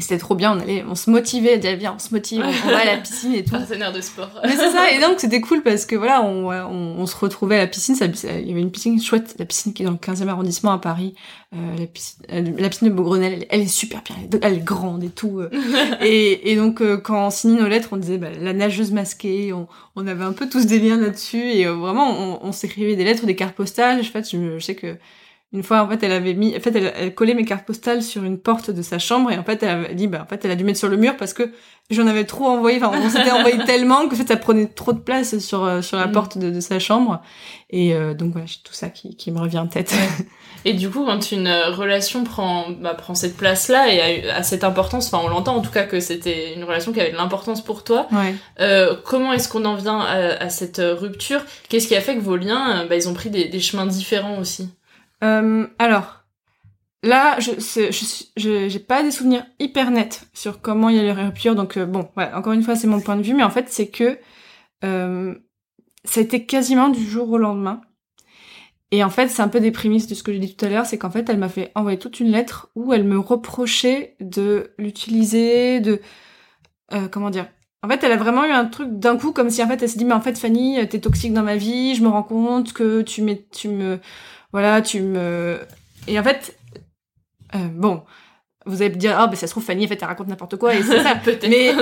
et 0.00 0.02
c'était 0.02 0.16
trop 0.16 0.34
bien, 0.34 0.56
on 0.56 0.60
allait, 0.60 0.82
on 0.88 0.94
se 0.94 1.10
motivait, 1.10 1.60
on 1.62 1.76
viens 1.76 1.92
on 1.94 1.98
se 1.98 2.14
motive, 2.14 2.42
on, 2.42 2.70
va 2.70 2.78
à 2.78 2.84
la 2.86 2.96
piscine 2.96 3.34
et 3.34 3.44
tout. 3.44 3.50
Partenaire 3.50 3.92
de 3.92 4.00
sport. 4.00 4.30
Mais 4.42 4.56
c'est 4.56 4.70
ça, 4.70 4.90
et 4.90 4.98
donc 5.06 5.20
c'était 5.20 5.42
cool 5.42 5.62
parce 5.62 5.84
que 5.84 5.94
voilà, 5.94 6.22
on, 6.22 6.48
on, 6.50 6.98
on 6.98 7.06
se 7.06 7.14
retrouvait 7.14 7.56
à 7.56 7.58
la 7.58 7.66
piscine, 7.66 7.94
ça- 7.94 8.06
il 8.06 8.48
y 8.48 8.50
avait 8.50 8.62
une 8.62 8.70
piscine 8.70 8.98
chouette, 8.98 9.34
la 9.38 9.44
piscine 9.44 9.74
qui 9.74 9.82
est 9.82 9.84
dans 9.84 9.92
le 9.92 9.98
15e 9.98 10.28
arrondissement 10.28 10.72
à 10.72 10.78
Paris, 10.78 11.14
euh, 11.54 11.58
la, 11.78 11.86
piscine, 11.86 12.22
euh, 12.32 12.42
la 12.56 12.70
piscine 12.70 12.88
de 12.88 12.94
Beaugrenelle, 12.94 13.34
elle, 13.34 13.46
elle 13.50 13.60
est 13.60 13.66
super 13.66 14.02
bien, 14.02 14.16
elle 14.40 14.54
est, 14.54 14.64
grande 14.64 15.04
et 15.04 15.10
tout. 15.10 15.40
euh. 15.40 15.50
et, 16.00 16.50
et 16.50 16.56
donc 16.56 16.80
euh, 16.80 16.96
quand 16.96 17.26
on 17.26 17.30
signait 17.30 17.60
nos 17.60 17.68
lettres, 17.68 17.90
on 17.92 17.98
disait 17.98 18.16
bah, 18.16 18.28
la 18.40 18.54
nageuse 18.54 18.92
masquée, 18.92 19.52
on, 19.52 19.68
on 19.96 20.06
avait 20.06 20.24
un 20.24 20.32
peu 20.32 20.48
tous 20.48 20.64
des 20.64 20.78
liens 20.78 20.96
là-dessus, 20.96 21.42
et 21.42 21.66
vraiment 21.66 22.10
on, 22.10 22.38
on 22.42 22.52
s'écrivait 22.52 22.96
des 22.96 23.04
lettres, 23.04 23.26
des 23.26 23.36
cartes 23.36 23.54
postales, 23.54 24.02
je 24.02 24.58
sais 24.60 24.74
que 24.74 24.96
une 25.52 25.62
fois, 25.64 25.82
en 25.82 25.88
fait, 25.88 26.02
elle 26.02 26.12
avait 26.12 26.34
mis, 26.34 26.56
en 26.56 26.60
fait, 26.60 26.74
elle, 26.76 26.92
elle 26.96 27.14
collait 27.14 27.34
mes 27.34 27.44
cartes 27.44 27.66
postales 27.66 28.02
sur 28.02 28.22
une 28.24 28.38
porte 28.38 28.70
de 28.70 28.82
sa 28.82 28.98
chambre 29.00 29.32
et 29.32 29.38
en 29.38 29.42
fait, 29.44 29.62
elle 29.62 29.68
avait 29.70 29.94
dit, 29.94 30.06
bah, 30.06 30.20
en 30.22 30.26
fait, 30.26 30.44
elle 30.44 30.50
a 30.52 30.56
dû 30.56 30.62
mettre 30.64 30.78
sur 30.78 30.88
le 30.88 30.96
mur 30.96 31.16
parce 31.16 31.32
que 31.34 31.50
j'en 31.90 32.06
avais 32.06 32.22
trop 32.24 32.46
envoyé, 32.46 32.78
enfin, 32.80 32.96
on 32.96 33.10
s'était 33.10 33.32
envoyé 33.32 33.58
tellement 33.66 34.06
que, 34.06 34.14
en 34.14 34.16
fait, 34.18 34.28
ça 34.28 34.36
prenait 34.36 34.66
trop 34.66 34.92
de 34.92 35.00
place 35.00 35.38
sur, 35.40 35.64
euh, 35.64 35.82
sur 35.82 35.96
la 35.96 36.06
Mm. 36.06 36.12
porte 36.12 36.38
de, 36.38 36.50
de 36.50 36.60
sa 36.60 36.78
chambre. 36.78 37.20
Et, 37.70 37.94
euh, 37.94 38.14
donc, 38.14 38.30
voilà, 38.32 38.46
j'ai 38.46 38.58
tout 38.62 38.72
ça 38.74 38.90
qui, 38.90 39.16
qui 39.16 39.32
me 39.32 39.40
revient 39.40 39.58
en 39.58 39.66
tête. 39.66 39.92
Et 40.66 40.74
du 40.74 40.90
coup, 40.90 41.04
quand 41.06 41.32
une 41.32 41.46
euh, 41.46 41.70
relation 41.70 42.22
prend, 42.22 42.66
bah, 42.70 42.92
prend 42.94 43.14
cette 43.14 43.36
place-là 43.36 43.88
et 43.94 44.28
a, 44.28 44.36
a 44.36 44.42
cette 44.42 44.62
importance, 44.62 45.06
enfin 45.10 45.24
on 45.24 45.28
l'entend 45.28 45.56
en 45.56 45.62
tout 45.62 45.70
cas 45.70 45.84
que 45.84 46.00
c'était 46.00 46.52
une 46.54 46.64
relation 46.64 46.92
qui 46.92 47.00
avait 47.00 47.12
de 47.12 47.16
l'importance 47.16 47.64
pour 47.64 47.82
toi, 47.82 48.06
Ouais. 48.12 48.34
euh, 48.60 48.94
comment 49.06 49.32
est-ce 49.32 49.48
qu'on 49.48 49.64
en 49.64 49.74
vient 49.76 49.98
à, 50.00 50.16
à 50.34 50.48
cette 50.50 50.78
euh, 50.78 50.94
rupture? 50.94 51.40
Qu'est-ce 51.70 51.88
qui 51.88 51.96
a 51.96 52.02
fait 52.02 52.14
que 52.14 52.20
vos 52.20 52.36
liens, 52.36 52.84
bah, 52.90 52.96
ils 52.96 53.08
ont 53.08 53.14
pris 53.14 53.30
des, 53.30 53.46
des 53.46 53.58
chemins 53.60 53.86
différents 53.86 54.38
aussi? 54.38 54.68
Euh, 55.22 55.66
alors, 55.78 56.24
là, 57.02 57.38
je 57.40 57.52
j'ai 58.36 58.78
pas 58.78 59.02
des 59.02 59.10
souvenirs 59.10 59.46
hyper 59.58 59.90
nets 59.90 60.26
sur 60.32 60.60
comment 60.60 60.88
il 60.88 60.96
y 60.96 60.98
a 60.98 61.02
les 61.02 61.12
ruptures. 61.12 61.54
Donc 61.54 61.76
euh, 61.76 61.86
bon, 61.86 62.08
ouais, 62.16 62.32
encore 62.32 62.52
une 62.52 62.62
fois, 62.62 62.76
c'est 62.76 62.86
mon 62.86 63.00
point 63.00 63.16
de 63.16 63.22
vue, 63.22 63.34
mais 63.34 63.42
en 63.42 63.50
fait, 63.50 63.66
c'est 63.68 63.88
que 63.88 64.18
euh, 64.84 65.34
ça 66.04 66.20
a 66.20 66.22
été 66.22 66.46
quasiment 66.46 66.88
du 66.88 67.04
jour 67.04 67.30
au 67.30 67.38
lendemain. 67.38 67.80
Et 68.92 69.04
en 69.04 69.10
fait, 69.10 69.28
c'est 69.28 69.42
un 69.42 69.48
peu 69.48 69.60
des 69.60 69.70
prémices 69.70 70.08
de 70.08 70.14
ce 70.16 70.22
que 70.24 70.32
j'ai 70.32 70.40
dit 70.40 70.56
tout 70.56 70.64
à 70.64 70.68
l'heure, 70.68 70.86
c'est 70.86 70.98
qu'en 70.98 71.10
fait, 71.10 71.28
elle 71.28 71.38
m'a 71.38 71.48
fait 71.48 71.70
envoyer 71.76 71.98
toute 71.98 72.18
une 72.18 72.32
lettre 72.32 72.70
où 72.74 72.92
elle 72.92 73.04
me 73.04 73.18
reprochait 73.20 74.16
de 74.18 74.72
l'utiliser, 74.78 75.78
de 75.78 76.00
comment 77.12 77.30
dire. 77.30 77.46
En 77.84 77.88
fait, 77.88 78.02
elle 78.02 78.10
a 78.10 78.16
vraiment 78.16 78.44
eu 78.44 78.50
un 78.50 78.64
truc 78.64 78.98
d'un 78.98 79.16
coup, 79.16 79.30
comme 79.30 79.48
si 79.48 79.62
en 79.62 79.68
fait, 79.68 79.80
elle 79.80 79.88
s'est 79.88 79.96
dit, 79.96 80.04
mais 80.04 80.12
en 80.12 80.20
fait, 80.20 80.36
Fanny, 80.36 80.76
t'es 80.88 80.98
toxique 80.98 81.32
dans 81.32 81.44
ma 81.44 81.54
vie, 81.54 81.94
je 81.94 82.02
me 82.02 82.08
rends 82.08 82.24
compte 82.24 82.72
que 82.72 83.02
tu, 83.02 83.24
tu 83.52 83.68
me, 83.68 84.00
voilà, 84.52 84.82
tu 84.82 85.00
me... 85.00 85.58
Et 86.08 86.18
en 86.18 86.22
fait, 86.22 86.56
euh, 87.54 87.58
bon, 87.72 88.02
vous 88.66 88.82
allez 88.82 88.90
me 88.90 88.96
dire, 88.96 89.14
ah, 89.18 89.26
ben 89.26 89.36
ça 89.36 89.46
se 89.46 89.52
trouve, 89.52 89.64
Fanny, 89.64 89.84
en 89.84 89.88
fait, 89.88 89.98
elle 90.00 90.08
raconte 90.08 90.28
n'importe 90.28 90.56
quoi, 90.56 90.74
et 90.74 90.82
c'est 90.82 91.02
ça. 91.02 91.14
Peut-être. 91.24 91.48
Mais 91.48 91.72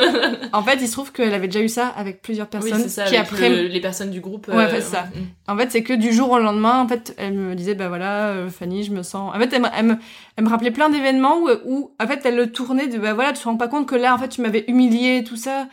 en 0.53 0.63
fait, 0.63 0.77
il 0.81 0.87
se 0.87 0.93
trouve 0.93 1.13
qu'elle 1.13 1.35
avait 1.35 1.49
déjà 1.49 1.61
eu 1.65 1.69
ça 1.69 1.89
avec 1.89 2.23
plusieurs 2.23 2.47
Oui, 2.47 2.51
personnes 2.71 2.83
c'est 2.83 2.89
ça, 2.89 3.05
qui 3.05 3.17
avec 3.17 3.29
après... 3.33 3.49
le- 3.49 3.67
les 3.69 3.81
personnes 3.81 4.11
du 4.11 4.21
groupe. 4.21 4.49
Ouais, 4.49 4.55
euh, 4.55 4.67
en 4.67 4.69
fait, 4.71 4.81
c'est 4.81 4.93
ça. 4.97 5.03
mm. 5.05 5.51
En 5.53 5.57
fait, 5.57 5.71
c'est 5.73 5.83
que 5.83 5.93
du 5.93 6.13
jour 6.13 6.31
au 6.31 6.39
lendemain, 6.39 6.81
en 6.81 6.87
fait, 6.89 7.15
elle 7.19 7.35
me 7.35 7.55
disait, 7.55 7.75
bah 7.75 7.89
voilà, 7.89 8.29
euh, 8.29 8.49
Fanny, 8.51 8.85
je 8.85 8.93
me 8.93 9.03
sens. 9.03 9.35
En 9.35 9.39
fait, 9.39 9.53
elle, 9.53 9.63
me- 9.63 9.69
elle 9.77 9.87
me, 9.87 9.97
elle 10.37 10.45
me 10.45 10.49
rappelait 10.51 10.71
plein 10.71 10.89
d'événements 10.89 11.39
où, 11.39 11.49
où, 11.67 11.95
en 12.01 12.07
fait, 12.07 12.21
elle 12.25 12.37
le 12.37 12.51
tournait 12.53 12.87
de, 12.89 12.99
bah 12.99 13.13
voilà, 13.15 13.33
tu 13.33 13.41
te 13.41 13.45
rends 13.49 13.57
pas 13.57 13.69
compte 13.69 13.89
que 13.89 13.97
là, 13.97 14.15
en 14.15 14.19
fait, 14.19 14.29
tu 14.29 14.41
m'avais 14.41 14.65
humilié, 14.69 15.25
tout 15.25 15.37
ça. 15.37 15.69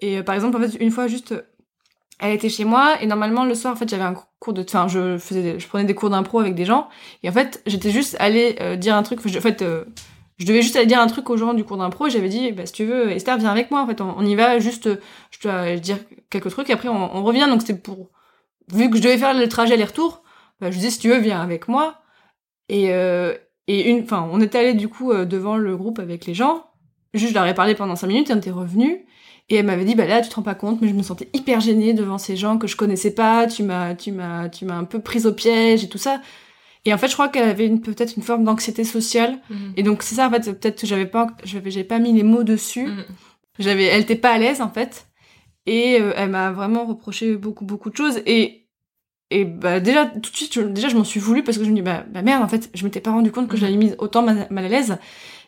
Et 0.00 0.18
euh, 0.18 0.22
par 0.22 0.34
exemple, 0.36 0.56
en 0.56 0.60
fait, 0.60 0.76
une 0.80 0.90
fois, 0.90 1.08
juste, 1.08 1.34
elle 2.20 2.32
était 2.32 2.48
chez 2.48 2.64
moi 2.64 3.02
et 3.02 3.06
normalement 3.06 3.44
le 3.44 3.54
soir, 3.54 3.72
en 3.72 3.76
fait, 3.76 3.88
j'avais 3.88 4.04
un 4.04 4.14
cours 4.38 4.52
de, 4.52 4.62
enfin, 4.62 4.88
je 4.88 5.18
faisais, 5.18 5.42
des- 5.42 5.60
je 5.60 5.66
prenais 5.66 5.84
des 5.84 5.94
cours 5.94 6.10
d'impro 6.10 6.40
avec 6.40 6.54
des 6.54 6.64
gens 6.64 6.88
et 7.22 7.28
en 7.28 7.32
fait, 7.32 7.62
j'étais 7.66 7.90
juste 7.90 8.16
allée 8.20 8.56
euh, 8.60 8.76
dire 8.76 8.94
un 8.94 9.02
truc. 9.02 9.20
En 9.24 9.40
fait, 9.40 9.62
euh, 9.62 9.84
je 10.38 10.46
devais 10.46 10.62
juste 10.62 10.76
aller 10.76 10.86
dire 10.86 11.00
un 11.00 11.06
truc 11.06 11.30
aux 11.30 11.36
gens 11.36 11.54
du 11.54 11.64
cours 11.64 11.76
d'impro 11.76 12.06
et 12.06 12.10
j'avais 12.10 12.28
dit, 12.28 12.52
bah, 12.52 12.66
si 12.66 12.72
tu 12.72 12.84
veux, 12.84 13.10
Esther, 13.10 13.38
viens 13.38 13.50
avec 13.50 13.70
moi. 13.70 13.82
En 13.82 13.86
fait, 13.86 14.00
on, 14.00 14.24
y 14.24 14.34
va 14.34 14.58
juste, 14.58 14.86
euh, 14.86 14.96
je 15.30 15.40
dois 15.40 15.76
dire 15.76 15.98
quelques 16.30 16.50
trucs 16.50 16.70
et 16.70 16.72
après 16.72 16.88
on, 16.88 17.22
revient. 17.22 17.46
Donc 17.48 17.60
c'était 17.62 17.78
pour 17.78 18.10
vu 18.72 18.90
que 18.90 18.96
je 18.96 19.02
devais 19.02 19.18
faire 19.18 19.34
le 19.34 19.48
trajet 19.48 19.74
aller-retour, 19.74 20.22
bah, 20.60 20.70
je 20.70 20.78
dis 20.78 20.90
si 20.90 20.98
tu 20.98 21.08
veux 21.08 21.18
viens 21.18 21.40
avec 21.40 21.68
moi. 21.68 22.00
Et 22.68 22.92
euh, 22.92 23.34
et 23.66 23.90
une, 23.90 24.02
enfin 24.02 24.28
on 24.30 24.40
était 24.40 24.58
allé 24.58 24.74
du 24.74 24.88
coup 24.88 25.12
euh, 25.12 25.24
devant 25.24 25.56
le 25.56 25.76
groupe 25.76 25.98
avec 25.98 26.26
les 26.26 26.34
gens. 26.34 26.66
Juste 27.12 27.30
je 27.30 27.34
leur 27.34 27.46
ai 27.46 27.54
parlé 27.54 27.74
pendant 27.74 27.96
cinq 27.96 28.08
minutes 28.08 28.30
et 28.30 28.34
on 28.34 28.38
était 28.38 28.50
revenu. 28.50 29.06
Et 29.50 29.56
elle 29.56 29.66
m'avait 29.66 29.84
dit 29.84 29.94
bah 29.94 30.06
là 30.06 30.22
tu 30.22 30.30
te 30.30 30.34
rends 30.36 30.42
pas 30.42 30.54
compte 30.54 30.80
mais 30.80 30.88
je 30.88 30.94
me 30.94 31.02
sentais 31.02 31.28
hyper 31.34 31.60
gênée 31.60 31.92
devant 31.92 32.16
ces 32.16 32.34
gens 32.34 32.56
que 32.56 32.66
je 32.66 32.76
connaissais 32.76 33.10
pas. 33.10 33.46
Tu 33.46 33.62
m'as 33.62 33.94
tu 33.94 34.10
m'as 34.12 34.48
tu 34.48 34.64
m'as 34.64 34.76
un 34.76 34.84
peu 34.84 35.00
prise 35.00 35.26
au 35.26 35.32
piège 35.32 35.84
et 35.84 35.88
tout 35.88 35.98
ça. 35.98 36.20
Et 36.84 36.92
en 36.92 36.98
fait, 36.98 37.08
je 37.08 37.14
crois 37.14 37.28
qu'elle 37.28 37.48
avait 37.48 37.66
une, 37.66 37.80
peut-être 37.80 38.16
une 38.16 38.22
forme 38.22 38.44
d'anxiété 38.44 38.84
sociale. 38.84 39.38
Mhm. 39.48 39.72
Et 39.76 39.82
donc, 39.82 40.02
c'est 40.02 40.16
ça, 40.16 40.28
en 40.28 40.30
fait, 40.30 40.52
peut-être 40.52 40.80
que 40.82 40.86
j'avais 40.86 41.06
pas, 41.06 41.28
j'avais, 41.42 41.70
j'avais 41.70 41.84
pas 41.84 41.98
mis 41.98 42.12
les 42.12 42.22
mots 42.22 42.44
dessus. 42.44 42.86
Mhm. 42.86 43.04
J'avais, 43.58 43.84
elle 43.84 44.02
était 44.02 44.16
pas 44.16 44.32
à 44.32 44.38
l'aise, 44.38 44.60
en 44.60 44.70
fait. 44.70 45.06
Et 45.66 45.98
euh, 46.00 46.12
elle 46.16 46.30
m'a 46.30 46.50
vraiment 46.50 46.84
reproché 46.84 47.36
beaucoup, 47.36 47.64
beaucoup 47.64 47.88
de 47.88 47.96
choses. 47.96 48.20
Et, 48.26 48.66
et 49.30 49.46
bah, 49.46 49.80
déjà, 49.80 50.06
tout 50.06 50.30
de 50.30 50.36
suite, 50.36 50.52
je, 50.52 50.60
déjà, 50.60 50.88
je 50.88 50.96
m'en 50.96 51.04
suis 51.04 51.20
voulu 51.20 51.42
parce 51.42 51.56
que 51.56 51.64
je 51.64 51.70
me 51.70 51.74
dis, 51.74 51.82
bah, 51.82 52.04
bah 52.10 52.20
merde, 52.20 52.42
en 52.42 52.48
fait, 52.48 52.68
je 52.74 52.84
m'étais 52.84 53.00
pas 53.00 53.12
rendu 53.12 53.32
compte 53.32 53.48
que 53.48 53.56
je 53.56 53.62
l'avais 53.62 53.76
mise 53.76 53.96
autant 53.98 54.22
mal, 54.22 54.46
mal 54.50 54.64
à 54.66 54.68
l'aise. 54.68 54.98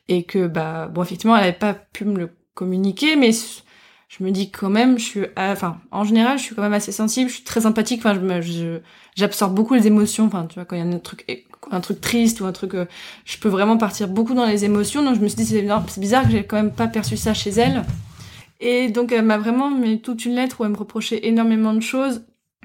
Et 0.09 0.22
que, 0.22 0.46
bah, 0.46 0.88
bon, 0.88 1.02
effectivement, 1.02 1.37
elle 1.37 1.42
avait 1.42 1.52
pas 1.52 1.74
pu 1.74 2.06
me 2.06 2.18
le 2.18 2.30
communiquer, 2.54 3.16
mais 3.16 3.32
je 4.09 4.23
me 4.23 4.31
dis 4.31 4.51
quand 4.51 4.71
même, 4.71 4.99
je 4.99 5.05
suis, 5.05 5.21
euh, 5.21 5.29
enfin, 5.37 5.79
en 5.90 6.05
général, 6.05 6.38
je 6.38 6.45
suis 6.45 6.55
quand 6.55 6.62
même 6.62 6.73
assez 6.73 6.92
sensible, 6.92 7.29
je 7.29 7.35
suis 7.35 7.45
très 7.45 7.62
sympathique, 7.62 8.01
enfin, 8.05 8.40
je, 8.40 8.79
j'absorbe 9.16 9.55
beaucoup 9.55 9.75
les 9.75 9.87
émotions, 9.87 10.27
enfin, 10.27 10.47
tu 10.47 10.55
vois, 10.55 10.64
quand 10.64 10.77
il 10.77 10.79
y 10.79 10.83
a 10.83 10.87
un 10.87 10.99
truc, 10.99 11.27
un 11.71 11.81
truc 11.81 12.01
triste 12.01 12.40
ou 12.40 12.47
un 12.47 12.53
truc, 12.53 12.75
euh, 12.75 12.87
je 13.25 13.38
peux 13.38 13.49
vraiment 13.49 13.77
partir 13.77 14.09
beaucoup 14.09 14.35
dans 14.35 14.47
les 14.47 14.64
émotions, 14.64 15.03
donc 15.03 15.16
je 15.16 15.21
me 15.21 15.29
suis 15.29 15.37
dit, 15.37 15.45
c'est 15.47 15.61
bizarre, 15.61 15.85
bizarre 15.99 16.25
que 16.25 16.31
j'ai 16.31 16.45
quand 16.45 16.57
même 16.57 16.73
pas 16.73 16.87
perçu 16.87 17.16
ça 17.16 17.35
chez 17.35 17.51
elle. 17.51 17.85
Et 18.61 18.88
donc, 18.88 19.12
elle 19.12 19.25
m'a 19.25 19.38
vraiment 19.38 19.71
mis 19.71 20.01
toute 20.01 20.25
une 20.25 20.35
lettre 20.35 20.61
où 20.61 20.64
elle 20.64 20.71
me 20.71 20.77
reprochait 20.77 21.27
énormément 21.27 21.75
de 21.75 21.81
choses, 21.81 22.25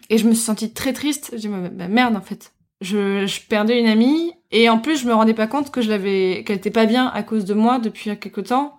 et 0.09 0.17
je 0.17 0.27
me 0.27 0.33
suis 0.33 0.43
sentie 0.43 0.71
très 0.73 0.93
triste, 0.93 1.31
j'ai 1.33 1.49
dit, 1.49 1.55
bah, 1.73 1.87
merde, 1.87 2.15
en 2.15 2.21
fait. 2.21 2.53
Je, 2.81 3.27
je 3.27 3.41
perdais 3.47 3.79
une 3.79 3.87
amie, 3.87 4.33
et 4.51 4.69
en 4.69 4.77
plus, 4.79 5.01
je 5.01 5.07
me 5.07 5.13
rendais 5.13 5.33
pas 5.33 5.47
compte 5.47 5.71
que 5.71 5.81
je 5.81 5.89
l'avais, 5.89 6.43
qu'elle 6.45 6.57
était 6.57 6.71
pas 6.71 6.85
bien 6.85 7.07
à 7.07 7.23
cause 7.23 7.45
de 7.45 7.53
moi 7.53 7.79
depuis 7.79 8.17
quelque 8.17 8.41
temps. 8.41 8.77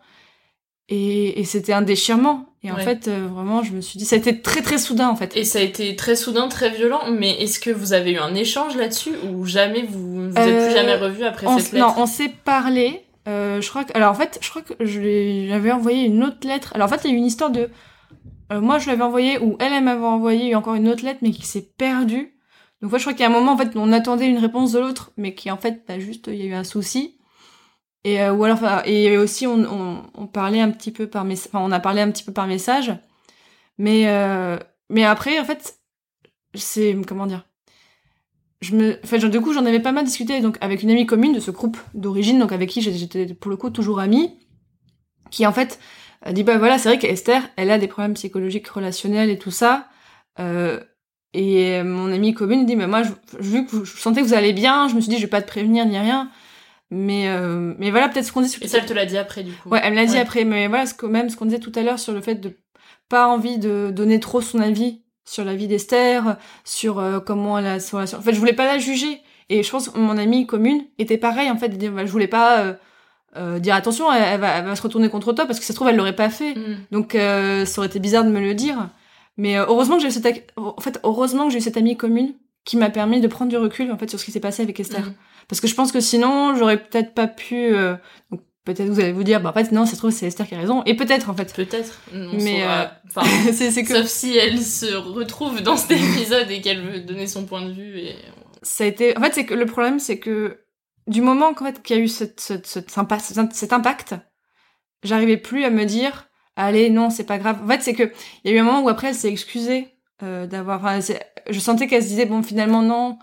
Et, 0.89 1.41
et 1.41 1.45
c'était 1.45 1.73
un 1.73 1.83
déchirement. 1.83 2.47
Et 2.65 2.71
en 2.71 2.77
Ouais. 2.77 2.85
fait, 2.85 3.09
euh, 3.09 3.27
vraiment, 3.27 3.63
je 3.63 3.73
me 3.73 3.81
suis 3.81 3.99
dit, 3.99 4.05
ça 4.05 4.15
a 4.15 4.19
été 4.19 4.41
très 4.41 4.63
très 4.63 4.79
soudain 4.79 5.09
en 5.09 5.17
fait. 5.17 5.37
Et 5.37 5.45
ça 5.45 5.59
a 5.59 5.63
été 5.63 5.97
très 5.97 6.15
soudain, 6.17 6.49
très 6.49 6.71
violent, 6.71 7.11
mais 7.11 7.31
est-ce 7.43 7.59
que 7.59 7.71
vous 7.71 7.93
avez 7.93 8.13
eu 8.13 8.19
un 8.19 8.35
échange 8.35 8.77
là-dessus 8.77 9.15
ou 9.33 9.45
jamais 9.47 9.83
vous 9.83 10.31
vous 10.31 10.37
êtes 10.37 10.39
Euh, 10.39 10.67
plus 10.67 10.75
jamais 10.75 10.95
revu 10.97 11.25
après 11.25 11.47
on, 11.49 11.59
cette 11.59 11.73
lettre 11.73 11.87
Non, 11.87 11.95
on 12.03 12.07
s'est 12.07 12.33
parlé. 12.45 13.01
Euh, 13.29 13.61
je 13.61 13.69
crois 13.69 13.85
que, 13.85 13.93
alors 13.97 14.11
en 14.11 14.15
fait, 14.15 14.39
je 14.43 14.51
crois 14.51 14.63
que 14.63 14.75
je 14.85 15.47
j'avais 15.49 15.73
envoyé 15.73 16.05
une 16.05 16.23
autre 16.25 16.47
lettre. 16.47 16.73
Alors 16.75 16.87
en 16.87 16.91
fait, 16.91 17.01
il 17.05 17.11
y 17.11 17.13
a 17.13 17.17
eu 17.17 17.19
une 17.19 17.27
histoire 17.27 17.51
de, 17.51 17.69
euh, 18.53 18.61
moi 18.61 18.79
je 18.79 18.89
l'avais 18.89 19.03
envoyé 19.03 19.39
ou 19.39 19.57
elle, 19.61 19.73
elle 19.73 19.85
m'avait 19.85 20.05
envoyé 20.05 20.55
encore 20.55 20.75
une 20.75 20.89
autre 20.89 21.05
lettre, 21.05 21.21
mais 21.23 21.31
qui 21.31 21.47
s'est 21.47 21.69
perdue. 21.79 22.35
Donc 22.81 22.91
moi, 22.91 22.99
je 22.99 23.05
crois 23.05 23.13
qu'il 23.13 23.23
y 23.23 23.27
a 23.27 23.29
un 23.29 23.33
moment 23.33 23.53
en 23.53 23.57
fait, 23.57 23.71
on 23.77 23.93
attendait 23.93 24.27
une 24.27 24.39
réponse 24.39 24.73
de 24.73 24.81
l'autre, 24.81 25.13
mais 25.17 25.35
qui 25.35 25.51
en 25.51 25.57
fait, 25.57 25.83
bah, 25.87 25.99
juste, 26.01 26.27
il 26.29 26.35
y 26.37 26.43
a 26.43 26.47
eu 26.47 26.55
un 26.55 26.65
souci. 26.65 27.17
Et 28.05 28.21
euh, 28.21 28.33
ou 28.33 28.45
alors, 28.45 28.61
et 28.85 29.17
aussi, 29.17 29.47
on, 29.47 30.05
on, 30.15 30.27
parlait 30.27 30.61
un 30.61 30.71
petit 30.71 30.91
peu 30.91 31.07
par 31.07 31.25
on 31.55 31.71
a 31.71 31.81
parlé 31.81 32.01
un 32.01 32.11
petit 32.11 32.25
peu 32.25 32.33
par 32.33 32.47
message, 32.47 32.93
mais 33.79 34.09
euh, 34.09 34.59
mais 34.91 35.05
après, 35.05 35.39
en 35.39 35.45
fait, 35.45 35.79
c'est 36.55 36.97
comment 37.07 37.27
dire? 37.27 37.47
Je 38.61 38.77
me 38.77 38.99
enfin 39.03 39.19
du 39.19 39.41
coup 39.41 39.53
j'en 39.53 39.67
avais 39.67 39.81
pas 39.81 39.91
mal 39.91 40.05
discuté 40.05 40.41
donc 40.41 40.57
avec 40.61 40.85
une 40.85 40.91
amie 40.91 41.05
commune 41.05 41.33
de 41.33 41.41
ce 41.41 41.51
groupe 41.51 41.77
d'origine 41.95 42.39
donc 42.39 42.53
avec 42.53 42.71
qui 42.71 42.81
j'étais 42.81 43.35
pour 43.35 43.51
le 43.51 43.57
coup 43.57 43.71
toujours 43.71 43.99
amie 43.99 44.39
qui 45.33 45.45
en 45.49 45.53
fait 45.53 45.81
dit 46.31 46.45
bah 46.45 46.59
voilà 46.59 46.79
c'est 46.79 46.89
vrai 46.89 46.99
qu'Esther 47.01 47.43
elle 47.57 47.73
a 47.73 47.79
des 47.79 47.89
problèmes 47.89 48.15
psychologiques 48.15 48.69
relationnels 48.69 49.31
et 49.31 49.39
tout 49.39 49.51
ça. 49.51 49.89
Euh, 50.39 50.79
et 51.35 51.83
mon 51.83 52.13
amie 52.13 52.35
commune 52.35 52.65
dit 52.65 52.77
bah 52.77 52.87
moi 52.87 53.03
vu 53.41 53.67
que 53.67 53.83
je 53.83 53.99
sentais 53.99 54.21
que 54.21 54.27
vous 54.27 54.35
allez 54.35 54.53
bien 54.53 54.87
je 54.87 54.95
me 54.95 55.01
suis 55.01 55.11
dit 55.11 55.17
je 55.17 55.23
vais 55.23 55.29
pas 55.29 55.43
te 55.43 55.49
prévenir 55.49 55.85
ni 55.85 55.99
rien 55.99 56.31
mais 56.95 57.27
euh, 57.27 57.73
mais 57.79 57.91
voilà 57.91 58.11
peut-être 58.11 58.27
ce 58.27 58.33
qu'on 58.33 58.43
dit 58.43 58.51
sur 58.51 58.63
Et 58.63 58.69
ça, 58.69 58.77
elle 58.77 58.85
te 58.85 58.93
l'a 58.93 59.07
dit 59.07 59.17
après, 59.17 59.43
du 59.43 59.53
coup. 59.53 59.71
Ouais, 59.71 59.81
elle 59.83 59.93
me 59.93 59.97
l'a 59.97 60.05
dit 60.05 60.13
Ouais. 60.13 60.21
après, 60.21 60.45
mais 60.45 60.69
voilà, 60.69 60.85
ce 60.85 60.93
que, 60.93 61.07
même 61.07 61.31
ce 61.31 61.39
qu'on 61.39 61.47
disait 61.47 61.59
tout 61.59 61.73
à 61.75 61.83
l'heure 61.83 61.99
sur 61.99 62.13
le 62.13 62.21
fait 62.21 62.35
de 62.35 62.55
pas 63.09 63.29
envie 63.29 63.57
de 63.57 63.91
donner 63.91 64.21
trop 64.21 64.43
son 64.43 64.59
avis 64.59 65.01
sur 65.25 65.43
la 65.43 65.55
vie 65.55 65.69
d'Esther, 65.69 66.37
sur 66.65 66.99
euh, 66.99 67.19
comment 67.19 67.59
elle 67.59 67.67
a 67.67 67.81
son 67.81 67.97
relation. 67.97 68.19
En 68.19 68.21
fait, 68.21 68.35
je 68.35 68.39
voulais 68.39 68.53
pas 68.53 68.67
la 68.67 68.79
juger. 68.79 69.23
Et 69.49 69.63
je 69.63 69.71
pense 69.71 69.89
que 69.89 69.99
mon 69.99 70.19
amie 70.19 70.47
commune 70.47 70.85
était 70.99 71.17
pareil, 71.17 71.51
en 71.51 71.57
fait, 71.57 71.71
de 71.71 71.77
dire, 71.77 71.93
bah, 71.93 72.05
je 72.05 72.13
voulais 72.13 72.29
pas 72.29 72.77
euh, 73.37 73.59
dire 73.59 73.75
attention, 73.75 74.13
elle, 74.13 74.23
elle 74.23 74.41
va, 74.41 74.59
elle 74.59 74.65
va 74.67 74.77
se 74.77 74.83
retourner 74.83 75.09
contre 75.09 75.33
toi 75.33 75.47
parce 75.47 75.59
que 75.59 75.65
ça 75.65 75.73
se 75.73 75.77
trouve, 75.77 75.89
elle 75.89 75.97
l'aurait 75.97 76.15
pas 76.15 76.29
fait. 76.29 76.55
Mm. 76.55 76.77
Donc, 76.91 77.13
ça 77.13 77.79
aurait 77.79 77.89
été 77.89 78.01
bizarre 78.01 78.25
de 78.25 78.31
me 78.31 78.41
le 78.41 78.53
dire. 78.53 78.91
Mais 79.39 79.57
heureusement 79.57 79.97
que 79.97 80.03
j'ai 80.03 80.09
eu 80.09 80.11
cette, 80.11 80.53
en 80.57 80.81
fait, 80.81 81.01
heureusement 81.05 81.47
que 81.47 81.53
j'ai 81.53 81.59
eu 81.59 81.63
cette 81.63 81.79
amie 81.79 81.97
commune 81.97 82.35
qui 82.65 82.77
m'a 82.77 82.91
permis 82.91 83.23
de 83.23 83.29
prendre 83.29 83.51
du 83.51 83.57
recul, 83.57 83.91
en 83.91 83.97
fait, 83.97 84.11
sur 84.11 84.21
ce 84.21 84.27
qui 84.27 84.31
s'est 84.31 84.41
passé 84.41 84.63
avec 84.63 84.79
Esther. 84.79 85.07
Mm. 85.07 85.15
Parce 85.49 85.61
que 85.61 85.67
je 85.67 85.75
pense 85.75 85.93
que 85.93 86.01
sinon, 86.01 86.55
j'aurais 86.57 86.83
peut-être 86.83 87.15
pas 87.15 87.27
pu. 87.27 87.75
euh, 87.75 87.97
donc 88.31 88.41
peut-être 88.65 88.89
vous 88.89 89.01
allez 89.01 89.13
vous 89.13 89.25
dire, 89.25 89.41
bah 89.41 89.51
en 89.51 89.53
fait 89.53 89.73
non, 89.73 89.87
ça 89.87 89.93
se 89.93 89.97
trouve 89.99 90.11
c'est 90.13 90.27
Esther 90.27 90.47
qui 90.47 90.55
a 90.55 90.59
raison. 90.59 90.83
Et 90.85 90.95
peut-être 90.95 91.31
en 91.31 91.35
fait. 91.35 91.53
Peut-être. 91.55 92.01
Mais 92.13 92.63
euh, 92.65 92.85
c'est 93.53 93.83
que 93.83 93.95
Sauf 93.95 94.07
si 94.07 94.37
elle 94.37 94.61
se 94.61 94.95
retrouve 94.95 95.63
dans 95.63 95.77
cet 95.77 95.93
épisode 95.93 96.51
et 96.51 96.61
qu'elle 96.61 96.81
veut 96.81 97.01
donner 97.01 97.27
son 97.27 97.45
point 97.45 97.63
de 97.63 97.73
vue. 97.73 97.99
Et... 97.99 98.15
ça 98.63 98.85
a 98.85 98.87
été. 98.87 99.17
En 99.19 99.21
fait, 99.21 99.35
c'est 99.35 99.47
que 99.47 99.55
le 99.55 99.67
problème, 99.67 99.99
c'est 99.99 100.19
que 100.19 100.61
du 101.09 101.21
moment 101.21 101.53
qu'en 101.55 101.65
fait 101.67 101.83
qu'il 101.83 101.97
y 101.97 101.99
a 101.99 102.03
eu 102.03 102.09
cette, 102.09 102.39
cette, 102.41 102.67
cette 102.67 102.91
sympa- 102.91 103.19
cet, 103.19 103.73
impact, 103.73 104.15
j'arrivais 105.03 105.37
plus 105.37 105.65
à 105.65 105.71
me 105.71 105.85
dire, 105.85 106.29
allez 106.55 106.89
non, 106.91 107.11
c'est 107.11 107.25
pas 107.25 107.39
grave. 107.39 107.61
En 107.65 107.67
fait, 107.69 107.83
c'est 107.83 107.95
que 107.95 108.13
il 108.45 108.51
y 108.51 108.55
a 108.55 108.57
eu 108.57 108.61
un 108.61 108.65
moment 108.65 108.83
où 108.83 108.89
après 108.89 109.09
elle 109.09 109.15
s'est 109.17 109.29
excusée 109.31 109.89
euh, 110.23 110.47
d'avoir. 110.47 110.79
enfin, 110.85 111.01
je 111.51 111.59
sentais 111.59 111.89
qu'elle 111.89 112.03
se 112.03 112.09
disait 112.09 112.27
bon 112.27 112.43
finalement 112.45 112.83
non. 112.83 113.19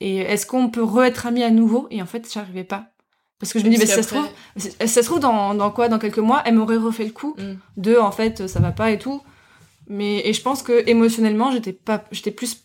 Et 0.00 0.18
est-ce 0.18 0.46
qu'on 0.46 0.68
peut 0.70 0.82
re-être 0.82 1.26
amis 1.26 1.42
à 1.42 1.50
nouveau? 1.50 1.88
Et 1.90 2.00
en 2.02 2.06
fait, 2.06 2.28
j'arrivais 2.32 2.64
pas. 2.64 2.86
Parce 3.40 3.52
que 3.52 3.58
je 3.60 3.64
me 3.64 3.70
dis, 3.70 3.76
bah, 3.76 3.84
Parce 3.86 3.90
si 3.90 3.96
ça 3.96 4.02
se 4.02 4.14
trouve, 4.14 4.28
ça 4.88 5.02
se 5.02 5.06
trouve 5.06 5.20
dans, 5.20 5.54
dans 5.54 5.70
quoi? 5.70 5.88
Dans 5.88 5.98
quelques 5.98 6.18
mois, 6.18 6.42
elle 6.44 6.54
m'aurait 6.54 6.76
refait 6.76 7.04
le 7.04 7.12
coup 7.12 7.36
Mm. 7.38 7.52
de 7.76 7.96
en 7.96 8.10
fait 8.10 8.48
ça 8.48 8.58
va 8.60 8.72
pas 8.72 8.90
et 8.90 8.98
tout. 8.98 9.22
Mais 9.88 10.26
et 10.26 10.32
je 10.32 10.42
pense 10.42 10.62
que 10.62 10.88
émotionnellement 10.88 11.50
j'étais 11.52 11.72
pas, 11.72 12.02
j'étais 12.10 12.32
plus, 12.32 12.64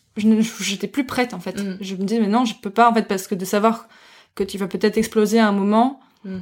j'étais 0.60 0.88
plus 0.88 1.06
prête 1.06 1.32
en 1.32 1.38
fait. 1.40 1.62
Mm. 1.62 1.78
Je 1.80 1.94
me 1.94 2.02
dis 2.04 2.18
mais 2.18 2.26
non 2.26 2.44
je 2.44 2.54
peux 2.60 2.70
pas 2.70 2.90
en 2.90 2.94
fait 2.94 3.06
parce 3.06 3.26
que 3.28 3.34
de 3.36 3.44
savoir 3.44 3.88
que 4.34 4.42
tu 4.42 4.58
vas 4.58 4.66
peut-être 4.66 4.98
exploser 4.98 5.38
à 5.38 5.46
un 5.46 5.52
moment. 5.52 6.00
Mm. 6.24 6.38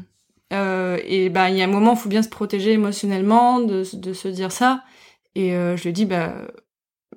euh, 0.54 0.98
et 1.04 1.28
ben 1.28 1.48
il 1.48 1.56
y 1.58 1.60
a 1.60 1.64
un 1.64 1.68
moment, 1.68 1.94
faut 1.94 2.08
bien 2.08 2.22
se 2.22 2.28
protéger 2.30 2.72
émotionnellement, 2.72 3.60
de, 3.60 3.84
de 3.94 4.12
se 4.14 4.28
dire 4.28 4.50
ça. 4.50 4.82
Et 5.34 5.54
euh, 5.54 5.76
je 5.76 5.82
lui 5.82 5.90
ai 5.90 5.92
dit 5.92 6.06
bah 6.06 6.32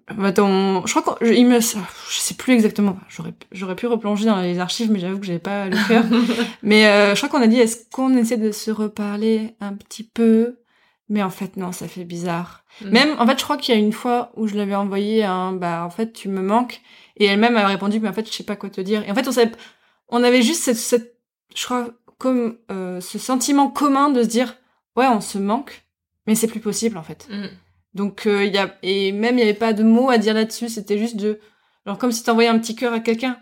Attends, 0.07 0.85
je 0.85 0.93
crois 0.93 1.17
qu'il 1.17 1.47
me, 1.47 1.59
je 1.59 1.79
sais 2.09 2.35
plus 2.35 2.53
exactement. 2.53 2.97
J'aurais, 3.09 3.33
j'aurais 3.51 3.75
pu 3.75 3.87
replonger 3.87 4.25
dans 4.25 4.39
les 4.39 4.59
archives, 4.59 4.91
mais 4.91 4.99
j'avoue 4.99 5.19
que 5.19 5.25
j'avais 5.25 5.39
pas 5.39 5.67
le 5.67 5.77
cœur. 5.87 6.03
mais 6.63 6.87
euh, 6.87 7.15
je 7.15 7.25
crois 7.25 7.29
qu'on 7.29 7.43
a 7.43 7.47
dit, 7.47 7.59
est-ce 7.59 7.89
qu'on 7.91 8.15
essaie 8.15 8.37
de 8.37 8.51
se 8.51 8.69
reparler 8.69 9.55
un 9.61 9.73
petit 9.73 10.03
peu? 10.03 10.59
Mais 11.09 11.23
en 11.23 11.29
fait, 11.31 11.57
non, 11.57 11.71
ça 11.71 11.87
fait 11.87 12.03
bizarre. 12.03 12.63
Mm. 12.81 12.89
Même, 12.89 13.15
en 13.19 13.25
fait, 13.25 13.39
je 13.39 13.43
crois 13.43 13.57
qu'il 13.57 13.73
y 13.73 13.77
a 13.77 13.81
une 13.81 13.93
fois 13.93 14.31
où 14.35 14.47
je 14.47 14.55
l'avais 14.55 14.75
envoyé 14.75 15.23
un, 15.23 15.53
bah, 15.53 15.83
en 15.83 15.89
fait, 15.89 16.13
tu 16.13 16.29
me 16.29 16.41
manques. 16.41 16.81
Et 17.17 17.25
elle-même 17.25 17.57
a 17.57 17.67
répondu, 17.67 17.99
mais 17.99 18.09
en 18.09 18.13
fait, 18.13 18.27
je 18.27 18.33
sais 18.33 18.43
pas 18.43 18.55
quoi 18.55 18.69
te 18.69 18.81
dire. 18.81 19.03
Et 19.07 19.11
en 19.11 19.15
fait, 19.15 19.27
on 19.27 19.31
savait, 19.31 19.51
on 20.09 20.23
avait 20.23 20.41
juste 20.43 20.63
cette, 20.63 20.77
cette 20.77 21.15
je 21.55 21.65
crois, 21.65 21.89
comme 22.17 22.57
euh, 22.71 23.01
ce 23.01 23.17
sentiment 23.17 23.69
commun 23.69 24.09
de 24.09 24.21
se 24.21 24.27
dire, 24.27 24.55
ouais, 24.95 25.07
on 25.07 25.21
se 25.21 25.37
manque, 25.37 25.85
mais 26.27 26.35
c'est 26.35 26.47
plus 26.47 26.59
possible 26.59 26.97
en 26.97 27.03
fait. 27.03 27.27
Mm. 27.29 27.47
Donc 27.95 28.27
euh, 28.27 28.45
il 28.45 28.53
y 28.53 28.57
a 28.57 28.75
et 28.83 29.11
même 29.11 29.37
il 29.37 29.41
y 29.41 29.43
avait 29.43 29.53
pas 29.53 29.73
de 29.73 29.83
mots 29.83 30.09
à 30.09 30.17
dire 30.19 30.33
là-dessus, 30.35 30.69
c'était 30.69 30.97
juste 30.97 31.15
de 31.15 31.39
genre 31.87 31.97
comme 31.97 32.11
si 32.11 32.23
t'envoyais 32.23 32.49
un 32.49 32.59
petit 32.59 32.75
cœur 32.75 32.93
à 32.93 32.99
quelqu'un. 32.99 33.37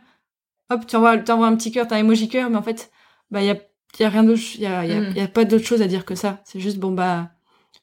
Hop, 0.69 0.85
tu 0.87 0.95
envoies 0.95 1.11
un 1.47 1.55
petit 1.57 1.71
cœur, 1.71 1.87
t'as 1.87 1.95
un 1.95 1.99
emoji 1.99 2.29
cœur, 2.29 2.49
mais 2.49 2.57
en 2.57 2.63
fait 2.63 2.91
bah 3.31 3.41
il 3.41 3.47
y 3.47 3.51
a 3.51 3.57
y 3.99 4.03
a 4.05 4.09
rien 4.09 4.23
d'autre, 4.23 4.41
il 4.55 4.61
y 4.61 4.65
a, 4.65 4.85
y 4.85 4.91
a, 4.91 5.01
Mm. 5.01 5.13
y 5.17 5.21
a 5.21 5.27
pas 5.27 5.45
d'autre 5.45 5.65
chose 5.65 5.81
à 5.83 5.87
dire 5.87 6.05
que 6.05 6.15
ça. 6.15 6.41
C'est 6.45 6.59
juste 6.59 6.77
bon 6.77 6.91
bah 6.91 7.29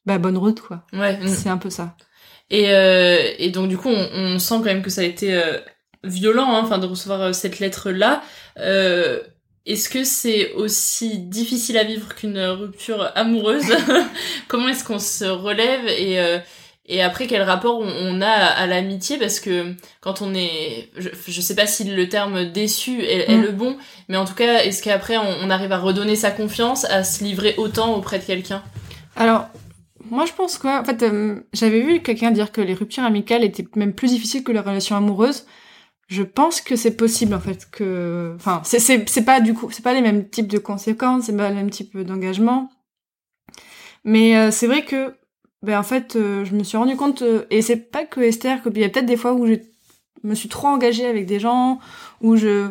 bah 0.07 0.19
bonne 0.19 0.37
route 0.39 0.61
quoi. 0.61 0.85
Ouais. 0.93 1.17
mm. 1.19 1.29
C'est 1.29 1.49
un 1.49 1.59
peu 1.59 1.71
ça. 1.71 1.97
Et, 2.51 2.71
euh, 2.71 3.19
et 3.39 3.51
donc 3.51 3.69
du 3.69 3.77
coup, 3.79 3.89
on, 3.89 4.09
on 4.13 4.39
sent 4.41 4.55
quand 4.59 4.65
même 4.65 4.83
que 4.83 4.91
ça 4.91 5.03
a 5.03 5.05
été 5.05 5.35
euh, 5.35 5.59
violent, 6.05 6.53
hein, 6.55 6.61
enfin 6.65 6.79
de 6.79 6.87
recevoir 6.87 7.33
cette 7.35 7.61
lettre-là. 7.61 8.23
Euh, 8.59 9.21
est-ce 9.67 9.89
que 9.89 10.03
c'est 10.03 10.53
aussi 10.55 11.19
difficile 11.21 11.79
à 11.79 11.85
vivre 11.85 12.13
qu'une 12.17 12.41
rupture 12.41 13.13
amoureuse? 13.15 13.67
Comment 14.49 14.69
est-ce 14.69 14.83
qu'on 14.85 14.99
se 14.99 15.25
relève? 15.27 15.87
Et 15.87 16.19
et 16.91 17.03
après 17.03 17.27
quel 17.27 17.43
rapport 17.43 17.79
on, 17.81 18.21
a 18.21 18.29
à, 18.29 18.67
l'amitié? 18.67 19.17
Parce 19.17 19.41
que 19.41 19.75
quand 20.01 20.23
on 20.23 20.35
est, 20.35 20.91
je, 20.97 21.09
je 21.27 21.41
sais 21.41 21.55
pas 21.55 21.67
si 21.67 21.85
le 21.85 22.09
terme 22.09 22.47
déçu 22.47 23.03
est, 23.03 23.31
est 23.31 23.37
Mm. 23.39 23.43
le 23.43 23.53
bon, 23.53 23.77
mais 24.09 24.17
en 24.17 24.25
tout 24.25 24.35
cas, 24.35 24.63
est-ce 24.65 24.83
qu'après 24.83 25.17
on, 25.17 25.37
on 25.43 25.51
arrive 25.51 25.73
à 25.73 25.79
redonner 25.79 26.17
sa 26.17 26.31
confiance, 26.31 26.85
à 26.85 27.05
se 27.05 27.23
livrer 27.23 27.55
autant 27.57 27.95
auprès 27.95 28.19
de 28.19 28.25
quelqu'un? 28.25 28.63
Alors 29.17 29.49
moi 30.11 30.27
je 30.27 30.33
pense 30.33 30.59
quoi? 30.59 30.81
En 30.81 30.85
fait 30.85 31.03
euh, 31.03 31.41
j'avais 31.53 31.81
vu 31.81 32.01
quelqu'un 32.01 32.31
dire 32.31 32.53
que 32.53 32.61
les 32.61 32.75
ruptures 32.75 33.05
amicales 33.05 33.45
étaient 33.45 33.67
même 33.77 33.93
plus 33.93 34.09
difficiles 34.09 34.43
que 34.43 34.53
les 34.53 34.61
relations 34.61 34.97
amoureuses. 34.97 35.47
Je 36.09 36.25
pense 36.25 36.61
que 36.61 36.75
c'est 36.75 36.97
possible 36.97 37.35
en 37.35 37.41
fait 37.41 37.71
que 37.71 38.33
enfin 38.37 38.63
c'est 38.65 38.81
c'est 38.81 39.25
pas 39.25 39.41
du 39.41 39.55
coup 39.55 39.71
c'est 39.71 39.85
pas 39.85 39.95
les 39.95 40.01
mêmes 40.01 40.29
types 40.29 40.49
de 40.49 40.59
conséquences, 40.59 41.25
c'est 41.27 41.37
pas 41.37 41.51
le 41.51 41.55
même 41.55 41.71
type 41.71 41.97
d'engagement. 41.99 42.69
Mais 44.03 44.37
euh, 44.37 44.51
c'est 44.51 44.67
vrai 44.67 44.85
que 44.85 45.15
ben 45.63 45.79
en 45.79 45.83
fait 45.83 46.17
euh, 46.17 46.45
je 46.45 46.55
me 46.55 46.63
suis 46.65 46.77
rendu 46.79 46.97
compte 46.97 47.23
euh, 47.23 47.45
et 47.51 47.61
c'est 47.63 47.77
pas 47.77 48.05
que 48.05 48.21
Esther 48.21 48.63
que 48.63 48.69
il 48.75 48.79
y 48.81 48.85
a 48.85 48.89
peut-être 48.89 49.07
des 49.07 49.17
fois 49.17 49.33
où 49.35 49.47
j'ai 49.47 49.63
me 50.23 50.35
suis 50.35 50.49
trop 50.51 50.69
engagée 50.69 51.07
avec 51.07 51.25
des 51.27 51.41
gens, 51.41 51.79
où 52.21 52.37
je 52.37 52.69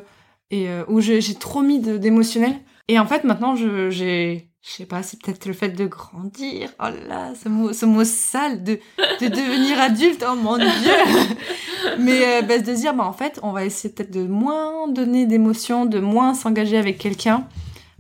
et 0.52 0.70
euh, 0.70 0.84
où 0.88 1.02
je- 1.02 1.20
j'ai 1.20 1.34
trop 1.36 1.62
mis 1.62 1.80
d'émotionnel. 1.80 2.54
Et 2.88 3.00
en 3.00 3.06
fait, 3.08 3.24
maintenant, 3.24 3.56
je 3.56 3.90
j'ai 3.90 4.50
je 4.62 4.70
sais 4.72 4.86
pas, 4.86 5.02
c'est 5.04 5.20
peut-être 5.22 5.46
le 5.46 5.54
fait 5.54 5.70
de 5.70 5.86
grandir. 5.86 6.70
Oh 6.80 6.90
là 7.08 7.34
ce 7.42 7.50
mot, 7.50 7.72
ce 7.74 7.86
mot 7.86 8.04
sale 8.04 8.64
de, 8.64 8.78
de 9.22 9.28
devenir 9.28 9.80
adulte. 9.80 10.24
Oh 10.30 10.36
mon 10.36 10.58
dieu. 10.58 10.66
Mais 12.00 12.24
euh, 12.26 12.42
bah, 12.42 12.60
de 12.60 12.72
dire, 12.74 12.94
bah 12.94 13.06
en 13.06 13.14
fait, 13.14 13.40
on 13.42 13.52
va 13.52 13.66
essayer 13.66 13.94
peut-être 13.94 14.12
de 14.12 14.24
moins 14.28 14.88
donner 14.88 15.26
d'émotions, 15.26 15.86
de 15.86 16.00
moins 16.00 16.34
s'engager 16.34 16.78
avec 16.78 16.98
quelqu'un 16.98 17.48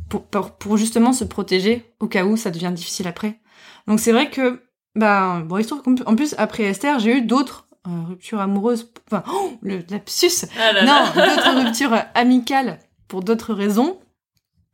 pour, 0.09 0.23
pour 0.25 0.51
pour 0.51 0.77
justement 0.77 1.13
se 1.13 1.23
protéger 1.23 1.85
au 1.99 2.07
cas 2.07 2.25
où 2.25 2.35
ça 2.37 2.51
devient 2.51 2.71
difficile 2.73 3.07
après. 3.07 3.39
Donc 3.87 3.99
c'est 3.99 4.11
vrai 4.11 4.29
que 4.29 4.61
bah 4.99 5.41
bon, 5.45 5.57
il 5.57 5.63
se 5.63 5.69
trouve 5.69 5.81
qu'en 5.81 5.95
en 6.05 6.15
plus 6.15 6.35
après 6.37 6.63
Esther, 6.63 6.99
j'ai 6.99 7.17
eu 7.17 7.21
d'autres 7.21 7.67
euh, 7.87 7.91
ruptures 8.09 8.39
amoureuses. 8.41 8.91
Enfin, 9.07 9.23
oh, 9.31 9.51
le 9.61 9.79
lapsus. 9.89 10.45
Ah 10.59 10.73
là 10.73 10.83
non, 10.85 11.05
d'autres 11.15 11.63
ruptures 11.65 11.97
amicales 12.13 12.79
pour 13.07 13.23
d'autres 13.23 13.53
raisons. 13.53 13.99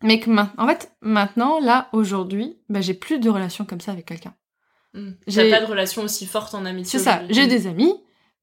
Mais 0.04 0.20
que 0.20 0.30
ma- 0.30 0.52
en 0.58 0.68
fait, 0.68 0.92
maintenant, 1.02 1.60
là, 1.60 1.88
aujourd'hui, 1.94 2.58
bah, 2.70 2.82
j'ai 2.82 2.94
plus 2.94 3.18
de 3.20 3.30
relations 3.30 3.64
comme 3.66 3.80
ça 3.80 3.92
avec 3.92 4.06
quelqu'un. 4.06 4.34
Mm. 4.94 5.12
J'ai- 5.28 5.50
pas 5.50 5.62
de 5.62 5.66
relation 5.66 6.02
aussi 6.04 6.26
forte 6.26 6.54
en 6.54 6.66
amitié 6.66 7.00
C'est 7.00 7.06
ça, 7.06 7.22
j'ai 7.30 7.48
des 7.48 7.66
amis, 7.68 7.94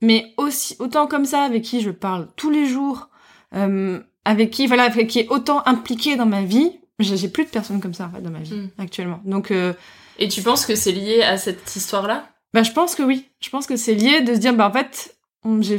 mais 0.00 0.32
aussi 0.38 0.76
autant 0.80 1.06
comme 1.06 1.24
ça 1.26 1.42
avec 1.42 1.62
qui 1.62 1.80
je 1.80 1.90
parle 1.90 2.28
tous 2.36 2.50
les 2.50 2.66
jours, 2.66 3.10
euh, 3.54 4.00
avec 4.24 4.50
qui 4.50 4.66
voilà, 4.66 4.84
avec 4.84 5.08
qui 5.08 5.20
est 5.20 5.28
autant 5.28 5.62
impliqué 5.66 6.16
dans 6.16 6.26
ma 6.26 6.42
vie. 6.42 6.72
J'ai 6.98 7.28
plus 7.28 7.44
de 7.44 7.50
personnes 7.50 7.80
comme 7.80 7.94
ça 7.94 8.06
en 8.06 8.10
fait 8.16 8.22
dans 8.22 8.30
ma 8.30 8.40
vie 8.40 8.54
Mm. 8.54 8.68
actuellement. 8.78 9.20
Donc 9.24 9.50
euh, 9.50 9.72
Et 10.18 10.28
tu 10.28 10.42
penses 10.42 10.66
que 10.66 10.74
c'est 10.74 10.92
lié 10.92 11.22
à 11.22 11.36
cette 11.36 11.74
histoire-là? 11.74 12.28
Bah 12.54 12.62
je 12.62 12.72
pense 12.72 12.94
que 12.94 13.02
oui, 13.02 13.30
je 13.40 13.48
pense 13.50 13.66
que 13.66 13.76
c'est 13.76 13.94
lié 13.94 14.20
de 14.20 14.34
se 14.34 14.38
dire 14.38 14.54
bah 14.54 14.68
en 14.68 14.72
fait 14.72 15.16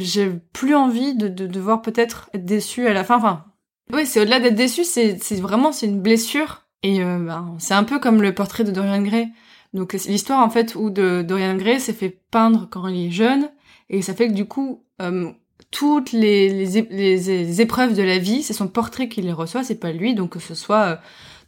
j'ai 0.02 0.30
plus 0.52 0.74
envie 0.74 1.14
de, 1.14 1.28
de 1.28 1.46
devoir 1.46 1.82
peut-être 1.82 2.28
être 2.34 2.44
déçu 2.44 2.86
à 2.86 2.92
la 2.92 3.04
fin. 3.04 3.16
Enfin 3.16 3.44
oui 3.92 4.06
c'est 4.06 4.20
au-delà 4.20 4.40
d'être 4.40 4.56
déçu, 4.56 4.84
c'est 4.84 5.16
vraiment 5.40 5.72
c'est 5.72 5.86
une 5.86 6.00
blessure 6.00 6.62
et 6.82 7.02
euh, 7.02 7.18
bah, 7.18 7.44
c'est 7.58 7.74
un 7.74 7.84
peu 7.84 7.98
comme 7.98 8.20
le 8.22 8.34
portrait 8.34 8.64
de 8.64 8.72
Dorian 8.72 9.02
Gray. 9.02 9.28
Donc 9.72 9.92
l'histoire 9.92 10.40
en 10.44 10.50
fait 10.50 10.74
où 10.74 10.90
de 10.90 11.22
Dorian 11.22 11.56
Gray 11.56 11.80
s'est 11.80 11.92
fait 11.92 12.18
peindre 12.30 12.68
quand 12.70 12.86
il 12.88 13.06
est 13.06 13.10
jeune 13.10 13.50
et 13.88 14.02
ça 14.02 14.14
fait 14.14 14.28
que 14.28 14.34
du 14.34 14.46
coup 14.46 14.84
euh, 15.00 15.30
toutes 15.70 16.12
les, 16.12 16.48
les, 16.66 16.82
les- 16.82 17.60
épreuves 17.60 17.94
de 17.94 18.02
la 18.02 18.18
vie, 18.18 18.42
c'est 18.42 18.52
son 18.52 18.68
portrait 18.68 19.08
qui 19.08 19.22
les 19.22 19.32
reçoit, 19.32 19.64
c'est 19.64 19.80
pas 19.80 19.92
lui. 19.92 20.14
Donc 20.14 20.30
que 20.30 20.38
ce 20.38 20.54
soit 20.54 20.82
euh, 20.82 20.96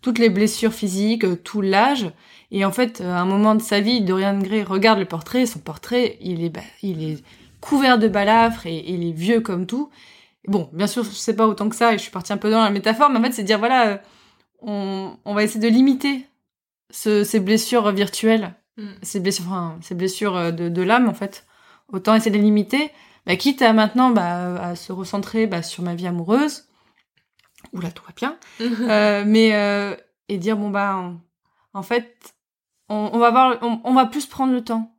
toutes 0.03 0.19
les 0.19 0.31
blessures 0.31 0.73
physiques, 0.73 1.25
tout 1.45 1.61
l'âge. 1.61 2.11
Et 2.51 2.65
en 2.65 2.73
fait, 2.73 3.01
euh, 3.01 3.13
à 3.13 3.19
un 3.21 3.25
moment 3.25 3.55
de 3.55 3.63
sa 3.63 3.81
vie, 3.81 4.03
Dorian 4.03 4.39
Gray 4.39 4.63
regarde 4.63 4.99
le 4.99 5.05
portrait, 5.05 5.47
son 5.47 5.59
portrait, 5.59 6.17
il 6.21 6.45
est, 6.45 6.51
bah, 6.51 6.61
il 6.83 7.03
est 7.03 7.25
couvert 7.61 7.99
de 7.99 8.09
balafres 8.09 8.67
et, 8.67 8.77
et 8.77 8.93
il 8.93 9.09
est 9.09 9.13
vieux 9.13 9.41
comme 9.41 9.67
tout. 9.67 9.91
Bon, 10.47 10.71
bien 10.73 10.87
sûr, 10.87 11.03
je 11.05 11.11
sais 11.11 11.35
pas 11.35 11.47
autant 11.49 11.69
que 11.69 11.75
ça, 11.77 11.93
et 11.93 11.99
je 11.99 12.03
suis 12.03 12.13
partie 12.13 12.33
un 12.33 12.37
peu 12.37 12.51
dans 12.51 12.63
la 12.63 12.71
métaphore, 12.71 13.11
mais 13.11 13.19
en 13.19 13.23
fait, 13.23 13.33
c'est 13.33 13.43
de 13.43 13.47
dire, 13.49 13.59
voilà, 13.59 13.89
euh, 13.89 13.97
on, 14.61 15.17
on 15.25 15.35
va 15.35 15.43
essayer 15.43 15.61
de 15.61 15.69
limiter 15.69 16.27
ce- 16.91 17.25
ces 17.25 17.41
blessures 17.41 17.91
virtuelles, 17.93 18.55
Mm. 18.79 18.89
ces 19.03 19.21
blessures, 19.21 19.47
enfin, 19.47 19.79
ces 19.81 19.95
blessures 19.95 20.37
euh, 20.37 20.51
de, 20.53 20.69
de 20.69 20.83
l'âme, 20.83 21.09
en 21.09 21.15
fait. 21.15 21.47
Autant 21.93 22.15
essayer 22.15 22.31
de 22.31 22.37
les 22.37 22.43
limiter, 22.43 22.91
bah, 23.25 23.35
quitte 23.37 23.63
à 23.63 23.73
maintenant 23.73 24.11
bah, 24.11 24.55
à 24.63 24.77
se 24.77 24.93
recentrer 24.93 25.47
bah, 25.47 25.63
sur 25.63 25.83
ma 25.83 25.95
vie 25.95 26.07
amoureuse. 26.07 26.65
Oula, 27.73 27.91
tout 27.91 28.05
va 28.07 28.13
bien. 28.17 28.37
Euh, 28.89 29.25
mais 29.27 29.55
euh, 29.55 29.97
et 30.29 30.39
dire 30.39 30.57
bon 30.57 30.71
bah 30.71 30.97
en, 30.97 31.17
en 31.73 31.83
fait 31.83 32.35
on, 32.89 33.11
on 33.13 33.19
va 33.19 33.31
voir 33.31 33.59
on, 33.63 33.81
on 33.85 33.95
va 33.95 34.07
plus 34.07 34.27
prendre 34.27 34.53
le 34.53 34.63
temps. 34.63 34.93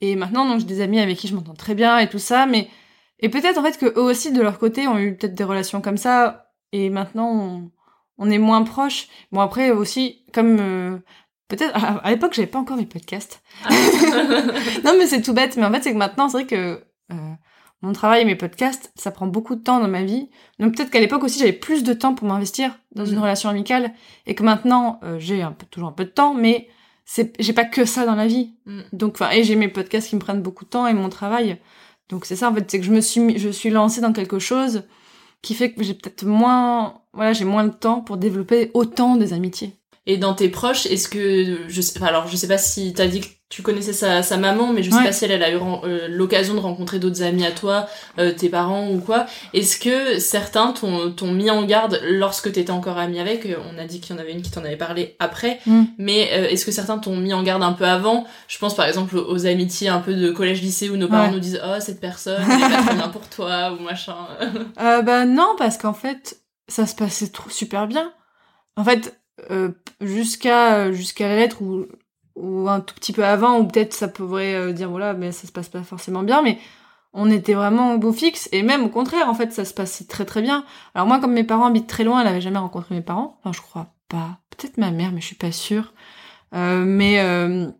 Et 0.00 0.14
maintenant 0.16 0.46
donc 0.46 0.60
j'ai 0.60 0.66
des 0.66 0.80
amis 0.80 1.00
avec 1.00 1.16
qui 1.18 1.28
je 1.28 1.34
m'entends 1.34 1.54
très 1.54 1.74
bien 1.74 1.98
et 1.98 2.08
tout 2.08 2.18
ça 2.18 2.46
mais 2.46 2.68
et 3.18 3.28
peut-être 3.30 3.56
en 3.58 3.62
fait 3.62 3.78
que 3.78 3.86
eux 3.86 4.02
aussi 4.02 4.30
de 4.32 4.42
leur 4.42 4.58
côté 4.58 4.86
ont 4.88 4.98
eu 4.98 5.16
peut-être 5.16 5.34
des 5.34 5.44
relations 5.44 5.80
comme 5.80 5.96
ça 5.96 6.50
et 6.72 6.90
maintenant 6.90 7.30
on, 7.32 7.70
on 8.18 8.30
est 8.30 8.38
moins 8.38 8.62
proches. 8.62 9.08
Bon 9.32 9.40
après 9.40 9.70
aussi 9.70 10.24
comme 10.34 10.58
euh, 10.60 10.98
peut-être 11.48 11.72
à, 11.74 12.10
l'époque 12.10 12.34
j'avais 12.34 12.46
pas 12.46 12.58
encore 12.58 12.76
mes 12.76 12.86
podcasts. 12.86 13.42
Non 14.84 14.92
mais 14.98 15.06
c'est 15.06 15.22
tout 15.22 15.32
bête 15.32 15.56
mais 15.56 15.64
en 15.64 15.72
fait 15.72 15.82
c'est 15.82 15.92
que 15.92 15.98
maintenant 15.98 16.28
c'est 16.28 16.38
vrai 16.38 16.46
que 16.46 16.84
euh, 17.12 17.32
mon 17.82 17.92
travail 17.92 18.22
et 18.22 18.24
mes 18.24 18.36
podcasts 18.36 18.92
ça 18.96 19.10
prend 19.10 19.26
beaucoup 19.26 19.54
de 19.54 19.62
temps 19.62 19.80
dans 19.80 19.88
ma 19.88 20.02
vie. 20.02 20.28
Donc 20.58 20.74
peut-être 20.76 20.90
qu'à 20.90 21.00
l'époque 21.00 21.24
aussi 21.24 21.38
j'avais 21.38 21.52
plus 21.52 21.84
de 21.84 21.92
temps 21.92 22.14
pour 22.14 22.26
m'investir 22.28 22.78
dans 22.94 23.04
une 23.06 23.16
Mhm. 23.16 23.22
relation 23.22 23.48
amicale 23.48 23.92
et 24.26 24.34
que 24.34 24.42
maintenant 24.42 25.00
euh, 25.04 25.18
j'ai 25.18 25.42
un 25.42 25.52
peu 25.52 25.66
toujours 25.66 25.88
un 25.88 25.92
peu 25.92 26.04
de 26.04 26.10
temps 26.10 26.34
mais 26.34 26.68
c'est 27.06 27.32
j'ai 27.40 27.54
pas 27.54 27.64
que 27.64 27.86
ça 27.86 28.04
dans 28.04 28.16
la 28.16 28.26
vie. 28.26 28.50
Mm. 28.66 28.80
Donc 28.92 29.14
enfin 29.14 29.30
et 29.30 29.44
j'ai 29.44 29.56
mes 29.56 29.68
podcasts 29.68 30.08
qui 30.10 30.16
me 30.16 30.20
prennent 30.20 30.42
beaucoup 30.42 30.64
de 30.64 30.70
temps 30.70 30.86
et 30.86 30.92
mon 30.92 31.08
travail. 31.08 31.58
Donc 32.10 32.26
c'est 32.26 32.36
ça 32.36 32.50
en 32.50 32.54
fait, 32.54 32.70
c'est 32.70 32.78
que 32.80 32.84
je 32.84 32.92
me 32.92 33.00
suis 33.00 33.20
mis- 33.20 33.38
je 33.38 33.48
suis 33.48 33.70
lancée 33.70 34.02
dans 34.02 34.12
quelque 34.12 34.38
chose 34.38 34.82
qui 35.40 35.54
fait 35.54 35.72
que 35.72 35.82
j'ai 35.82 35.94
peut-être 35.94 36.26
moins 36.26 37.00
voilà, 37.14 37.32
j'ai 37.32 37.44
moins 37.46 37.64
de 37.64 37.72
temps 37.72 38.02
pour 38.02 38.18
développer 38.18 38.70
autant 38.74 39.16
des 39.16 39.32
amitiés. 39.32 39.74
Et 40.06 40.18
dans 40.18 40.34
tes 40.34 40.48
proches, 40.48 40.86
est-ce 40.86 41.08
que 41.08 41.58
je 41.68 41.80
sais, 41.80 42.00
alors 42.02 42.28
je 42.28 42.36
sais 42.36 42.46
pas 42.48 42.58
si 42.58 42.92
t'as 42.92 43.06
dit 43.08 43.20
que 43.20 43.26
tu 43.48 43.62
connaissais 43.62 43.92
sa, 43.92 44.22
sa 44.24 44.36
maman, 44.36 44.72
mais 44.72 44.82
je 44.82 44.90
sais 44.90 44.96
Ouais. 44.96 45.04
pas 45.04 45.12
si 45.12 45.24
elle, 45.24 45.30
elle 45.32 45.42
a 45.42 45.50
eu 45.52 45.56
euh, 45.84 46.08
l'occasion 46.08 46.54
de 46.54 46.58
rencontrer 46.60 46.98
d'autres 46.98 47.22
amis 47.22 47.44
à 47.46 47.52
toi, 47.52 47.86
euh, 48.18 48.32
tes 48.32 48.48
parents 48.48 48.88
ou 48.90 48.98
quoi. 49.00 49.26
Est-ce 49.52 49.78
que 49.78 50.18
certains 50.18 50.72
t'ont 50.72 51.30
mis 51.32 51.48
en 51.50 51.64
garde 51.64 52.00
lorsque 52.04 52.50
t'étais 52.52 52.72
encore 52.72 52.98
amie 52.98 53.20
avec? 53.20 53.46
Euh, 53.46 53.56
On 53.72 53.78
a 53.78 53.84
dit 53.84 54.00
qu'il 54.00 54.14
y 54.14 54.18
en 54.18 54.20
avait 54.22 54.32
une 54.32 54.42
qui 54.42 54.50
t'en 54.50 54.64
avait 54.64 54.76
parlé 54.76 55.14
après, 55.20 55.60
Mm. 55.66 55.82
mais 55.98 56.28
euh, 56.32 56.48
est-ce 56.48 56.64
que 56.66 56.72
certains 56.72 56.98
t'ont 56.98 57.16
mis 57.16 57.34
en 57.34 57.42
garde 57.44 57.62
un 57.62 57.72
peu 57.72 57.84
avant? 57.84 58.26
Je 58.48 58.58
pense 58.58 58.74
par 58.74 58.86
exemple 58.86 59.16
aux 59.16 59.46
amitiés 59.46 59.88
un 59.88 60.00
peu 60.00 60.14
de 60.14 60.30
collège-lycée 60.30 60.88
où 60.90 60.96
nos 60.96 61.08
parents 61.08 61.26
Ouais. 61.28 61.32
nous 61.34 61.40
disent 61.40 61.60
oh 61.64 61.76
cette 61.80 62.00
personne 62.00 62.42
elle 62.48 62.58
est 62.58 62.76
pas 62.76 62.82
très 62.82 62.94
bien 62.94 63.08
pour 63.08 63.28
toi 63.28 63.72
ou 63.78 63.82
machin. 63.82 64.16
Euh, 64.80 65.02
bah 65.02 65.24
non, 65.24 65.54
parce 65.58 65.78
qu'en 65.78 65.94
fait, 65.94 66.38
ça 66.68 66.86
se 66.86 66.94
passait 66.96 67.28
trop, 67.28 67.48
super 67.50 67.86
bien. 67.86 68.12
En 68.76 68.84
fait, 68.84 69.18
jusqu'à 70.00 70.92
jusqu'à 70.92 71.28
la 71.28 71.36
lettre 71.36 71.62
ou, 71.62 71.86
ou 72.36 72.68
un 72.68 72.80
tout 72.80 72.94
petit 72.94 73.12
peu 73.12 73.24
avant, 73.24 73.58
ou 73.58 73.66
peut-être 73.66 73.94
ça 73.94 74.08
pourrait 74.08 74.54
euh, 74.54 74.72
dire 74.72 74.90
voilà, 74.90 75.14
mais 75.14 75.32
ça 75.32 75.46
se 75.46 75.52
passe 75.52 75.68
pas 75.68 75.82
forcément 75.82 76.22
bien, 76.22 76.42
mais 76.42 76.58
on 77.12 77.30
était 77.30 77.54
vraiment 77.54 77.94
au 77.94 77.98
beau 77.98 78.12
fixe, 78.12 78.48
et 78.52 78.62
même 78.62 78.84
au 78.84 78.88
contraire, 78.90 79.28
en 79.28 79.34
fait, 79.34 79.52
ça 79.52 79.64
se 79.64 79.72
passait 79.74 80.04
très 80.06 80.26
très 80.26 80.42
bien. 80.42 80.64
Alors 80.94 81.06
moi, 81.06 81.18
comme 81.20 81.32
mes 81.32 81.44
parents 81.44 81.66
habitent 81.66 81.86
très 81.88 82.04
loin, 82.04 82.20
elle 82.20 82.26
avait 82.28 82.40
jamais 82.42 82.58
rencontré 82.58 82.94
mes 82.94 83.00
parents, 83.02 83.38
enfin 83.40 83.52
je 83.52 83.62
crois 83.62 83.88
pas, 84.08 84.38
peut-être 84.50 84.76
ma 84.78 84.90
mère, 84.90 85.12
mais 85.12 85.20
je 85.20 85.26
suis 85.26 85.36
pas 85.36 85.52
sûre. 85.52 85.94
Euh, 86.54 86.84
mais 86.86 87.20
euh, 87.20 87.70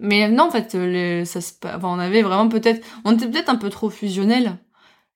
mais 0.00 0.28
non, 0.28 0.44
en 0.44 0.50
fait, 0.50 0.74
euh, 0.74 0.86
les- 0.86 1.24
ça 1.24 1.40
se, 1.40 1.52
on 1.82 1.98
avait 1.98 2.22
vraiment 2.22 2.48
peut-être, 2.48 2.84
on 3.04 3.12
était 3.14 3.28
peut-être 3.30 3.48
un 3.48 3.56
peu 3.56 3.70
trop 3.70 3.90
fusionnels. 3.90 4.58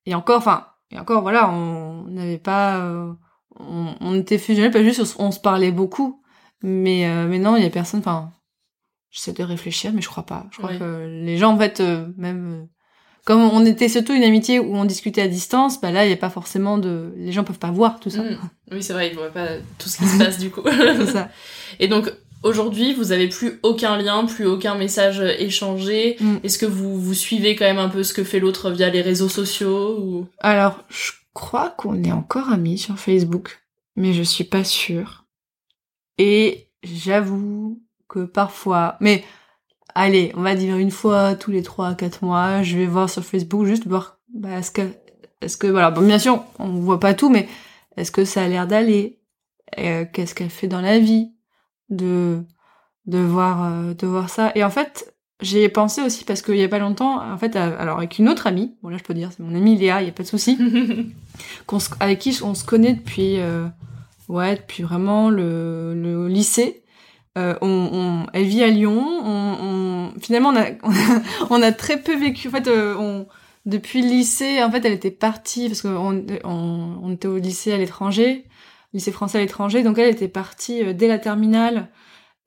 Et 0.05 0.15
encore, 0.15 0.37
enfin, 0.37 0.67
et 0.91 0.99
encore, 0.99 1.21
voilà, 1.21 1.49
on 1.49 2.03
n'avait 2.05 2.37
pas, 2.39 2.77
euh, 2.79 3.13
on, 3.59 3.95
on 4.01 4.15
était 4.19 4.37
fusionnels, 4.37 4.71
pas 4.71 4.83
juste, 4.83 4.99
on, 5.01 5.05
se- 5.05 5.15
on 5.19 5.31
se 5.31 5.39
parlait 5.39 5.71
beaucoup. 5.71 6.21
Mais, 6.61 7.07
euh, 7.07 7.27
mais 7.27 7.39
non, 7.39 7.55
il 7.55 7.63
y 7.63 7.65
a 7.65 7.69
personne, 7.69 7.99
enfin, 8.01 8.31
j'essaie 9.11 9.33
de 9.33 9.43
réfléchir, 9.43 9.91
mais 9.93 10.01
je 10.01 10.09
crois 10.09 10.25
pas. 10.25 10.45
Je 10.51 10.57
crois 10.57 10.71
Ouais. 10.71 10.77
que 10.77 11.07
les 11.23 11.37
gens, 11.37 11.53
en 11.53 11.57
fait, 11.57 11.79
euh, 11.79 12.07
même, 12.17 12.61
euh, 12.63 12.65
comme 13.25 13.41
on 13.41 13.65
était 13.65 13.89
surtout 13.89 14.13
une 14.13 14.23
amitié 14.23 14.59
où 14.59 14.75
on 14.75 14.85
discutait 14.85 15.21
à 15.21 15.27
distance, 15.27 15.79
bah 15.79 15.91
là, 15.91 16.03
il 16.05 16.07
n'y 16.07 16.13
a 16.13 16.17
pas 16.17 16.29
forcément 16.29 16.77
de, 16.77 17.13
les 17.17 17.31
gens 17.31 17.43
peuvent 17.43 17.59
pas 17.59 17.71
voir 17.71 17.99
tout 17.99 18.09
ça. 18.09 18.23
Mm. 18.23 18.37
Oui 18.71 18.83
c'est 18.83 18.93
vrai, 18.93 19.09
ils 19.09 19.15
voient 19.15 19.29
pas 19.31 19.47
tout 19.77 19.87
ce 19.89 19.97
qui 19.97 20.05
se 20.05 20.17
passe 20.17 20.37
du 20.37 20.49
coup. 20.49 20.61
C'est 20.65 21.05
ça. 21.07 21.29
Et 21.79 21.87
donc 21.87 22.11
aujourd'hui, 22.43 22.93
vous 22.93 23.11
avez 23.11 23.27
plus 23.27 23.59
aucun 23.63 23.97
lien, 23.97 24.25
plus 24.25 24.45
aucun 24.47 24.75
message 24.75 25.19
échangé. 25.39 26.17
Mm. 26.19 26.35
Est-ce 26.43 26.57
que 26.57 26.65
vous 26.65 26.99
vous 26.99 27.13
suivez 27.13 27.55
quand 27.55 27.65
même 27.65 27.77
un 27.79 27.89
peu 27.89 28.03
ce 28.03 28.13
que 28.13 28.23
fait 28.23 28.39
l'autre 28.39 28.71
via 28.71 28.89
les 28.89 29.01
réseaux 29.01 29.29
sociaux 29.29 29.97
ou? 29.99 30.27
Alors, 30.39 30.79
je 30.89 31.11
crois 31.39 31.69
qu'on 31.69 32.03
est 32.03 32.11
encore 32.11 32.49
amis 32.49 32.77
sur 32.77 32.99
Facebook, 32.99 33.63
mais 33.95 34.13
je 34.13 34.23
suis 34.23 34.43
pas 34.43 34.65
sûre. 34.65 35.25
Et 36.17 36.69
j'avoue 36.83 37.81
que 38.09 38.25
parfois, 38.25 38.97
mais 38.99 39.23
allez, 39.95 40.33
on 40.35 40.41
va 40.41 40.55
dire 40.55 40.75
une 40.77 40.91
fois 40.91 41.35
tous 41.35 41.51
les 41.51 41.63
trois 41.63 41.87
à 41.87 41.95
quatre 41.95 42.25
mois, 42.25 42.61
je 42.61 42.77
vais 42.77 42.87
voir 42.87 43.09
sur 43.09 43.23
Facebook 43.23 43.65
juste 43.65 43.87
voir, 43.87 44.19
bah, 44.33 44.59
est-ce 44.59 44.71
que, 44.71 44.81
est-ce 45.39 45.55
que, 45.55 45.67
voilà, 45.67 45.91
bon, 45.91 46.05
bien 46.05 46.19
sûr, 46.19 46.43
on 46.59 46.67
voit 46.81 46.99
pas 46.99 47.13
tout, 47.13 47.29
mais 47.29 47.47
est-ce 47.95 48.11
que 48.11 48.25
ça 48.25 48.43
a 48.43 48.47
l'air 48.49 48.67
d'aller? 48.67 49.21
Euh, 49.77 50.05
Qu'est-ce 50.11 50.35
qu'elle 50.35 50.49
fait 50.49 50.67
dans 50.67 50.81
la 50.81 50.99
vie 50.99 51.31
De, 51.89 52.43
de 53.05 53.19
voir, 53.19 53.63
euh, 53.63 53.93
de 53.93 54.07
voir 54.07 54.29
ça? 54.29 54.51
Et 54.55 54.63
en 54.65 54.69
fait, 54.69 55.15
j'ai 55.41 55.69
pensé 55.69 56.01
aussi 56.01 56.25
parce 56.25 56.41
qu'il 56.41 56.55
y 56.57 56.63
a 56.63 56.67
pas 56.67 56.79
longtemps, 56.79 57.21
en 57.31 57.37
fait, 57.37 57.55
à- 57.55 57.79
alors 57.79 57.97
avec 57.97 58.19
une 58.19 58.27
autre 58.29 58.47
amie, 58.47 58.75
bon 58.83 58.89
là 58.89 58.97
je 58.97 59.03
peux 59.03 59.13
dire, 59.13 59.29
c'est 59.31 59.41
mon 59.43 59.55
amie 59.55 59.77
Léa, 59.77 60.01
il 60.01 60.05
y 60.05 60.09
a 60.09 60.13
pas 60.13 60.23
de 60.23 60.27
souci, 60.27 60.57
avec 61.99 62.19
qui 62.19 62.37
on 62.43 62.53
se 62.55 62.65
connaît 62.65 62.93
depuis, 62.93 63.39
euh, 63.39 63.65
ouais, 64.27 64.55
depuis 64.57 64.83
vraiment 64.83 65.29
le, 65.29 65.93
le 65.95 66.27
lycée. 66.27 66.83
Euh, 67.37 67.55
on, 67.61 67.67
on- 67.93 68.25
elle 68.33 68.45
vit 68.45 68.63
à 68.63 68.67
Lyon. 68.69 68.99
On, 69.23 70.11
on- 70.15 70.19
finalement, 70.19 70.49
on 70.49 70.55
a, 70.55 70.65
on 71.69 71.71
très 71.73 72.01
peu 72.01 72.15
vécu. 72.17 72.47
En 72.47 72.51
fait, 72.51 72.67
euh, 72.67 72.95
on, 72.97 73.27
depuis 73.65 74.01
le 74.01 74.09
lycée, 74.09 74.63
en 74.63 74.71
fait, 74.71 74.83
elle 74.83 74.93
était 74.93 75.11
partie 75.11 75.67
parce 75.67 75.81
qu'on 75.81 76.25
on, 76.43 76.99
on 77.03 77.11
était 77.13 77.27
au 77.27 77.37
lycée 77.37 77.71
à 77.71 77.77
l'étranger, 77.77 78.45
lycée 78.93 79.11
français 79.11 79.37
à 79.37 79.41
l'étranger. 79.41 79.83
Donc 79.83 79.97
elle 79.99 80.09
était 80.09 80.27
partie 80.27 80.93
dès 80.93 81.07
la 81.07 81.19
terminale. 81.19 81.87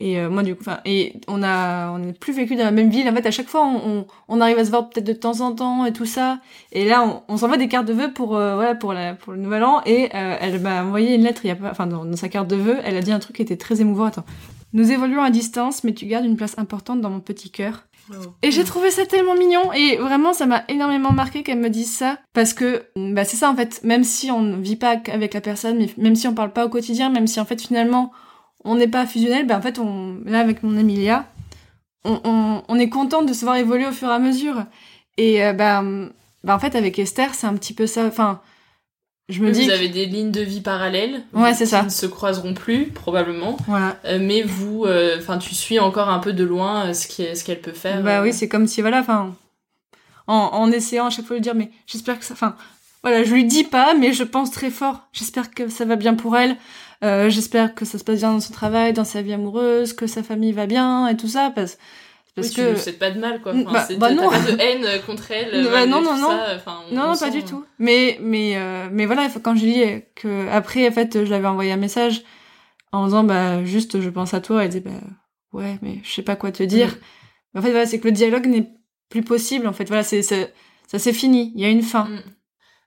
Et 0.05 0.19
euh, 0.19 0.29
moi, 0.29 0.43
du 0.43 0.57
coup, 0.57 0.63
enfin, 0.63 0.81
et 0.85 1.15
on 1.29 1.45
a, 1.45 1.93
on 1.93 1.99
n'est 1.99 2.13
plus 2.13 2.33
vécu 2.33 2.57
dans 2.57 2.65
la 2.65 2.73
même 2.73 2.91
ville. 2.91 3.09
En 3.09 3.15
fait, 3.15 3.25
à 3.25 3.31
chaque 3.31 3.47
fois, 3.47 3.65
on, 3.65 3.77
on, 3.89 4.07
on 4.27 4.41
arrive 4.41 4.59
à 4.59 4.65
se 4.65 4.71
voir 4.71 4.91
peut-être 4.91 5.07
de 5.07 5.13
temps 5.13 5.43
en 5.43 5.53
temps 5.53 5.87
et 5.87 5.93
tout 5.93 6.07
ça. 6.07 6.41
Et 6.73 6.85
là, 6.85 7.05
on, 7.05 7.23
on 7.33 7.37
s'envoie 7.37 7.57
des 7.57 7.69
cartes 7.69 7.87
de 7.87 7.93
vœux 7.93 8.13
pour, 8.13 8.35
euh, 8.35 8.57
voilà, 8.57 8.75
pour 8.75 8.95
la, 8.95 9.15
pour 9.15 9.33
le 9.33 9.39
nouvel 9.39 9.63
an. 9.63 9.81
Et 9.87 10.09
euh, 10.13 10.37
elle 10.41 10.61
m'a 10.61 10.83
envoyé 10.83 11.15
une 11.15 11.23
lettre. 11.23 11.43
Il 11.45 11.49
y 11.49 11.51
a 11.53 11.55
pas, 11.55 11.71
enfin, 11.71 11.87
dans, 11.87 12.05
dans 12.05 12.17
sa 12.17 12.29
carte 12.29 12.49
de 12.49 12.57
vœux, 12.57 12.79
elle 12.85 12.97
a 12.97 13.01
dit 13.01 13.13
un 13.13 13.21
truc 13.21 13.37
qui 13.37 13.43
était 13.43 13.57
très 13.57 13.81
émouvant. 13.81 14.07
Attends. 14.07 14.25
Nous 14.73 14.91
évoluons 14.91 15.23
à 15.23 15.31
distance, 15.31 15.85
mais 15.85 15.95
tu 15.95 16.07
gardes 16.07 16.25
une 16.25 16.37
place 16.37 16.59
importante 16.59 17.01
dans 17.01 17.11
mon 17.11 17.21
petit 17.21 17.51
cœur. 17.51 17.85
Et 18.43 18.51
j'ai 18.51 18.65
trouvé 18.65 18.91
ça 18.91 19.07
tellement 19.07 19.37
mignon 19.37 19.73
et 19.73 19.97
vraiment 19.97 20.33
ça 20.33 20.45
m'a 20.45 20.65
énormément 20.69 21.13
marqué 21.13 21.45
qu'elle 21.45 21.61
me 21.61 21.71
dise 21.71 21.91
ça 21.91 22.19
parce 22.33 22.53
que 22.53 22.85
bah 22.97 23.25
c'est 23.25 23.37
ça 23.37 23.49
en 23.49 23.55
fait 23.55 23.81
même 23.85 24.03
si 24.03 24.31
on 24.33 24.43
ne 24.43 24.57
vit 24.57 24.75
pas 24.75 25.01
avec 25.13 25.33
la 25.33 25.41
personne 25.41 25.79
mais 25.79 25.89
même 25.97 26.17
si 26.17 26.27
on 26.27 26.35
parle 26.35 26.53
pas 26.53 26.67
au 26.67 26.69
quotidien 26.69 27.11
même 27.11 27.29
si 27.29 27.39
en 27.39 27.45
fait 27.45 27.63
finalement 27.63 28.11
on 28.65 28.75
n'est 28.77 28.89
pas 28.89 29.07
fusionnel 29.07 29.47
bah 29.47 29.57
en 29.59 29.63
fait 29.63 29.79
on 29.79 30.19
là 30.25 30.41
avec 30.41 30.63
mon 30.63 30.77
Emilia 30.79 31.27
on, 32.05 32.21
on, 32.25 32.63
on 32.69 32.79
est 32.79 32.89
content 32.89 33.23
de 33.23 33.33
se 33.33 33.45
voir 33.45 33.57
évoluer 33.57 33.87
au 33.87 33.93
fur 33.93 34.09
et 34.09 34.13
à 34.13 34.19
mesure 34.19 34.65
et 35.19 35.45
euh, 35.45 35.53
bah, 35.53 35.83
bah 36.45 36.55
en 36.55 36.59
fait 36.59 36.75
avec 36.75 36.99
Esther 36.99 37.35
c'est 37.35 37.47
un 37.47 37.55
petit 37.55 37.75
peu 37.75 37.87
ça 37.87 38.05
enfin 38.07 38.41
je 39.29 39.41
me 39.41 39.47
Oui, 39.47 39.53
dis 39.53 39.63
vous 39.63 39.69
que- 39.69 39.73
avez 39.75 39.89
des 39.89 40.05
lignes 40.07 40.33
de 40.33 40.41
vie 40.43 40.61
parallèles. 40.61 41.23
Ouais, 41.33 41.55
c'est 41.55 41.65
qui 41.65 41.71
ça. 41.71 41.85
ne 41.85 41.89
se 41.89 42.07
croiseront 42.07 42.55
plus, 42.55 42.87
probablement. 42.89 43.57
voilà 43.69 43.97
Euh, 44.05 44.19
mais 44.21 44.43
vous, 44.43 44.85
euh, 44.85 45.17
enfin, 45.19 45.39
tu 45.39 45.55
suis 45.55 45.79
encore 45.79 46.09
un 46.11 46.19
peu 46.19 46.33
de 46.35 46.43
loin 46.45 46.87
euh, 46.89 46.93
ce 46.93 47.07
qui- 47.07 47.35
ce 47.35 47.45
qu'elle 47.45 47.61
peut 47.61 47.73
faire. 47.73 48.03
Bah 48.03 48.21
oui, 48.21 48.33
c'est 48.35 48.49
comme 48.49 48.67
si, 48.67 48.81
voilà, 48.83 48.99
enfin, 48.99 49.33
en, 50.27 50.35
en 50.53 50.71
essayant 50.73 51.07
à 51.07 51.11
chaque 51.11 51.25
fois 51.25 51.37
de 51.37 51.39
lui 51.39 51.43
dire, 51.45 51.55
mais 51.55 51.71
j'espère 51.87 52.19
que 52.19 52.25
ça, 52.25 52.35
enfin, 52.35 52.57
voilà, 53.03 53.23
je 53.23 53.33
lui 53.33 53.45
dis 53.45 53.65
pas, 53.65 53.95
mais 53.95 54.13
je 54.13 54.25
pense 54.25 54.51
très 54.51 54.71
fort. 54.71 55.01
J'espère 55.13 55.51
que 55.53 55.69
ça 55.69 55.85
va 55.85 55.97
bien 55.97 56.15
pour 56.15 56.37
elle. 56.37 56.57
Euh, 57.03 57.29
j'espère 57.31 57.75
que 57.75 57.85
ça 57.85 57.99
se 57.99 58.05
passe 58.05 58.19
bien 58.21 58.33
dans 58.33 58.41
son 58.41 58.53
travail, 58.53 58.93
dans 58.93 59.05
sa 59.05 59.23
vie 59.23 59.33
amoureuse, 59.33 59.93
que 59.93 60.07
sa 60.07 60.23
famille 60.23 60.53
va 60.53 60.67
bien 60.67 61.09
et 61.09 61.17
tout 61.17 61.27
ça, 61.29 61.51
parce, 61.55 61.77
parce 62.37 62.49
Oui, 62.51 62.55
que. 62.55 62.77
souhaites 62.77 62.99
pas 62.99 63.11
de 63.11 63.19
mal, 63.19 63.41
quoi. 63.43 63.53
Enfin, 63.55 63.73
Bah- 63.73 63.85
c'est- 63.89 63.97
bah 63.97 64.13
non. 64.13 64.31
pas 64.31 64.39
de 64.39 64.57
haine 64.61 64.85
euh, 64.85 64.99
contre 65.01 65.31
elle. 65.33 65.51
Bah 65.65 65.71
malgré 65.71 65.87
non, 65.91 66.01
non, 66.03 66.17
non. 66.17 66.29
ça, 66.29 66.57
on- 66.67 66.95
non, 66.95 67.03
on 67.03 67.07
non, 67.09 67.15
sent, 67.15 67.25
pas 67.25 67.31
du 67.33 67.39
euh, 67.39 67.43
tout. 67.49 67.65
Mais, 67.79 68.19
mais, 68.23 68.53
euh, 68.57 68.89
mais 68.93 69.07
voilà, 69.07 69.29
quand 69.43 69.57
je 69.57 69.61
dis 69.65 69.83
que 70.15 70.49
après, 70.51 70.89
en 70.89 70.93
fait, 70.93 71.25
je 71.25 71.31
l'avais 71.31 71.49
envoyé 71.49 71.73
un 71.73 71.77
message 71.77 72.23
en 72.93 73.07
disant, 73.07 73.25
bah, 73.25 73.65
juste, 73.65 74.01
je 74.01 74.09
pense 74.11 74.33
à 74.35 74.41
toi. 74.41 74.63
Elle 74.63 74.69
disait, 74.71 74.81
bah, 74.85 74.91
ouais, 75.53 75.79
mais 75.83 75.99
je 76.05 76.13
sais 76.13 76.23
pas 76.23 76.37
quoi 76.37 76.53
te 76.53 76.63
dire. 76.63 76.97
Mm. 77.55 77.59
En 77.59 77.63
fait, 77.63 77.71
voilà, 77.71 77.87
c'est 77.87 77.99
que 77.99 78.07
le 78.07 78.13
dialogue 78.13 78.47
n'est 78.47 78.71
plus 79.09 79.23
possible. 79.23 79.67
En 79.67 79.73
fait, 79.73 79.87
voilà, 79.89 80.03
c'est, 80.05 80.23
c'est- 80.23 80.55
ça 80.87 80.99
c'est 81.01 81.13
fini. 81.13 81.53
Il 81.57 81.61
y 81.61 81.65
a 81.65 81.69
une 81.69 81.83
fin. 81.83 82.05
Mm. 82.05 82.21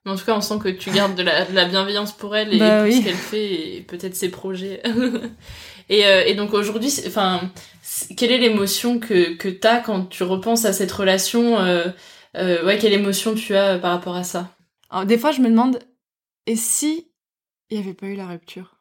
En 0.06 0.16
tout 0.16 0.26
cas, 0.26 0.36
on 0.36 0.42
sent 0.42 0.60
que 0.62 0.70
tu 0.70 0.92
gardes 0.92 1.16
de 1.16 1.24
la, 1.24 1.46
de 1.46 1.54
la 1.56 1.66
bienveillance 1.66 2.12
pour 2.12 2.36
elle 2.36 2.54
et 2.54 2.60
Bah 2.60 2.78
pour 2.84 2.88
oui. 2.88 3.00
ce 3.00 3.04
qu'elle 3.04 3.16
fait 3.16 3.78
et 3.78 3.82
peut-être 3.82 4.16
ses 4.16 4.30
projets. 4.30 4.82
et, 5.90 6.06
euh, 6.06 6.24
et 6.26 6.36
donc 6.36 6.54
aujourd'hui, 6.54 6.94
enfin, 7.08 7.42
quelle 8.16 8.32
est 8.32 8.38
l'émotion 8.38 9.00
que, 9.00 9.34
que 9.36 9.50
t'as 9.50 9.80
quand 9.80 10.06
tu 10.06 10.24
repenses 10.24 10.66
à 10.66 10.74
cette 10.74 10.92
relation 10.92 11.58
euh, 11.60 11.86
euh, 12.38 12.64
Ouais, 12.66 12.78
quelle 12.78 12.94
émotion 12.94 13.34
tu 13.34 13.56
as 13.56 13.80
par 13.80 13.92
rapport 13.92 14.16
à 14.16 14.24
ça? 14.24 14.52
Alors, 14.92 15.06
des 15.06 15.18
fois, 15.18 15.32
je 15.32 15.42
me 15.42 15.50
demande, 15.50 15.80
et 16.46 16.56
si 16.56 17.08
il 17.72 17.78
n'y 17.80 17.84
avait 17.84 17.96
pas 17.96 18.06
eu 18.06 18.16
la 18.16 18.28
rupture? 18.28 18.76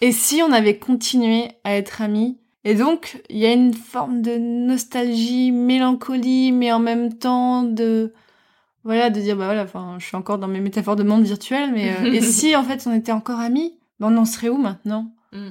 Et 0.00 0.10
si 0.12 0.42
on 0.42 0.52
avait 0.52 0.78
continué 0.78 1.48
à 1.64 1.74
être 1.76 2.02
amis? 2.02 2.38
Et 2.64 2.74
donc, 2.74 3.22
il 3.30 3.38
y 3.38 3.46
a 3.46 3.52
une 3.52 3.74
forme 3.74 4.22
de 4.22 4.36
nostalgie, 4.36 5.52
mélancolie, 5.52 6.50
mais 6.50 6.72
en 6.72 6.80
même 6.80 7.16
temps 7.16 7.62
de... 7.62 8.12
Voilà, 8.88 9.10
de 9.10 9.20
dire, 9.20 9.36
bah 9.36 9.44
voilà, 9.44 9.64
enfin, 9.64 9.96
je 9.98 10.06
suis 10.06 10.16
encore 10.16 10.38
dans 10.38 10.48
mes 10.48 10.60
métaphores 10.60 10.96
de 10.96 11.02
monde 11.02 11.22
virtuel, 11.22 11.72
mais... 11.74 11.94
euh, 12.00 12.10
et 12.10 12.20
si, 12.36 12.56
en 12.56 12.64
fait, 12.64 12.86
on 12.86 12.94
était 12.94 13.12
encore 13.12 13.38
amis 13.38 13.74
ben, 14.00 14.10
On 14.10 14.16
en 14.16 14.24
serait 14.24 14.48
où 14.48 14.56
maintenant? 14.56 15.12
Mm. 15.32 15.48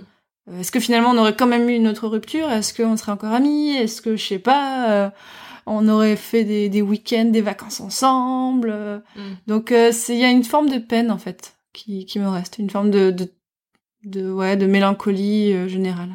Euh, 0.50 0.60
Est-ce 0.60 0.72
que 0.72 0.80
finalement, 0.80 1.12
on 1.12 1.18
aurait 1.20 1.36
quand 1.36 1.46
même 1.46 1.70
eu 1.70 1.76
une 1.76 1.88
autre 1.88 2.08
rupture? 2.08 2.50
Est-ce 2.50 2.74
qu'on 2.74 2.98
serait 2.98 3.12
encore 3.12 3.34
amis? 3.34 3.76
Est-ce 3.76 4.02
que, 4.02 4.16
je 4.16 4.26
sais 4.26 4.40
pas... 4.40 4.90
euh, 4.90 5.10
on 5.68 5.88
aurait 5.88 6.16
fait 6.16 6.46
des, 6.46 6.68
des 6.68 6.82
week-ends, 6.82 7.26
des 7.26 7.42
vacances 7.42 7.80
ensemble? 7.80 9.04
Mm. 9.16 9.22
donc 9.46 9.74
c'est 9.92 10.16
il 10.16 10.20
y 10.20 10.24
a 10.26 10.32
une 10.32 10.46
forme 10.46 10.70
de 10.70 10.80
peine 10.80 11.12
en 11.12 11.18
fait 11.20 11.58
qui, 11.74 12.06
qui 12.08 12.20
me 12.20 12.30
reste, 12.30 12.58
une 12.58 12.70
forme 12.72 12.90
de 12.90 13.12
de, 13.12 13.30
de 14.06 14.32
ouais 14.32 14.56
de 14.58 14.66
mélancolie 14.66 15.70
générale. 15.70 16.10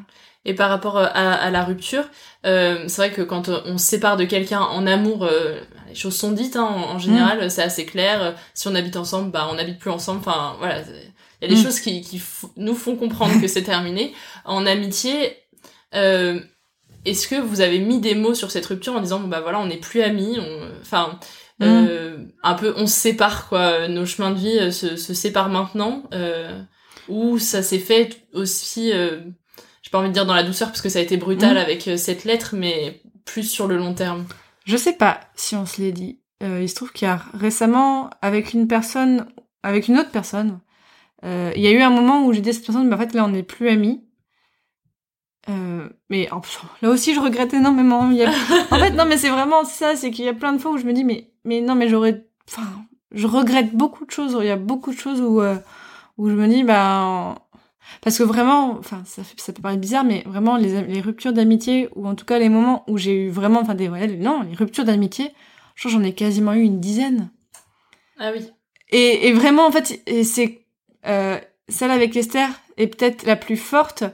Et 0.45 0.55
par 0.55 0.71
rapport 0.71 0.99
à, 0.99 1.05
à 1.05 1.51
la 1.51 1.65
rupture, 1.65 2.05
euh, 2.47 2.85
c'est 2.89 2.97
vrai 2.97 3.13
que 3.13 3.23
quand 3.23 3.49
on 3.49 3.79
se 3.79 3.87
sépare 3.87 4.17
de 4.17 4.25
quelqu'un 4.25 4.61
en 4.61 4.87
amour, 4.89 5.23
euh, 5.23 5.61
les 5.93 5.99
choses 5.99 6.17
sont 6.17 6.33
dites 6.33 6.57
hein, 6.57 6.65
en, 6.65 6.95
en 6.95 6.99
général, 6.99 7.51
c'est 7.51 7.63
assez 7.63 7.85
clair. 7.87 8.35
Si 8.55 8.67
on 8.69 8.75
habite 8.75 8.97
ensemble, 8.97 9.31
bah 9.31 9.49
on 9.51 9.55
n'habite 9.55 9.79
plus 9.79 9.91
ensemble. 9.91 10.21
Enfin 10.21 10.57
voilà, 10.59 10.81
il 10.81 11.49
y 11.49 11.53
a 11.53 11.55
des 11.55 11.61
Mm. 11.61 11.65
choses 11.65 11.81
qui, 11.81 12.23
nous 12.57 12.75
font 12.75 12.97
comprendre 12.97 13.41
que 13.41 13.47
c'est 13.47 13.63
terminé. 13.63 14.13
En 14.45 14.67
amitié, 14.67 15.37
euh, 15.95 16.41
est-ce 17.05 17.27
que 17.29 17.35
vous 17.41 17.61
avez 17.61 17.79
mis 17.79 18.01
des 18.01 18.15
mots 18.15 18.35
sur 18.35 18.51
cette 18.51 18.67
rupture 18.67 18.95
en 18.95 19.01
disant 19.01 19.21
bon 19.21 19.29
bah 19.29 19.41
voilà 19.41 19.59
on 19.61 19.67
n'est 19.67 19.77
plus 19.77 20.03
amis, 20.03 20.39
on- 20.41 20.69
enfin 20.81 21.19
euh, 21.63 22.17
un 22.43 22.55
peu 22.55 22.75
on 22.77 22.87
se 22.87 22.95
sépare 22.99 23.49
quoi, 23.49 23.87
nos 23.89 24.07
chemins 24.07 24.31
de 24.31 24.39
vie 24.39 24.59
euh, 24.59 24.71
se, 24.71 24.97
se 24.97 25.15
séparent 25.15 25.49
maintenant, 25.51 26.05
euh, 26.15 26.61
ou 27.09 27.39
ça 27.39 27.63
s'est 27.63 27.79
fait 27.79 28.11
aussi. 28.33 28.93
euh, 28.93 29.21
j'ai 29.83 29.91
pas 29.91 29.99
envie 29.99 30.09
de 30.09 30.15
dire 30.15 30.27
dans 30.27 30.35
la 30.35 30.45
douceur 30.45 30.69
parce 30.69 30.81
que 30.81 30.89
ça 30.89 31.01
a 31.01 31.03
été 31.03 31.17
brutal 31.17 31.55
Mm. 31.57 31.59
avec 31.59 31.89
euh, 31.89 31.97
cette 31.97 32.25
lettre, 32.25 32.55
mais 32.57 33.01
plus 33.25 33.45
sur 33.45 33.67
le 33.69 33.77
long 33.77 33.95
terme? 33.95 34.25
Je 34.65 34.77
sais 34.77 34.93
pas 34.95 35.21
si 35.35 35.57
on 35.57 35.67
se 35.67 35.81
l'est 35.81 35.93
dit. 35.93 36.21
Euh, 36.43 36.61
il 36.63 36.69
se 36.69 36.75
trouve 36.75 36.93
qu'il 36.93 37.07
y 37.07 37.11
a 37.11 37.21
récemment 37.35 38.11
avec 38.21 38.53
une 38.53 38.67
personne, 38.69 39.27
avec 39.63 39.89
une 39.89 39.99
autre 39.99 40.11
personne, 40.11 40.61
euh, 41.25 41.53
il 41.57 41.63
y 41.63 41.69
a 41.69 41.73
eu 41.73 41.81
un 41.83 41.91
moment 41.91 42.25
où 42.27 42.33
j'ai 42.33 42.41
dit 42.41 42.51
à 42.51 42.53
cette 42.53 42.67
personne, 42.67 42.89
mais 42.89 42.95
en 42.97 42.99
fait 42.99 43.15
là 43.15 43.25
on 43.25 43.29
n'est 43.29 43.45
plus 43.45 43.69
amis. 43.69 44.05
Euh, 45.49 45.89
mais 46.09 46.31
en 46.31 46.41
là 46.83 46.91
aussi 46.91 47.15
je 47.15 47.21
regrette 47.21 47.53
énormément. 47.55 48.11
Il 48.11 48.17
y 48.19 48.25
a- 48.25 48.31
En 48.71 48.79
fait 48.79 48.91
non 48.93 49.05
mais 49.07 49.17
c'est 49.17 49.29
vraiment 49.31 49.65
ça, 49.65 49.97
c'est 49.97 50.11
qu'il 50.11 50.25
y 50.25 50.29
a 50.29 50.35
plein 50.35 50.53
de 50.53 50.59
fois 50.59 50.73
où 50.73 50.79
je 50.79 50.85
me 50.85 50.93
dis 50.93 51.05
mais 51.05 51.33
mais 51.45 51.61
non 51.61 51.75
mais 51.75 51.89
j'aurais, 51.89 52.27
enfin 52.49 52.63
je 53.13 53.27
regrette 53.27 53.75
beaucoup 53.75 54.05
de 54.07 54.11
choses. 54.13 54.37
Il 54.41 54.47
y 54.47 54.51
a 54.51 54.57
beaucoup 54.57 54.93
de 54.93 54.99
choses 54.99 55.21
où 55.21 55.41
euh, 55.41 55.57
où 56.19 56.29
je 56.29 56.35
me 56.35 56.47
dis 56.49 56.63
bah 56.65 57.42
parce 58.01 58.19
que 58.19 58.23
vraiment, 58.23 58.77
enfin 58.79 59.03
ça 59.05 59.23
fait 59.25 59.39
ça 59.41 59.53
peut 59.53 59.63
paraître 59.63 59.81
bizarre, 59.81 60.05
mais 60.05 60.23
vraiment 60.27 60.57
les, 60.57 60.83
les 60.83 61.01
ruptures 61.01 61.33
d'amitié 61.33 61.89
ou 61.95 62.07
en 62.07 62.15
tout 62.15 62.25
cas 62.25 62.39
les 62.39 62.49
moments 62.49 62.85
où 62.89 62.99
j'ai 62.99 63.27
eu 63.27 63.31
vraiment, 63.31 63.61
enfin 63.61 63.75
des 63.75 63.89
ouais, 63.89 64.07
non 64.09 64.43
les 64.43 64.55
ruptures 64.55 64.85
d'amitié, 64.85 65.31
je 65.75 65.89
j'en 65.89 66.03
ai 66.03 66.15
quasiment 66.15 66.55
eu 66.55 66.63
une 66.63 66.81
dizaine. 66.81 67.31
Ah 68.19 68.31
oui. 68.35 68.47
Et, 68.91 69.29
et 69.29 69.33
vraiment, 69.33 69.67
en 69.67 69.73
fait, 69.73 70.01
c'est 70.25 70.61
euh, 71.07 71.39
celle 71.69 71.91
avec 71.91 72.15
Esther 72.17 72.49
est 72.77 72.87
peut-être 72.89 73.25
la 73.25 73.37
plus 73.37 73.57
forte 73.57 74.05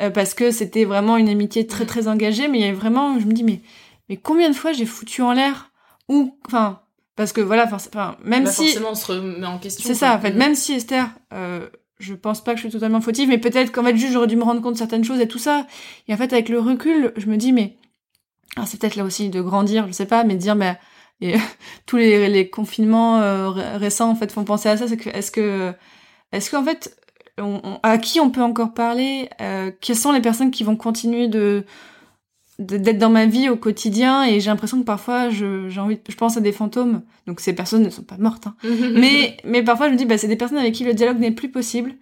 euh, 0.00 0.10
parce 0.10 0.34
que 0.34 0.50
c'était 0.50 0.84
vraiment 0.84 1.16
une 1.16 1.28
amitié 1.28 1.66
très 1.66 1.84
très 1.84 2.06
engagée. 2.08 2.46
Mais 2.48 2.60
il 2.60 2.66
y 2.66 2.68
a 2.68 2.72
vraiment, 2.72 3.18
je 3.18 3.26
me 3.26 3.32
dis, 3.32 3.42
mais 3.44 3.60
mais 4.08 4.16
combien 4.16 4.48
de 4.50 4.54
fois 4.54 4.72
j'ai 4.72 4.86
foutu 4.86 5.20
en 5.22 5.32
l'air 5.32 5.70
ou 6.08 6.36
enfin 6.46 6.80
parce 7.16 7.32
que 7.32 7.40
voilà, 7.40 7.68
enfin 7.72 8.16
même 8.24 8.44
Bah, 8.44 8.50
si 8.50 8.64
forcément 8.66 8.90
on 8.90 8.94
se 8.94 9.06
remet 9.12 9.46
en 9.46 9.58
question. 9.58 9.86
c'est 9.86 9.94
ça, 9.94 10.14
en 10.16 10.20
fait, 10.20 10.32
Mm. 10.32 10.36
même 10.38 10.54
si 10.54 10.72
Esther, 10.74 11.08
euh, 11.32 11.68
je 11.98 12.14
pense 12.14 12.42
pas 12.42 12.52
que 12.52 12.58
je 12.58 12.64
suis 12.64 12.72
totalement 12.72 13.00
fautive, 13.00 13.28
mais 13.28 13.38
peut-être 13.38 13.72
qu'en 13.72 13.84
fait 13.84 13.96
juste 13.96 14.12
j'aurais 14.12 14.26
dû 14.26 14.36
me 14.36 14.42
rendre 14.44 14.60
compte 14.60 14.74
de 14.74 14.78
certaines 14.78 15.04
choses 15.04 15.20
et 15.20 15.28
tout 15.28 15.38
ça. 15.38 15.66
Et 16.08 16.14
en 16.14 16.16
fait, 16.16 16.32
avec 16.32 16.48
le 16.48 16.58
recul, 16.60 17.12
je 17.16 17.26
me 17.26 17.36
dis 17.36 17.52
mais 17.52 17.76
alors 18.56 18.68
c'est 18.68 18.80
peut-être 18.80 18.96
là 18.96 19.04
aussi 19.04 19.30
de 19.30 19.40
grandir, 19.40 19.86
je 19.86 19.92
sais 19.92 20.06
pas, 20.06 20.24
mais 20.24 20.34
de 20.34 20.40
dire 20.40 20.56
bah 20.56 20.76
et, 21.20 21.34
tous 21.86 21.96
les, 21.96 22.50
confinements 22.50 23.20
euh, 23.20 23.50
ré- 23.50 23.76
récents 23.76 24.10
en 24.10 24.14
fait 24.16 24.32
font 24.32 24.44
penser 24.44 24.68
à 24.68 24.76
ça. 24.76 24.88
C'est 24.88 24.96
que 24.96 25.10
est-ce 25.10 25.30
que 25.30 25.72
est-ce 26.32 26.50
qu'en 26.50 26.64
fait 26.64 26.96
à 27.82 27.98
qui 27.98 28.20
on 28.20 28.30
peut 28.30 28.42
encore 28.42 28.74
parler 28.74 29.28
euh, 29.40 29.72
Quelles 29.80 29.96
sont 29.96 30.12
les 30.12 30.20
personnes 30.20 30.50
qui 30.50 30.62
vont 30.64 30.76
continuer 30.76 31.28
de- 31.28 31.64
d'être 32.58 32.98
dans 32.98 33.10
ma 33.10 33.26
vie 33.26 33.48
au 33.48 33.56
quotidien 33.56 34.24
et 34.24 34.38
j'ai 34.40 34.48
l'impression 34.50 34.78
que 34.78 34.84
parfois 34.84 35.28
je 35.28 35.68
j'ai 35.68 35.80
envie 35.80 35.98
je 36.08 36.14
pense 36.14 36.36
à 36.36 36.40
des 36.40 36.52
fantômes 36.52 37.02
donc 37.26 37.40
ces 37.40 37.52
personnes 37.52 37.82
ne 37.82 37.90
sont 37.90 38.04
pas 38.04 38.16
mortes 38.18 38.46
hein. 38.46 38.54
mais 38.94 39.36
mais 39.44 39.62
parfois 39.64 39.88
je 39.88 39.92
me 39.92 39.98
dis 39.98 40.04
bah 40.06 40.18
c'est 40.18 40.28
des 40.28 40.36
personnes 40.36 40.58
avec 40.58 40.72
qui 40.74 40.84
le 40.84 40.94
dialogue 40.94 41.18
n'est 41.18 41.32
plus 41.32 41.50
possible 41.50 41.94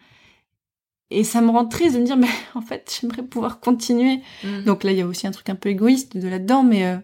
et 1.10 1.24
ça 1.24 1.40
me 1.40 1.50
rend 1.50 1.66
triste 1.66 1.94
de 1.94 2.00
me 2.00 2.04
dire 2.06 2.16
mais 2.16 2.28
en 2.54 2.60
fait 2.60 2.98
j'aimerais 3.00 3.22
pouvoir 3.22 3.60
continuer 3.60 4.20
Mhm. 4.44 4.64
donc 4.64 4.84
là 4.84 4.92
il 4.92 4.98
y 4.98 5.00
a 5.02 5.06
aussi 5.06 5.26
un 5.26 5.30
truc 5.30 5.48
un 5.48 5.54
peu 5.54 5.68
égoïste 5.70 6.16
de 6.16 6.28
là-dedans 6.28 6.62
mais 6.62 6.84
euh, 6.86 6.96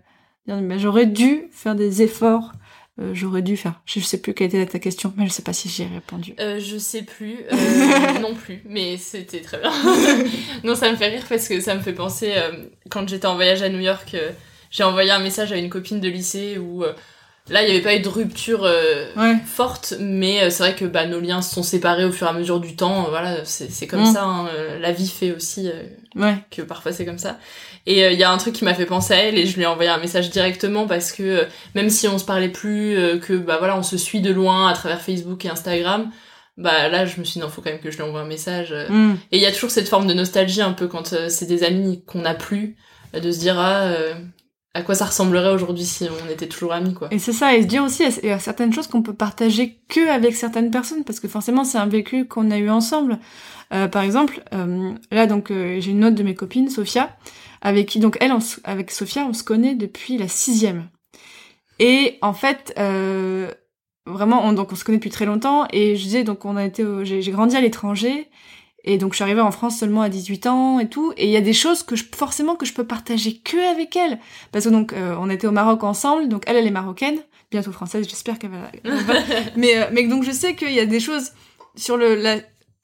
bah, 0.46 0.76
j'aurais 0.78 1.06
dû 1.06 1.44
faire 1.50 1.74
des 1.74 2.02
efforts 2.02 2.52
euh, 3.00 3.12
j'aurais 3.14 3.42
dû 3.42 3.56
faire 3.56 3.80
je 3.87 4.00
sais 4.00 4.18
plus 4.18 4.34
quelle 4.34 4.46
était 4.48 4.66
ta 4.66 4.78
question 4.78 5.12
mais 5.16 5.26
je 5.26 5.32
sais 5.32 5.42
pas 5.42 5.52
si 5.52 5.68
j'y 5.68 5.82
ai 5.82 5.87
répondu 5.87 6.34
Euh, 6.40 6.58
je 6.61 6.76
sais 6.78 7.02
plus, 7.02 7.37
euh, 7.52 8.18
non 8.20 8.34
plus, 8.34 8.62
mais 8.68 8.96
c'était 8.96 9.40
très 9.40 9.58
bien. 9.58 9.70
non, 10.64 10.75
ça 10.75 10.90
me 10.90 10.96
fait 10.96 11.08
rire 11.08 11.25
parce 11.29 11.48
que 11.48 11.60
ça 11.60 11.75
me 11.75 11.81
fait 11.81 11.92
penser, 11.92 12.35
quand 12.90 13.08
j'étais 13.08 13.27
en 13.27 13.35
voyage 13.37 13.62
à 13.62 13.68
New 13.68 13.81
York, 13.81 14.16
j'ai 14.70 14.83
envoyé 14.85 15.10
un 15.10 15.20
message 15.20 15.52
à 15.52 15.56
une 15.56 15.70
copine 15.70 16.00
de 16.00 16.08
lycée 16.08 16.58
où 16.58 16.83
là, 17.50 17.62
il 17.62 17.66
n'y 17.66 17.70
avait 17.73 17.81
pas 17.83 17.94
eu 17.96 18.00
de 18.00 18.08
rupture 18.08 18.62
Ouais. 19.16 19.37
forte, 19.46 19.94
mais 20.00 20.50
c'est 20.50 20.62
vrai 20.62 20.75
que 20.75 20.85
bah, 20.85 21.06
nos 21.06 21.20
liens 21.20 21.40
se 21.40 21.54
sont 21.54 21.62
séparés 21.62 22.04
au 22.04 22.12
fur 22.12 22.27
et 22.27 22.31
à 22.31 22.33
mesure 22.35 22.60
du 22.60 22.77
temps. 22.77 23.06
voilà, 23.08 23.44
c'est 23.44 23.87
comme 23.87 24.02
Mm. 24.02 24.12
ça. 24.12 24.25
hein, 24.25 24.48
la 24.81 24.92
vie 24.92 25.08
fait 25.08 25.33
aussi 25.33 25.70
ouais 26.16 26.37
que 26.50 26.62
parfois 26.62 26.92
c'est 26.92 27.06
comme 27.06 27.18
ça. 27.18 27.38
Et 27.88 28.04
euh, 28.04 28.12
il 28.12 28.18
y 28.18 28.22
a 28.22 28.30
un 28.30 28.36
truc 28.36 28.54
qui 28.54 28.64
m'a 28.64 28.74
fait 28.74 28.84
penser 28.84 29.14
à 29.14 29.16
elle 29.16 29.38
et 29.38 29.46
je 29.46 29.56
lui 29.56 29.62
ai 29.62 29.66
envoyé 29.66 29.88
un 29.88 29.96
message 29.98 30.28
directement 30.28 30.86
parce 30.86 31.10
que 31.10 31.22
euh, 31.22 31.44
même 31.74 31.88
si 31.88 32.06
on 32.06 32.18
se 32.18 32.24
parlait 32.24 32.50
plus, 32.50 32.96
euh, 32.98 33.18
que 33.18 33.32
bah 33.32 33.56
voilà 33.58 33.78
on 33.78 33.82
se 33.82 33.96
suit 33.96 34.20
de 34.20 34.30
loin 34.30 34.68
à 34.68 34.74
travers 34.74 35.00
Facebook 35.00 35.46
et 35.46 35.48
Instagram, 35.48 36.10
bah 36.58 36.88
là 36.90 37.06
je 37.06 37.18
me 37.18 37.24
suis 37.24 37.34
dit 37.34 37.38
non 37.40 37.48
faut 37.48 37.62
quand 37.62 37.70
même 37.70 37.80
que 37.80 37.90
je 37.90 37.96
lui 37.96 38.02
envoie 38.02 38.20
un 38.20 38.26
message 38.26 38.72
euh. 38.72 38.88
Mm. 38.90 39.16
et 39.32 39.38
il 39.38 39.42
y 39.42 39.46
a 39.46 39.52
toujours 39.52 39.70
cette 39.70 39.88
forme 39.88 40.06
de 40.06 40.12
nostalgie 40.12 40.60
un 40.60 40.72
peu 40.72 40.86
quand 40.86 41.14
euh, 41.14 41.30
c'est 41.30 41.46
des 41.46 41.64
amis 41.64 42.04
qu'on 42.04 42.20
n'a 42.20 42.34
plus 42.34 42.76
euh, 43.14 43.20
de 43.20 43.32
se 43.32 43.38
dire 43.38 43.58
ah 43.58 43.84
euh, 43.84 44.12
à 44.74 44.82
quoi 44.82 44.94
ça 44.94 45.06
ressemblerait 45.06 45.50
aujourd'hui 45.50 45.84
si 45.84 46.06
on 46.08 46.30
était 46.30 46.46
toujours 46.46 46.72
amis 46.72 46.94
quoi 46.94 47.08
Et 47.10 47.18
c'est 47.18 47.32
ça, 47.32 47.54
et 47.54 47.62
se 47.62 47.66
dire 47.66 47.82
aussi, 47.82 48.04
il 48.22 48.28
y 48.28 48.32
a 48.32 48.38
certaines 48.38 48.72
choses 48.72 48.86
qu'on 48.86 49.02
peut 49.02 49.14
partager 49.14 49.78
que 49.88 50.08
avec 50.08 50.36
certaines 50.36 50.70
personnes, 50.70 51.04
parce 51.04 51.20
que 51.20 51.26
forcément 51.26 51.64
c'est 51.64 51.78
un 51.78 51.86
vécu 51.86 52.26
qu'on 52.26 52.50
a 52.50 52.58
eu 52.58 52.70
ensemble. 52.70 53.18
Euh, 53.72 53.88
par 53.88 54.02
exemple, 54.02 54.42
euh, 54.54 54.92
là 55.10 55.26
donc 55.26 55.50
euh, 55.50 55.80
j'ai 55.80 55.90
une 55.90 56.04
autre 56.04 56.16
de 56.16 56.22
mes 56.22 56.34
copines, 56.34 56.70
Sophia, 56.70 57.10
avec 57.63 57.87
qui 57.88 57.98
donc 57.98 58.17
elle, 58.21 58.33
on 58.33 58.38
avec 58.65 58.90
Sophia, 58.90 59.25
on 59.27 59.33
se 59.33 59.42
connaît 59.42 59.75
depuis 59.75 60.17
la 60.19 60.29
sixième. 60.29 60.88
Et 61.79 62.19
en 62.23 62.33
fait, 62.33 62.75
euh, 62.79 63.50
vraiment, 64.06 64.44
on, 64.44 64.52
donc 64.52 64.73
on 64.73 64.77
se 64.77 64.85
connaît 64.85 64.98
depuis 64.98 65.11
très 65.11 65.27
longtemps. 65.27 65.67
Et 65.73 65.96
je 65.96 66.02
disais 66.02 66.25
donc 66.25 66.44
on 66.44 66.56
a 66.56 66.65
été, 66.65 66.85
au- 66.85 67.04
j'ai 67.04 67.21
grandi 67.31 67.56
à 67.56 67.61
l'étranger. 67.61 68.29
Et 68.85 68.96
donc 68.96 69.13
je 69.13 69.17
suis 69.17 69.23
arrivée 69.25 69.40
en 69.40 69.50
France 69.50 69.79
seulement 69.79 70.02
à 70.02 70.09
18 70.09 70.46
ans 70.46 70.79
et 70.81 70.88
tout. 70.88 71.13
Et 71.17 71.27
il 71.27 71.31
y 71.31 71.37
a 71.37 71.40
des 71.40 71.52
choses 71.52 71.83
que 71.83 71.94
je, 71.96 72.04
forcément 72.17 72.54
que 72.56 72.65
je 72.67 72.73
peux 72.73 72.85
partager 72.87 73.37
que 73.38 73.71
avec 73.73 73.94
elle. 73.96 74.19
Parce 74.50 74.65
que 74.65 74.71
donc 74.71 74.92
euh, 74.92 75.15
on 75.21 75.29
était 75.31 75.46
au 75.46 75.50
Maroc 75.52 75.85
ensemble. 75.85 76.29
Donc 76.29 76.44
elle, 76.46 76.56
elle 76.56 76.67
est 76.67 76.71
marocaine, 76.71 77.19
bientôt 77.50 77.73
française. 77.73 78.06
J'espère 78.09 78.38
qu'elle 78.38 78.50
va. 78.50 78.71
elle 78.85 78.92
va- 79.04 79.15
mais 79.56 79.77
euh, 79.77 79.85
mais 79.92 80.04
donc 80.06 80.25
je 80.25 80.31
sais 80.33 80.54
qu'il 80.56 80.73
y 80.73 80.81
a 80.81 80.87
des 80.87 81.00
choses 81.00 81.33
sur 81.77 81.96
le 81.96 82.15
la, 82.15 82.37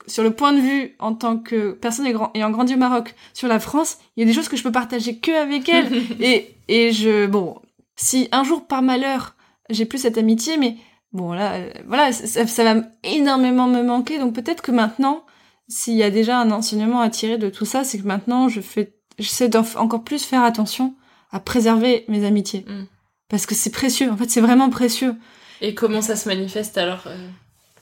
sur 0.06 0.22
le 0.22 0.30
point 0.32 0.52
de 0.52 0.60
vue 0.60 0.94
en 0.98 1.14
tant 1.14 1.38
que 1.38 1.72
personne 1.72 2.06
ayant 2.06 2.50
grandi 2.50 2.74
au 2.74 2.78
Maroc 2.78 3.14
sur 3.32 3.48
la 3.48 3.58
France, 3.60 3.98
il 4.16 4.20
y 4.20 4.22
a 4.22 4.26
des 4.26 4.32
choses 4.34 4.48
que 4.48 4.56
je 4.56 4.62
peux 4.62 4.72
partager 4.72 5.18
que 5.18 5.32
avec 5.32 5.68
elle. 5.68 5.90
et 6.20 6.54
et 6.68 6.92
je 6.92 7.26
bon, 7.26 7.60
si 7.96 8.28
un 8.32 8.44
jour 8.44 8.66
par 8.66 8.82
malheur 8.82 9.34
j'ai 9.70 9.86
plus 9.86 9.98
cette 9.98 10.18
amitié, 10.18 10.56
mais 10.58 10.76
bon 11.12 11.32
là 11.32 11.54
euh, 11.54 11.70
voilà 11.86 12.12
ça, 12.12 12.46
ça 12.46 12.64
va 12.74 12.82
énormément 13.02 13.66
me 13.66 13.82
manquer. 13.82 14.18
Donc 14.18 14.34
peut-être 14.34 14.62
que 14.62 14.72
maintenant 14.72 15.24
s'il 15.68 15.94
y 15.94 16.02
a 16.02 16.10
déjà 16.10 16.38
un 16.38 16.50
enseignement 16.50 17.00
à 17.00 17.08
tirer 17.08 17.38
de 17.38 17.48
tout 17.48 17.64
ça, 17.64 17.84
c'est 17.84 17.98
que 17.98 18.06
maintenant 18.06 18.48
je 18.50 18.60
fais, 18.60 18.92
j'essaie 19.18 19.48
d'en- 19.48 19.64
encore 19.76 20.04
plus 20.04 20.22
faire 20.24 20.42
attention 20.42 20.94
à 21.32 21.40
préserver 21.40 22.04
mes 22.08 22.26
amitiés. 22.26 22.66
Mm. 22.68 22.84
Parce 23.30 23.46
que 23.46 23.54
c'est 23.54 23.70
précieux, 23.70 24.10
en 24.10 24.16
fait 24.18 24.30
c'est 24.30 24.42
vraiment 24.42 24.68
précieux. 24.68 25.14
et 25.62 25.74
comment 25.74 26.02
ça 26.02 26.16
se 26.16 26.28
manifeste 26.28 26.76
alors 26.76 27.04
euh? 27.06 27.16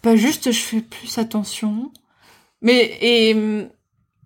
Pas 0.03 0.15
juste 0.17 0.53
je 0.53 0.61
fais 0.61 0.81
plus 0.81 1.19
attention, 1.19 1.91
mais 2.63 2.97
et, 3.03 3.37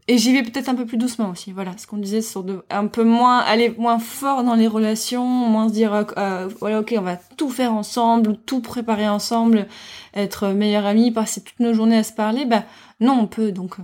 et 0.08 0.18
j'y 0.18 0.32
vais 0.32 0.42
peut-être 0.42 0.68
un 0.68 0.74
peu 0.76 0.86
plus 0.86 0.98
doucement 0.98 1.30
aussi, 1.30 1.52
voilà, 1.52 1.76
ce 1.76 1.86
qu'on 1.86 1.98
disait 1.98 2.22
sur 2.22 2.44
de, 2.44 2.64
un 2.70 2.86
peu 2.86 3.02
moins, 3.02 3.40
aller 3.40 3.74
moins 3.76 3.98
fort 3.98 4.44
dans 4.44 4.54
les 4.54 4.68
relations, 4.68 5.26
moins 5.26 5.68
se 5.68 5.74
dire, 5.74 5.92
euh, 5.92 6.04
euh, 6.16 6.48
voilà 6.60 6.80
ok 6.80 6.94
on 6.96 7.02
va 7.02 7.16
tout 7.16 7.50
faire 7.50 7.72
ensemble, 7.74 8.36
tout 8.46 8.60
préparer 8.60 9.08
ensemble, 9.08 9.66
être 10.14 10.48
meilleurs 10.48 10.86
amis, 10.86 11.10
passer 11.10 11.42
toutes 11.42 11.60
nos 11.60 11.74
journées 11.74 11.98
à 11.98 12.04
se 12.04 12.12
parler, 12.12 12.44
bah 12.44 12.64
non 13.00 13.18
on 13.18 13.26
peut 13.26 13.50
donc... 13.50 13.76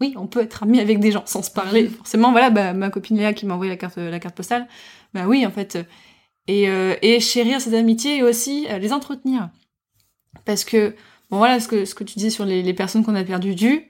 oui, 0.00 0.14
on 0.18 0.26
peut 0.26 0.40
être 0.42 0.62
amis 0.62 0.78
avec 0.78 1.00
des 1.00 1.10
gens 1.10 1.24
sans 1.24 1.42
se 1.42 1.50
parler. 1.50 1.88
Forcément, 1.88 2.30
voilà, 2.30 2.50
bah, 2.50 2.74
ma 2.74 2.90
copine 2.90 3.16
Léa 3.16 3.32
qui 3.32 3.46
m'a 3.46 3.54
envoyé 3.54 3.70
la 3.70 3.78
carte, 3.78 3.96
la 3.96 4.20
carte 4.20 4.36
postale. 4.36 4.68
Bah 5.14 5.24
oui, 5.26 5.46
en 5.46 5.50
fait. 5.50 5.78
Et, 6.48 6.68
euh, 6.68 6.94
et 7.00 7.18
chérir 7.18 7.62
ces 7.62 7.74
amitiés 7.74 8.18
et 8.18 8.22
aussi 8.22 8.66
euh, 8.68 8.78
les 8.78 8.92
entretenir. 8.92 9.48
Parce 10.44 10.64
que, 10.64 10.94
bon 11.30 11.38
voilà, 11.38 11.60
ce 11.60 11.68
que, 11.68 11.84
ce 11.84 11.94
que 11.94 12.04
tu 12.04 12.18
dis 12.18 12.30
sur 12.30 12.44
les, 12.44 12.62
les 12.62 12.74
personnes 12.74 13.04
qu'on 13.04 13.14
a 13.14 13.24
perdues 13.24 13.54
du, 13.54 13.82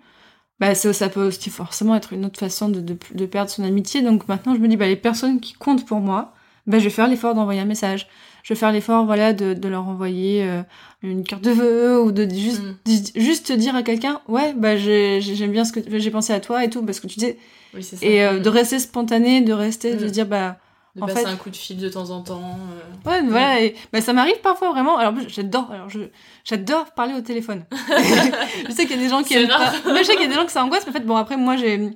bah 0.61 0.75
ça, 0.75 0.93
ça 0.93 1.09
peut 1.09 1.27
aussi 1.27 1.51
forcément 1.51 1.95
être 1.95 2.13
une 2.13 2.25
autre 2.25 2.39
façon 2.39 2.69
de, 2.69 2.81
de, 2.81 2.97
de 3.15 3.27
perdre 3.27 3.51
son 3.51 3.63
amitié. 3.65 4.03
Donc 4.03 4.27
maintenant, 4.29 4.55
je 4.55 4.61
me 4.61 4.69
dis, 4.69 4.77
bah 4.77 4.87
les 4.87 4.97
personnes 4.97 5.39
qui 5.41 5.53
comptent 5.53 5.85
pour 5.87 6.01
moi, 6.01 6.33
bah 6.67 6.79
je 6.79 6.85
vais 6.85 6.91
faire 6.91 7.09
l'effort 7.09 7.35
d'envoyer 7.35 7.61
un 7.61 7.65
message. 7.67 8.09
Je 8.43 8.55
vais 8.55 8.59
faire 8.59 8.71
l'effort, 8.73 9.05
voilà, 9.07 9.33
de, 9.33 9.55
de 9.55 9.69
leur 9.69 9.87
envoyer 9.89 10.45
euh, 10.45 10.63
une 11.03 11.25
carte 11.25 11.43
de 11.43 11.51
vœux 11.51 12.01
ou 12.01 12.13
de 12.13 12.29
juste, 12.31 12.63
Mm. 12.63 12.77
di- 12.85 13.13
juste 13.17 13.51
dire 13.53 13.75
à 13.75 13.83
quelqu'un, 13.83 14.21
ouais, 14.29 14.55
bah 14.55 14.77
j'ai- 14.77 15.21
j'ai- 15.21 15.35
j'aime 15.35 15.51
bien 15.51 15.65
ce 15.65 15.73
que 15.73 15.99
j'ai 15.99 16.11
pensé 16.13 16.33
à 16.33 16.39
toi 16.41 16.65
et 16.65 16.71
tout, 16.71 16.83
parce 16.85 17.01
que 17.01 17.09
tu 17.09 17.19
disais, 17.19 17.39
oui 17.75 17.85
et 18.03 18.25
euh, 18.25 18.39
Mm. 18.39 18.43
de 18.43 18.49
rester 18.49 18.79
spontané, 18.79 19.41
de 19.41 19.53
rester, 19.53 19.97
de 19.97 20.07
Mm. 20.07 20.11
dire, 20.11 20.27
bah, 20.27 20.59
de 20.97 21.03
en 21.03 21.07
passer 21.07 21.25
fait- 21.25 21.31
un 21.31 21.37
coup 21.37 21.51
de 21.51 21.57
fil 21.57 21.77
de 21.77 21.89
temps 21.89 22.11
en 22.11 22.23
temps 22.23 22.59
euh. 22.73 23.11
Ouais, 23.11 23.23
voilà, 23.29 23.61
et, 23.61 23.75
bah, 23.93 24.01
ça 24.01 24.13
m'arrive 24.13 24.41
parfois 24.43 24.71
vraiment. 24.73 24.97
Alors, 24.97 25.15
j'adore, 25.29 25.71
alors 25.71 25.91
je, 25.91 26.01
j'adore 26.45 26.87
parler 26.93 27.15
au 27.15 27.21
téléphone. 27.21 27.65
je 28.69 28.73
sais 28.73 28.87
qu'il 28.87 28.97
y 28.97 28.99
a 28.99 29.03
des 29.03 29.09
gens 29.11 29.23
qui 29.23 29.35
aiment 29.35 29.49
pas. 29.49 29.73
Je 29.73 30.03
sais 30.03 30.15
qu'il 30.15 30.23
y 30.23 30.27
a 30.27 30.29
des 30.29 30.35
gens 30.35 30.47
que 30.47 30.53
ça 30.53 30.65
angoisse, 30.65 30.85
mais 30.87 30.91
en 30.91 30.95
fait, 30.95 31.07
bon, 31.07 31.17
après, 31.17 31.37
moi, 31.37 31.57
j'ai, 31.57 31.91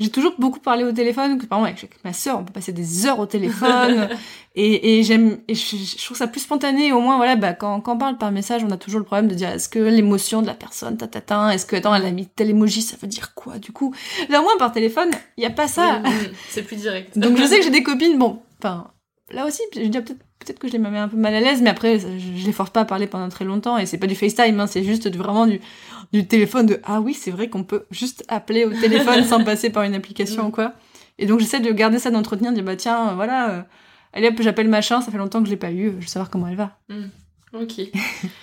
j'ai 0.00 0.08
toujours 0.08 0.32
beaucoup 0.38 0.60
parlé 0.60 0.82
au 0.82 0.92
téléphone. 0.92 1.38
Que, 1.38 1.44
par 1.44 1.58
exemple, 1.58 1.78
avec 1.78 2.04
ma 2.04 2.14
sœur, 2.14 2.38
on 2.40 2.44
peut 2.44 2.52
passer 2.52 2.72
des 2.72 3.06
heures 3.06 3.18
au 3.18 3.26
téléphone. 3.26 4.08
et, 4.54 4.98
et 4.98 5.02
j'aime, 5.02 5.38
je, 5.46 5.54
je 5.54 6.04
trouve 6.04 6.16
ça 6.16 6.26
plus 6.26 6.40
spontané. 6.40 6.92
Au 6.92 7.00
moins, 7.00 7.18
voilà, 7.18 7.36
bah, 7.36 7.52
quand, 7.52 7.82
quand 7.82 7.94
on 7.94 7.98
parle 7.98 8.16
par 8.16 8.32
message, 8.32 8.64
on 8.64 8.70
a 8.70 8.78
toujours 8.78 9.00
le 9.00 9.04
problème 9.04 9.28
de 9.28 9.34
dire, 9.34 9.50
est-ce 9.50 9.68
que 9.68 9.78
l'émotion 9.78 10.40
de 10.40 10.46
la 10.46 10.54
personne, 10.54 10.96
tatatin, 10.96 11.50
est-ce 11.50 11.66
que, 11.66 11.76
attends, 11.76 11.94
elle 11.94 12.06
a 12.06 12.10
mis 12.10 12.26
tel 12.26 12.48
emoji, 12.48 12.80
ça 12.80 12.96
veut 13.00 13.08
dire 13.08 13.34
quoi, 13.34 13.58
du 13.58 13.72
coup? 13.72 13.94
Là, 14.30 14.40
au 14.40 14.42
moins, 14.42 14.56
par 14.58 14.72
téléphone, 14.72 15.10
il 15.36 15.42
y 15.42 15.46
a 15.46 15.50
pas 15.50 15.68
ça. 15.68 16.00
Oui, 16.02 16.10
oui, 16.22 16.28
c'est 16.48 16.62
plus 16.62 16.76
direct 16.76 17.18
Donc 17.18 17.36
je 17.36 17.44
sais 17.44 17.58
que 17.58 17.64
j'ai 17.64 17.70
des 17.70 17.82
copines, 17.84 18.18
bon, 18.18 18.40
enfin, 18.58 18.90
là 19.30 19.46
aussi, 19.46 19.62
je 19.74 19.80
dis 19.80 19.90
peut-être 19.90 20.18
peut-être 20.40 20.58
que 20.58 20.68
je 20.68 20.72
les 20.72 20.78
mets 20.78 20.96
un 20.98 21.06
peu 21.08 21.18
mal 21.18 21.34
à 21.34 21.40
l'aise, 21.40 21.60
mais 21.60 21.68
après, 21.68 21.98
je, 21.98 22.06
je 22.36 22.46
les 22.46 22.52
force 22.52 22.70
pas 22.70 22.80
à 22.80 22.84
parler 22.86 23.06
pendant 23.06 23.28
très 23.28 23.44
longtemps, 23.44 23.76
et 23.76 23.84
c'est 23.84 23.98
pas 23.98 24.06
du 24.06 24.14
FaceTime, 24.14 24.58
hein, 24.58 24.66
c'est 24.66 24.82
juste 24.82 25.06
du- 25.06 25.18
vraiment 25.18 25.46
du, 25.46 25.60
du 26.14 26.26
téléphone 26.26 26.64
de, 26.66 26.80
ah 26.84 27.00
oui, 27.02 27.12
c'est 27.12 27.30
vrai 27.30 27.48
qu'on 27.50 27.62
peut 27.62 27.84
juste 27.90 28.24
appeler 28.28 28.64
au 28.64 28.72
téléphone 28.72 29.22
sans 29.28 29.44
passer 29.44 29.68
par 29.70 29.82
une 29.82 29.94
application 29.94 30.46
ou 30.46 30.50
quoi. 30.50 30.72
Et 31.18 31.26
donc 31.26 31.40
j'essaie 31.40 31.60
de 31.60 31.70
garder 31.72 31.98
ça 31.98 32.10
d'entretenir, 32.10 32.52
de 32.52 32.56
dire, 32.56 32.64
bah 32.64 32.76
tiens, 32.76 33.10
euh, 33.10 33.14
voilà, 33.14 33.50
euh, 33.50 33.62
allez 34.14 34.28
hop, 34.28 34.36
j'appelle 34.40 34.68
machin, 34.68 35.02
ça 35.02 35.10
fait 35.10 35.18
longtemps 35.18 35.40
que 35.40 35.44
je 35.46 35.50
l'ai 35.50 35.58
pas 35.58 35.72
eu, 35.72 35.90
je 35.90 35.96
veux 35.96 36.06
savoir 36.06 36.30
comment 36.30 36.48
elle 36.48 36.56
va. 36.56 36.78
Ok. 37.52 37.80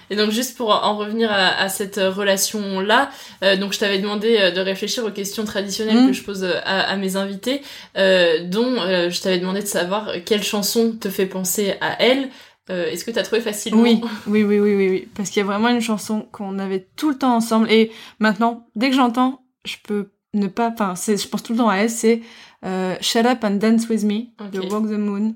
Et 0.09 0.15
donc 0.17 0.31
juste 0.31 0.57
pour 0.57 0.69
en 0.69 0.97
revenir 0.97 1.31
à, 1.31 1.57
à 1.61 1.69
cette 1.69 1.95
relation 1.95 2.81
là, 2.81 3.09
donc 3.57 3.71
je 3.71 3.79
t'avais 3.79 3.99
demandé 3.99 4.35
euh, 4.37 4.51
de 4.51 4.59
réfléchir 4.59 5.05
aux 5.05 5.11
questions 5.11 5.45
traditionnelles 5.45 6.03
Mm. 6.03 6.07
que 6.07 6.13
je 6.13 6.23
pose 6.23 6.43
euh, 6.43 6.59
à, 6.65 6.81
à 6.81 6.97
mes 6.97 7.15
invités, 7.15 7.61
euh, 7.97 8.43
dont 8.45 8.81
euh, 8.81 9.09
je 9.09 9.21
t'avais 9.21 9.39
demandé 9.39 9.61
de 9.61 9.65
savoir 9.67 10.11
quelle 10.25 10.43
chanson 10.43 10.91
te 10.99 11.09
fait 11.09 11.25
penser 11.25 11.75
à 11.79 12.01
elle. 12.03 12.29
Euh, 12.69 12.89
Est-ce 12.91 13.05
que 13.05 13.11
t'as 13.11 13.23
trouvé 13.23 13.39
facilement 13.39 13.81
Oui, 13.81 14.01
oui, 14.27 14.43
oui, 14.43 14.59
oui, 14.59 14.75
oui, 14.75 14.89
oui. 14.89 15.07
Parce 15.15 15.29
qu'il 15.29 15.39
y 15.39 15.43
a 15.43 15.45
vraiment 15.45 15.69
une 15.69 15.79
chanson 15.79 16.27
qu'on 16.33 16.59
avait 16.59 16.89
tout 16.97 17.09
le 17.09 17.17
temps 17.17 17.33
ensemble. 17.33 17.71
Et 17.71 17.93
maintenant, 18.19 18.67
dès 18.75 18.89
que 18.89 18.95
j'entends, 18.97 19.41
je 19.63 19.75
peux 19.85 20.09
ne 20.33 20.47
pas. 20.47 20.73
Enfin, 20.77 20.95
je 20.97 21.25
pense 21.29 21.43
tout 21.43 21.53
le 21.53 21.59
temps 21.59 21.69
à 21.69 21.77
elle. 21.77 21.89
C'est 21.89 22.19
euh, 22.65 22.93
Shut 22.99 23.25
Up 23.25 23.41
and 23.45 23.51
Dance 23.51 23.87
with 23.87 24.03
Me 24.03 24.23
de 24.51 24.59
Ok. 24.59 24.69
Walk 24.69 24.83
the 24.87 24.97
Moon. 24.99 25.35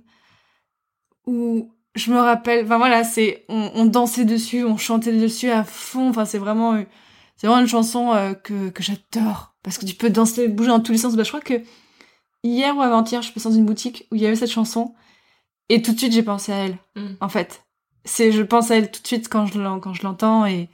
Où 1.25 1.71
je 1.95 2.11
me 2.11 2.19
rappelle. 2.19 2.65
Enfin 2.65 2.77
voilà, 2.77 3.03
c'est 3.03 3.45
on, 3.49 3.71
on 3.75 3.85
dansait 3.85 4.25
dessus, 4.25 4.63
on 4.63 4.77
chantait 4.77 5.13
dessus 5.13 5.49
à 5.49 5.63
fond. 5.63 6.09
Enfin, 6.09 6.25
c'est 6.25 6.37
vraiment, 6.37 6.73
euh, 6.73 6.83
c'est 7.37 7.47
vraiment 7.47 7.61
une 7.61 7.67
chanson 7.67 8.13
euh, 8.13 8.33
que 8.33 8.69
que 8.69 8.83
j'adore 8.83 9.53
parce 9.63 9.77
que 9.77 9.85
tu 9.85 9.95
peux 9.95 10.09
danser, 10.09 10.47
bouger 10.47 10.69
dans 10.69 10.79
tous 10.79 10.91
les 10.91 10.97
sens. 10.97 11.15
Bah, 11.15 11.23
je 11.23 11.29
crois 11.29 11.41
que 11.41 11.61
hier 12.43 12.75
ou 12.77 12.81
avant-hier, 12.81 13.21
je 13.21 13.25
suis 13.27 13.33
passée 13.33 13.49
dans 13.49 13.55
une 13.55 13.65
boutique 13.65 14.07
où 14.11 14.15
il 14.15 14.21
y 14.21 14.25
avait 14.25 14.35
cette 14.35 14.51
chanson 14.51 14.93
et 15.69 15.81
tout 15.81 15.91
de 15.93 15.97
suite 15.99 16.13
j'ai 16.13 16.23
pensé 16.23 16.51
à 16.51 16.57
elle 16.65 16.77
Mm. 16.95 17.13
en 17.21 17.29
fait. 17.29 17.63
C'est, 18.03 18.31
je 18.31 18.41
pense 18.41 18.71
à 18.71 18.77
elle 18.77 18.89
tout 18.91 19.01
de 19.01 19.07
suite 19.07 19.29
quand 19.29 19.45
je 19.45 19.59
l'en- 19.61 19.79
quand 19.79 19.93
je 19.93 20.03
l'entends 20.03 20.45
et 20.45 20.69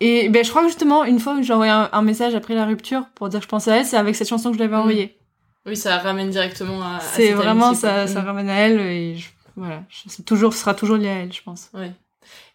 et 0.00 0.28
ben 0.28 0.44
je 0.44 0.50
crois 0.50 0.62
que 0.62 0.68
justement 0.68 1.04
une 1.04 1.20
fois 1.20 1.34
où 1.34 1.42
j'ai 1.42 1.52
envoyé 1.52 1.70
un, 1.72 1.88
un 1.92 2.02
message 2.02 2.34
après 2.34 2.54
la 2.54 2.64
rupture 2.66 3.06
pour 3.14 3.28
dire 3.28 3.40
que 3.40 3.44
je 3.44 3.48
pensais 3.48 3.70
à 3.70 3.76
elle, 3.78 3.86
c'est 3.86 3.96
avec 3.96 4.16
cette 4.16 4.28
chanson 4.28 4.50
que 4.50 4.56
je 4.56 4.62
l'avais 4.62 4.76
Mm. 4.76 4.80
envoyée. 4.80 5.18
Oui, 5.66 5.76
ça 5.76 5.96
ramène 5.98 6.30
directement 6.30 6.82
à. 6.82 7.00
C'est 7.00 7.32
vraiment 7.32 7.68
amitié, 7.68 7.82
ça, 7.88 7.92
quoi. 7.94 8.06
ça 8.08 8.22
Mm. 8.22 8.26
ramène 8.26 8.48
à 8.50 8.54
elle 8.54 8.80
et 8.80 9.16
je, 9.16 9.28
voilà, 9.56 9.84
c'est 10.06 10.24
toujours, 10.24 10.52
ce 10.52 10.60
sera 10.60 10.74
toujours 10.74 10.96
lié 10.96 11.08
à 11.08 11.14
elle, 11.20 11.32
je 11.32 11.42
pense. 11.42 11.68
Ouais. 11.74 11.92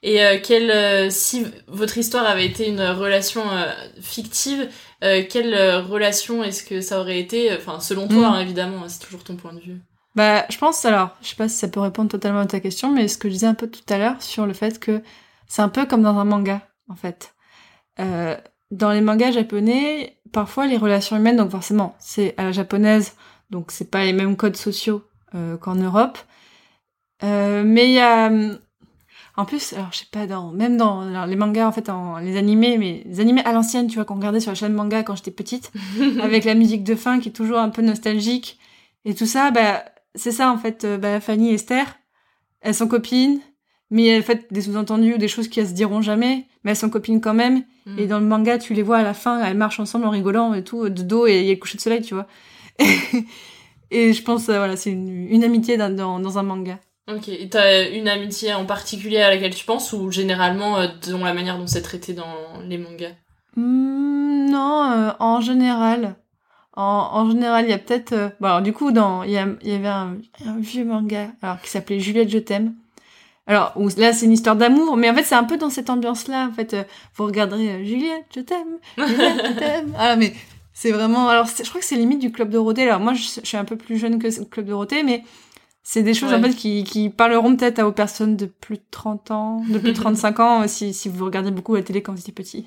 Et 0.01 0.23
euh, 0.23 0.39
quelle, 0.41 0.71
euh, 0.71 1.09
si 1.09 1.45
votre 1.67 1.97
histoire 1.97 2.25
avait 2.25 2.45
été 2.45 2.67
une 2.67 2.81
relation 2.81 3.43
euh, 3.51 3.71
fictive, 4.01 4.67
euh, 5.03 5.23
quelle 5.29 5.53
euh, 5.53 5.81
relation 5.81 6.43
est-ce 6.43 6.63
que 6.63 6.81
ça 6.81 6.99
aurait 6.99 7.19
été 7.19 7.53
Enfin, 7.55 7.79
selon 7.79 8.07
toi, 8.07 8.29
Mm. 8.29 8.33
hein, 8.33 8.39
évidemment, 8.41 8.83
c'est 8.87 8.99
toujours 9.05 9.23
ton 9.23 9.35
point 9.35 9.53
de 9.53 9.59
vue. 9.59 9.77
Bah, 10.15 10.45
je 10.49 10.57
pense 10.57 10.83
alors, 10.85 11.15
je 11.21 11.27
sais 11.29 11.35
pas 11.35 11.47
si 11.47 11.55
ça 11.57 11.67
peut 11.67 11.79
répondre 11.79 12.09
totalement 12.09 12.39
à 12.39 12.45
ta 12.47 12.59
question, 12.59 12.91
mais 12.91 13.07
ce 13.07 13.17
que 13.17 13.29
je 13.29 13.33
disais 13.33 13.47
un 13.47 13.53
peu 13.53 13.67
tout 13.69 13.81
à 13.93 13.97
l'heure 13.99 14.21
sur 14.21 14.45
le 14.47 14.53
fait 14.53 14.79
que 14.79 15.01
c'est 15.47 15.61
un 15.61 15.69
peu 15.69 15.85
comme 15.85 16.01
dans 16.01 16.17
un 16.17 16.25
manga, 16.25 16.61
en 16.89 16.95
fait. 16.95 17.33
Euh, 17.99 18.35
dans 18.71 18.91
les 18.91 19.01
mangas 19.01 19.31
japonais, 19.31 20.17
parfois 20.33 20.65
les 20.65 20.77
relations 20.77 21.15
humaines, 21.15 21.37
donc 21.37 21.51
forcément, 21.51 21.95
c'est 21.99 22.33
à 22.37 22.43
la 22.43 22.51
japonaise, 22.51 23.13
donc 23.51 23.71
c'est 23.71 23.89
pas 23.91 24.03
les 24.03 24.13
mêmes 24.13 24.35
codes 24.35 24.55
sociaux 24.57 25.03
euh, 25.35 25.57
qu'en 25.57 25.75
Europe. 25.75 26.17
Euh, 27.23 27.63
mais 27.65 27.89
il 27.89 27.93
y 27.93 27.99
a, 27.99 28.31
en 29.39 29.45
plus, 29.45 29.71
alors 29.71 29.87
je 29.93 29.99
sais 29.99 30.07
pas, 30.11 30.27
dans, 30.27 30.51
même 30.51 30.75
dans 30.75 31.01
alors, 31.01 31.25
les 31.25 31.37
mangas, 31.37 31.65
en 31.65 31.71
fait, 31.71 31.89
en, 31.89 32.17
les 32.17 32.35
animés, 32.35 32.77
mais 32.77 33.03
les 33.05 33.21
animés 33.21 33.41
à 33.45 33.53
l'ancienne, 33.53 33.87
tu 33.87 33.95
vois, 33.95 34.03
qu'on 34.03 34.15
regardait 34.15 34.41
sur 34.41 34.51
la 34.51 34.55
chaîne 34.55 34.73
manga 34.73 35.01
quand 35.03 35.15
j'étais 35.15 35.31
petite, 35.31 35.71
avec 36.21 36.43
la 36.43 36.55
musique 36.55 36.83
de 36.83 36.93
fin 36.95 37.19
qui 37.21 37.29
est 37.29 37.33
toujours 37.33 37.59
un 37.59 37.69
peu 37.69 37.81
nostalgique 37.81 38.59
et 39.05 39.15
tout 39.15 39.25
ça, 39.25 39.49
bah 39.51 39.85
c'est 40.15 40.33
ça 40.33 40.51
en 40.51 40.57
fait. 40.57 40.83
euh, 40.83 40.97
bah, 40.97 41.21
Fanny 41.21 41.51
et 41.51 41.53
Esther, 41.53 41.85
elles 42.59 42.75
sont 42.75 42.89
copines, 42.89 43.39
mais 43.89 44.07
elles 44.07 44.23
font 44.23 44.37
des 44.51 44.61
sous-entendus 44.61 45.13
ou 45.15 45.17
des 45.17 45.29
choses 45.29 45.47
qui 45.47 45.61
elles 45.61 45.69
se 45.69 45.73
diront 45.73 46.01
jamais, 46.01 46.45
mais 46.63 46.71
elles 46.71 46.77
sont 46.77 46.89
copines 46.89 47.21
quand 47.21 47.33
même. 47.33 47.63
Mm. 47.85 47.99
Et 47.99 48.07
dans 48.07 48.19
le 48.19 48.25
manga, 48.25 48.57
tu 48.57 48.73
les 48.73 48.83
vois 48.83 48.97
à 48.97 49.03
la 49.03 49.13
fin, 49.13 49.41
elles 49.43 49.55
marchent 49.57 49.79
ensemble 49.79 50.05
en 50.05 50.09
rigolant 50.09 50.53
et 50.53 50.65
tout, 50.65 50.89
de 50.89 51.01
dos 51.01 51.27
et 51.27 51.39
il 51.39 51.45
y 51.45 51.49
a 51.49 51.53
le 51.53 51.59
coucher 51.59 51.77
de 51.77 51.81
soleil, 51.81 52.01
tu 52.01 52.13
vois. 52.13 52.27
et 53.91 54.11
je 54.11 54.21
pense, 54.21 54.49
euh, 54.49 54.57
voilà, 54.57 54.75
c'est 54.75 54.91
une, 54.91 55.27
une 55.29 55.45
amitié 55.45 55.77
dans, 55.77 55.95
dans, 55.95 56.19
dans 56.19 56.37
un 56.37 56.43
manga. 56.43 56.77
Ok, 57.09 57.27
et 57.29 57.49
t'as 57.49 57.89
une 57.89 58.07
amitié 58.07 58.53
en 58.53 58.65
particulier 58.65 59.17
à 59.19 59.29
laquelle 59.31 59.55
tu 59.55 59.65
penses 59.65 59.93
ou 59.93 60.11
généralement 60.11 60.77
euh, 60.77 60.87
dans 61.09 61.23
la 61.23 61.33
manière 61.33 61.57
dont 61.57 61.65
c'est 61.67 61.81
traité 61.81 62.13
dans 62.13 62.61
les 62.67 62.77
mangas? 62.77 63.13
Hmm, 63.55 64.49
non, 64.51 64.91
euh, 64.91 65.11
en 65.19 65.41
général. 65.41 66.15
En, 66.75 67.09
en 67.13 67.29
général, 67.31 67.65
il 67.65 67.71
y 67.71 67.73
a 67.73 67.77
peut-être... 67.79 68.13
euh, 68.13 68.29
Bon, 68.39 68.47
alors, 68.47 68.61
du 68.61 68.73
coup, 68.73 68.91
dans 68.91 69.23
il 69.23 69.31
y, 69.31 69.33
y 69.33 69.73
avait 69.73 69.87
un, 69.87 70.17
un 70.45 70.59
vieux 70.59 70.85
manga 70.85 71.31
alors 71.41 71.59
qui 71.61 71.69
s'appelait 71.69 71.99
Juliette, 71.99 72.29
je 72.29 72.37
t'aime. 72.37 72.75
Alors, 73.47 73.73
où, 73.75 73.89
là, 73.97 74.13
c'est 74.13 74.25
une 74.27 74.31
histoire 74.33 74.55
d'amour, 74.55 74.95
mais 74.95 75.09
en 75.09 75.15
fait, 75.15 75.23
c'est 75.23 75.35
un 75.35 75.43
peu 75.43 75.57
dans 75.57 75.71
cette 75.71 75.89
ambiance-là. 75.89 76.47
En 76.47 76.53
fait, 76.53 76.75
vous 77.15 77.25
regarderez 77.25 77.83
Juliette, 77.85 78.25
je 78.35 78.41
t'aime, 78.41 78.77
Juliette, 78.97 79.41
je 79.47 79.51
t'aime. 79.59 79.93
Ah, 79.97 80.15
mais 80.15 80.33
c'est 80.73 80.91
vraiment... 80.91 81.27
Alors, 81.29 81.47
je 81.47 81.67
crois 81.67 81.81
que 81.81 81.87
c'est 81.87 81.95
limite 81.95 82.19
du 82.19 82.31
Club 82.31 82.51
Dorothée. 82.51 82.83
Alors, 82.83 82.99
moi, 82.99 83.13
je, 83.15 83.23
je 83.41 83.45
suis 83.47 83.57
un 83.57 83.65
peu 83.65 83.75
plus 83.75 83.97
jeune 83.97 84.19
que 84.19 84.27
le 84.27 84.45
Club 84.45 84.67
Dorothée, 84.67 85.03
mais 85.03 85.23
c'est 85.83 86.03
des 86.03 86.13
choses, 86.13 86.33
en 86.33 86.41
fait, 86.41 86.53
qui, 86.53 86.83
qui 86.83 87.09
parleront 87.09 87.55
peut-être 87.55 87.81
aux 87.81 87.91
personnes 87.91 88.35
de 88.35 88.45
plus 88.45 88.77
de 88.77 88.83
30 88.91 89.31
ans, 89.31 89.63
de 89.67 89.79
plus 89.79 89.91
de 89.91 89.97
35 89.97 90.39
ans, 90.39 90.67
si, 90.67 90.93
si 90.93 91.09
vous 91.09 91.25
regardez 91.25 91.51
beaucoup 91.51 91.75
la 91.75 91.81
télé 91.81 92.01
quand 92.01 92.13
vous 92.13 92.19
étiez 92.19 92.33
petit. 92.33 92.65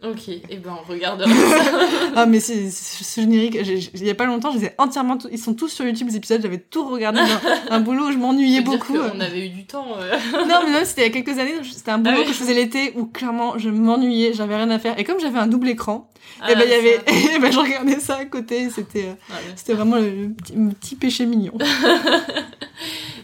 Ok, 0.00 0.28
et 0.28 0.56
ben 0.58 0.76
on 0.80 0.88
regardera 0.88 1.28
ça. 1.28 1.64
ah 2.14 2.26
mais 2.26 2.38
c'est 2.38 2.70
ce 2.70 3.20
générique, 3.20 3.58
il 3.94 4.04
y 4.06 4.10
a 4.10 4.14
pas 4.14 4.26
longtemps, 4.26 4.52
je 4.52 4.58
les 4.58 4.66
ai 4.66 4.70
entièrement, 4.78 5.18
ils 5.32 5.38
sont 5.40 5.54
tous 5.54 5.66
sur 5.68 5.84
YouTube 5.84 6.06
les 6.08 6.14
épisodes, 6.16 6.40
j'avais 6.40 6.58
tout 6.58 6.88
regardé 6.88 7.18
un 7.70 7.80
boulot 7.80 8.06
où 8.06 8.12
je 8.12 8.16
m'ennuyais 8.16 8.62
dire 8.62 8.70
beaucoup. 8.70 8.92
qu'on 8.96 9.18
avait 9.18 9.46
eu 9.46 9.48
du 9.48 9.66
temps. 9.66 9.88
euh. 9.98 10.16
Non 10.48 10.60
mais 10.64 10.70
même 10.70 10.84
c'était 10.84 11.08
il 11.08 11.14
y 11.14 11.18
a 11.18 11.22
quelques 11.22 11.36
années, 11.40 11.54
c'était 11.64 11.90
un 11.90 11.98
boulot 11.98 12.12
Ah 12.16 12.20
oui. 12.20 12.26
que 12.26 12.32
je 12.32 12.38
faisais 12.38 12.54
l'été 12.54 12.92
où 12.96 13.06
clairement 13.06 13.58
je 13.58 13.70
m'ennuyais, 13.70 14.34
j'avais 14.34 14.54
rien 14.54 14.70
à 14.70 14.78
faire 14.78 14.96
et 15.00 15.02
comme 15.02 15.18
j'avais 15.18 15.40
un 15.40 15.48
double 15.48 15.68
écran, 15.68 16.08
Ah, 16.40 16.52
et 16.52 16.54
ben 16.54 16.62
il 16.64 16.70
y 16.70 16.74
avait, 16.74 17.00
et 17.34 17.38
ben 17.40 17.50
je 17.50 17.58
regardais 17.58 17.98
ça 17.98 18.18
à 18.18 18.24
côté, 18.24 18.70
c'était 18.70 19.06
euh, 19.06 19.14
Ah, 19.32 19.34
c'était 19.56 19.74
vraiment 19.74 19.96
le, 19.96 20.10
le 20.10 20.28
petit, 20.28 20.52
le 20.54 20.68
petit 20.74 20.94
péché 20.94 21.26
mignon. 21.26 21.54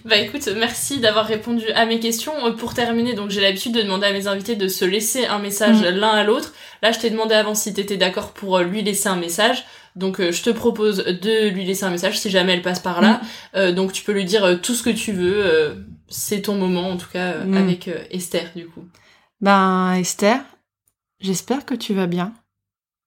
Bah 0.05 0.16
écoute, 0.18 0.46
merci 0.59 1.00
d'avoir 1.00 1.24
répondu 1.24 1.64
à 1.74 1.86
mes 1.86 1.98
questions. 1.98 2.34
Euh, 2.46 2.52
Pour 2.52 2.74
terminer, 2.74 3.14
donc 3.14 3.30
j'ai 3.30 3.40
l'habitude 3.40 3.72
de 3.72 3.80
demander 3.80 4.07
à 4.07 4.12
mes 4.12 4.26
invités 4.26 4.55
de 4.55 4.68
se 4.68 4.84
laisser 4.84 5.24
un 5.26 5.38
message 5.38 5.80
Mm. 5.80 5.96
l'un 5.98 6.11
à 6.11 6.24
l'autre. 6.24 6.52
Là, 6.82 6.92
je 6.92 6.98
t'ai 6.98 7.09
demandé 7.09 7.34
avant 7.34 7.55
si 7.55 7.72
t'étais 7.72 7.96
d'accord 7.96 8.32
pour 8.32 8.59
euh, 8.59 8.64
lui 8.64 8.82
laisser 8.82 9.09
un 9.09 9.16
message. 9.16 9.64
Donc 9.96 10.20
euh, 10.20 10.30
je 10.30 10.42
te 10.42 10.50
propose 10.50 10.98
de 10.98 11.48
lui 11.48 11.64
laisser 11.64 11.84
un 11.84 11.90
message 11.90 12.18
si 12.18 12.28
jamais 12.28 12.52
elle 12.52 12.61
passe 12.62 12.80
par 12.80 13.00
là. 13.00 13.20
Euh, 13.55 13.72
donc 13.72 13.92
tu 13.92 14.05
peux 14.05 14.12
lui 14.12 14.24
dire 14.26 14.44
euh, 14.44 14.57
tout 14.57 14.74
ce 14.74 14.82
que 14.82 14.90
tu 14.90 15.12
veux. 15.12 15.86
c'est 16.09 16.42
ton 16.42 16.57
moment 16.57 16.90
en 16.90 16.96
tout 16.98 17.09
cas 17.11 17.38
Mm. 17.44 17.57
avec 17.57 17.88
Esther 18.11 18.50
du 18.55 18.66
coup. 18.66 18.84
Ben 19.40 19.94
Esther, 19.94 20.38
j'espère 21.20 21.64
que 21.64 21.74
tu 21.74 21.94
vas 21.94 22.07
bien. 22.07 22.34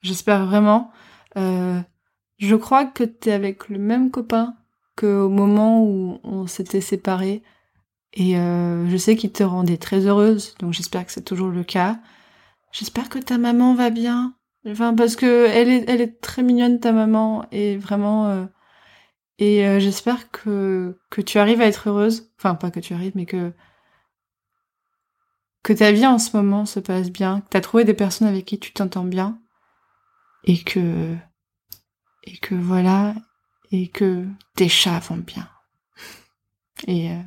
J'espère 0.01 0.45
vraiment. 0.47 0.91
Je 1.35 2.55
crois 2.55 2.85
que 2.85 3.03
t'es 3.03 3.31
avec 3.33 3.69
le 3.69 3.77
même 3.77 4.09
copain 4.09 4.55
qu'au 4.97 5.29
moment 5.29 5.83
où 5.83 6.19
on 6.23 6.47
s'était 6.47 6.81
séparés. 6.81 7.43
Et 8.13 8.37
euh, 8.37 8.87
je 8.89 8.97
sais 8.97 9.15
qu'il 9.15 9.31
te 9.31 9.43
rendait 9.43 9.77
très 9.77 10.07
heureuse, 10.07 10.55
donc 10.59 10.73
j'espère 10.73 11.05
que 11.05 11.11
c'est 11.11 11.23
toujours 11.23 11.49
le 11.49 11.63
cas. 11.63 11.99
J'espère 12.71 13.09
que 13.09 13.19
ta 13.19 13.37
maman 13.37 13.75
va 13.75 13.89
bien. 13.89 14.35
Enfin, 14.67 14.93
parce 14.95 15.15
que 15.15 15.47
elle 15.47 15.69
est, 15.69 15.85
elle 15.89 16.01
est 16.01 16.19
très 16.21 16.43
mignonne, 16.43 16.79
ta 16.79 16.91
maman, 16.91 17.45
et 17.51 17.77
vraiment. 17.77 18.27
euh, 18.27 18.45
et 19.39 19.67
euh, 19.67 19.79
j'espère 19.79 20.31
que, 20.31 20.99
que 21.11 21.21
tu 21.21 21.37
arrives 21.39 21.61
à 21.61 21.67
être 21.67 21.89
heureuse. 21.89 22.31
Enfin, 22.39 22.55
pas 22.55 22.71
que 22.71 22.79
tu 22.79 22.93
arrives, 22.93 23.13
mais 23.15 23.25
que 23.25 23.53
que 25.63 25.73
ta 25.73 25.91
vie 25.91 26.07
en 26.07 26.17
ce 26.19 26.35
moment 26.35 26.65
se 26.65 26.79
passe 26.79 27.11
bien, 27.11 27.41
que 27.41 27.47
t'as 27.49 27.61
trouvé 27.61 27.83
des 27.83 27.93
personnes 27.93 28.27
avec 28.27 28.45
qui 28.45 28.57
tu 28.59 28.71
t'entends 28.73 29.03
bien, 29.03 29.39
et 30.45 30.57
que 30.63 31.15
et 32.23 32.37
que 32.37 32.55
voilà, 32.55 33.15
et 33.71 33.87
que 33.87 34.25
tes 34.55 34.69
chats 34.69 34.99
vont 34.99 35.17
bien. 35.17 35.47
Et 36.87 37.11
euh, 37.11 37.19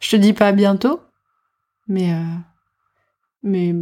je 0.00 0.10
te 0.10 0.16
dis 0.16 0.32
pas 0.32 0.48
à 0.48 0.52
bientôt, 0.52 1.00
mais 1.86 2.12
euh, 2.12 2.36
mais 3.42 3.74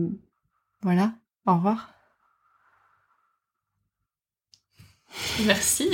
voilà, 0.82 1.12
au 1.46 1.54
revoir. 1.54 1.90
Merci. 5.46 5.88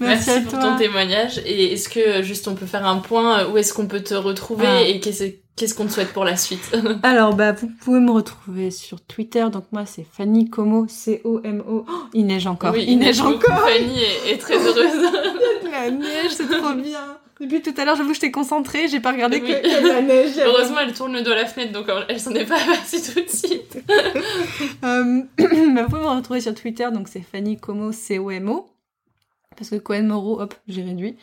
Merci 0.00 0.30
à 0.30 0.40
pour 0.40 0.52
toi. 0.52 0.60
ton 0.60 0.76
témoignage. 0.76 1.38
Et 1.44 1.72
est-ce 1.72 1.88
que 1.88 2.22
juste 2.22 2.48
on 2.48 2.54
peut 2.54 2.66
faire 2.66 2.86
un 2.86 2.98
point 2.98 3.40
euh, 3.40 3.50
où 3.50 3.58
est-ce 3.58 3.72
qu'on 3.72 3.86
peut 3.86 4.02
te 4.02 4.14
retrouver 4.14 4.66
Ah. 4.66 4.82
et 4.82 5.00
qu'est-ce 5.00 5.24
qu'est-ce 5.58 5.74
qu'on 5.74 5.86
te 5.86 5.92
souhaite 5.92 6.12
pour 6.12 6.24
la 6.24 6.36
suite? 6.36 6.74
Alors, 7.02 7.34
bah, 7.34 7.52
vous 7.52 7.68
pouvez 7.80 8.00
me 8.00 8.10
retrouver 8.10 8.70
sur 8.70 9.00
Twitter. 9.00 9.44
Donc, 9.52 9.64
moi, 9.72 9.84
c'est 9.84 10.06
Fanny 10.10 10.48
Como, 10.48 10.86
C-O-M-O. 10.88 11.84
Oh, 11.88 11.92
il 12.14 12.26
neige 12.26 12.46
encore. 12.46 12.72
Oui, 12.72 12.84
il 12.86 12.98
neige 12.98 13.20
encore. 13.20 13.58
Fanny 13.58 14.00
est, 14.00 14.32
est 14.32 14.38
très 14.38 14.56
heureuse. 14.56 15.10
La 15.70 15.90
neige, 15.90 16.30
c'est 16.30 16.48
trop 16.48 16.74
bien. 16.74 17.18
Depuis 17.40 17.62
tout 17.62 17.74
à 17.76 17.84
l'heure, 17.84 17.94
j'avoue 17.94 18.14
j'étais 18.14 18.32
concentrée, 18.32 18.88
j'ai 18.88 18.98
pas 18.98 19.12
regardé 19.12 19.40
Oui. 19.40 19.48
que 19.48 19.86
la 19.86 20.02
neige. 20.02 20.32
Heureusement, 20.44 20.78
elle 20.80 20.92
tourne 20.92 21.12
le 21.12 21.22
dos 21.22 21.30
à 21.30 21.36
la 21.36 21.46
fenêtre, 21.46 21.72
donc 21.72 21.88
euh, 21.88 22.02
elle 22.08 22.18
s'en 22.18 22.32
est 22.34 22.44
pas 22.44 22.56
aperçue 22.56 23.00
tout 23.00 23.20
de 23.20 23.28
suite. 23.28 23.78
Euh, 24.84 25.22
bah, 25.38 25.82
vous 25.82 25.88
pouvez 25.88 26.00
me 26.02 26.16
retrouver 26.16 26.40
sur 26.40 26.54
Twitter, 26.54 26.88
donc 26.92 27.06
c'est 27.06 27.20
Fanny 27.20 27.56
Como, 27.56 27.92
C-O-M-O. 27.92 28.66
Parce 29.56 29.70
que 29.70 29.76
Cohen 29.76 30.02
Moreau, 30.04 30.40
hop, 30.40 30.54
j'ai 30.66 30.82
réduit. 30.82 31.16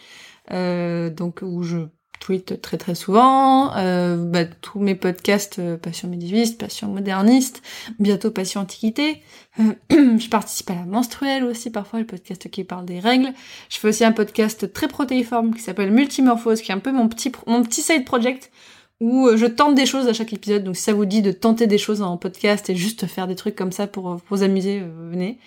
Euh, 0.52 1.10
donc, 1.10 1.40
où 1.42 1.64
je 1.64 1.80
tweet 2.26 2.60
très 2.60 2.78
très 2.78 2.96
souvent. 2.96 3.76
Euh, 3.76 4.18
bah, 4.18 4.46
tous 4.46 4.80
mes 4.80 4.96
podcasts, 4.96 5.60
euh, 5.60 5.78
Passion 5.78 6.08
médiéviste, 6.08 6.60
Passion 6.60 6.88
moderniste, 6.88 7.62
bientôt 8.00 8.32
Passion 8.32 8.62
antiquité. 8.62 9.22
Euh, 9.60 9.74
je 10.18 10.28
participe 10.28 10.72
à 10.72 10.74
la 10.74 10.86
menstruelle 10.86 11.44
aussi, 11.44 11.70
parfois, 11.70 12.00
le 12.00 12.08
podcast 12.08 12.50
qui 12.50 12.64
parle 12.64 12.86
des 12.86 13.00
règles. 13.00 13.32
Je 13.70 13.78
fais 13.78 13.90
aussi 13.90 14.04
un 14.04 14.12
podcast 14.12 14.74
très 14.74 14.88
protéiforme 14.88 15.54
qui 15.54 15.62
s'appelle 15.62 15.92
Multimorphose, 15.92 16.62
qui 16.62 16.72
est 16.72 16.74
un 16.74 16.80
peu 16.80 16.92
mon 16.92 17.08
petit, 17.10 17.32
mon 17.46 17.62
petit 17.62 17.84
side 17.84 18.06
project 18.06 18.52
où 19.02 19.30
je 19.36 19.46
tente 19.46 19.76
des 19.76 19.86
choses 19.86 20.08
à 20.08 20.14
chaque 20.14 20.34
épisode. 20.34 20.64
Donc 20.64 20.78
si 20.78 20.82
ça 20.82 20.94
vous 20.94 21.06
dit 21.06 21.22
de 21.22 21.32
tenter 21.32 21.68
des 21.68 21.78
choses 21.78 22.02
en 22.02 22.18
podcast 22.18 22.72
et 22.72 22.76
juste 22.76 23.06
faire 23.06 23.28
des 23.28 23.36
trucs 23.36 23.56
comme 23.56 23.74
ça 23.74 23.86
pour, 23.86 24.20
vous 24.30 24.42
amuser, 24.42 24.82
venez. 25.12 25.38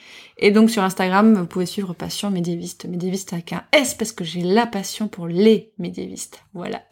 Et 0.41 0.53
donc 0.53 0.71
sur 0.71 0.83
Instagram, 0.83 1.35
vous 1.35 1.47
pouvez 1.47 1.67
suivre 1.67 1.95
Passion 1.95 2.31
médiéviste. 2.31 2.85
Médiéviste 2.85 3.33
avec 3.33 3.53
un 3.53 3.65
S 3.73 3.95
parce 3.95 4.13
que 4.13 4.25
j'ai 4.25 4.43
la 4.43 4.67
passion 4.67 5.09
pour 5.09 5.27
les 5.27 5.73
médiévistes. 5.79 6.41
Voilà. 6.55 6.83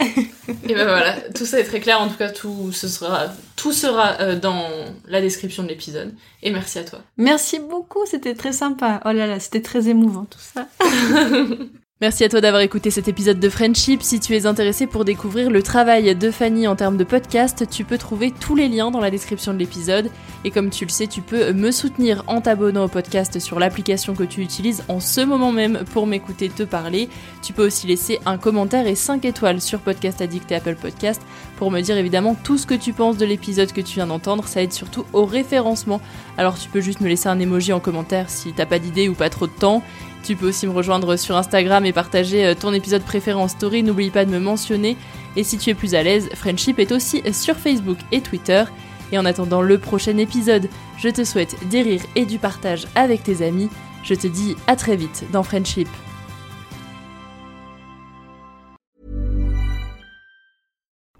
Et 0.69 0.75
ben 0.75 0.85
voilà, 0.85 1.17
tout 1.35 1.47
ça 1.47 1.61
est 1.61 1.65
très 1.65 1.81
clair. 1.81 2.01
En 2.01 2.09
tout 2.09 2.17
cas, 2.17 2.31
tout, 2.31 2.73
ce 2.73 2.89
sera, 2.89 3.29
tout 3.55 3.73
sera 3.73 4.21
euh, 4.21 4.39
dans 4.39 4.69
la 5.07 5.21
description 5.21 5.63
de 5.63 5.69
l'épisode. 5.69 6.13
Et 6.43 6.51
merci 6.51 6.79
à 6.79 6.85
toi. 6.85 7.01
Merci 7.17 7.61
beaucoup, 7.61 8.05
c'était 8.07 8.35
très 8.35 8.53
sympa. 8.53 9.01
Oh 9.05 9.13
là 9.13 9.27
là, 9.27 9.39
c'était 9.39 9.63
très 9.63 9.89
émouvant 9.89 10.25
tout 10.25 10.41
ça. 10.41 10.67
Merci 12.03 12.25
à 12.25 12.29
toi 12.29 12.43
d'avoir 12.43 12.61
écouté 12.61 12.91
cet 12.91 13.09
épisode 13.09 13.41
de 13.41 13.49
Friendship. 13.49 14.03
Si 14.03 14.21
tu 14.21 14.37
es 14.37 14.45
intéressé 14.45 14.87
pour 14.87 15.07
découvrir 15.07 15.49
le 15.49 15.63
travail 15.63 16.15
de 16.15 16.31
Fanny 16.31 16.69
en 16.69 16.77
termes 16.77 16.99
de 16.99 17.05
podcast, 17.05 17.65
tu 17.71 17.85
peux 17.85 17.97
trouver 17.97 18.33
tous 18.33 18.55
les 18.55 18.69
liens 18.69 18.91
dans 18.91 19.01
la 19.01 19.11
description 19.11 19.55
de 19.55 19.59
l'épisode. 19.59 20.11
Et 20.45 20.51
comme 20.51 20.69
tu 20.69 20.85
le 20.85 20.91
sais, 20.91 21.07
tu 21.07 21.23
peux 21.23 21.55
me 21.55 21.71
soutenir 21.71 22.23
en 22.27 22.43
t'abonnant 22.43 22.85
au 22.85 22.89
podcast 22.89 23.39
sur 23.39 23.59
l'application 23.59 24.15
que 24.15 24.25
tu 24.25 24.43
utilises 24.43 24.85
en 24.89 25.01
ce 25.01 25.23
moment 25.23 25.53
même 25.53 25.85
pour 25.95 26.07
m'écouter 26.07 26.51
te 26.51 26.65
parler. 26.65 27.09
Tu 27.41 27.55
peux 27.55 27.65
aussi 27.65 27.87
laisser 27.87 28.21
un 28.27 28.37
commentaire 28.37 28.87
et 28.87 28.95
5 28.95 29.25
étoiles 29.25 29.63
sur 29.63 29.81
Podcast 29.81 30.21
Addict 30.21 30.53
et 30.53 30.57
Apple 30.57 30.77
Podcast 30.77 31.23
pour 31.57 31.71
me 31.71 31.81
dire 31.81 31.97
évidemment 31.97 32.37
tout 32.45 32.59
ce 32.59 32.67
que 32.67 32.75
tu 32.75 32.93
penses 32.93 33.17
de 33.17 33.25
l'épisode 33.25 33.73
que 33.73 33.81
tu 33.81 33.95
viens 33.95 34.07
d'entendre. 34.07 34.47
Ça 34.49 34.63
aide 34.63 34.75
surtout 34.75 35.07
au 35.15 35.25
référencement. 35.25 36.03
Alors 36.37 36.59
tu 36.59 36.69
peux 36.69 36.83
juste 36.83 37.01
me 37.01 37.09
laisser 37.09 37.31
un 37.31 37.41
emoji 37.41 37.73
en 37.73 37.81
commentaire 37.81 38.29
si 38.29 38.53
t'as 38.53 38.67
pas 38.67 38.79
d'idée 38.79 39.09
ou 39.09 39.15
pas 39.15 39.31
trop 39.31 39.47
de 39.47 39.53
temps. 39.53 39.83
Tu 40.27 40.35
peux 40.35 40.49
aussi 40.49 40.67
me 40.67 40.73
rejoindre 40.73 41.15
sur 41.15 41.37
Instagram 41.37 41.87
et 41.87 41.93
partager 41.93 42.45
euh, 42.45 42.55
ton 42.57 42.73
épisode 42.73 43.03
préféré 43.03 43.39
en 43.39 43.47
story, 43.47 43.85
n'oublie 43.85 44.11
pas 44.11 44.25
de 44.25 44.31
me 44.33 44.41
mentionner. 44.41 44.97
Et 45.37 45.45
si 45.45 45.57
tu 45.57 45.71
es 45.71 45.75
plus 45.75 45.95
à 45.95 46.03
l'aise, 46.03 46.29
Friendship 46.35 46.81
est 46.81 46.91
aussi 46.91 47.23
sur 47.33 47.55
Facebook 47.55 47.99
et 48.11 48.21
Twitter. 48.21 48.65
Et 49.13 49.19
en 49.19 49.25
attendant 49.25 49.63
le 49.63 49.79
prochain 49.79 50.19
épisode, 50.19 50.69
je 50.99 51.11
te 51.11 51.23
souhaite 51.23 51.57
des 51.69 51.83
rires 51.83 52.03
et 52.17 52.27
du 52.27 52.41
partage 52.41 52.89
avec 52.97 53.23
tes 53.23 53.47
amis. 53.47 53.71
Je 54.03 54.15
te 54.15 54.27
dis 54.27 54.57
à 54.67 54.75
très 54.75 54.97
vite 54.97 55.27
dans 55.31 55.45
Friendship. 55.45 55.87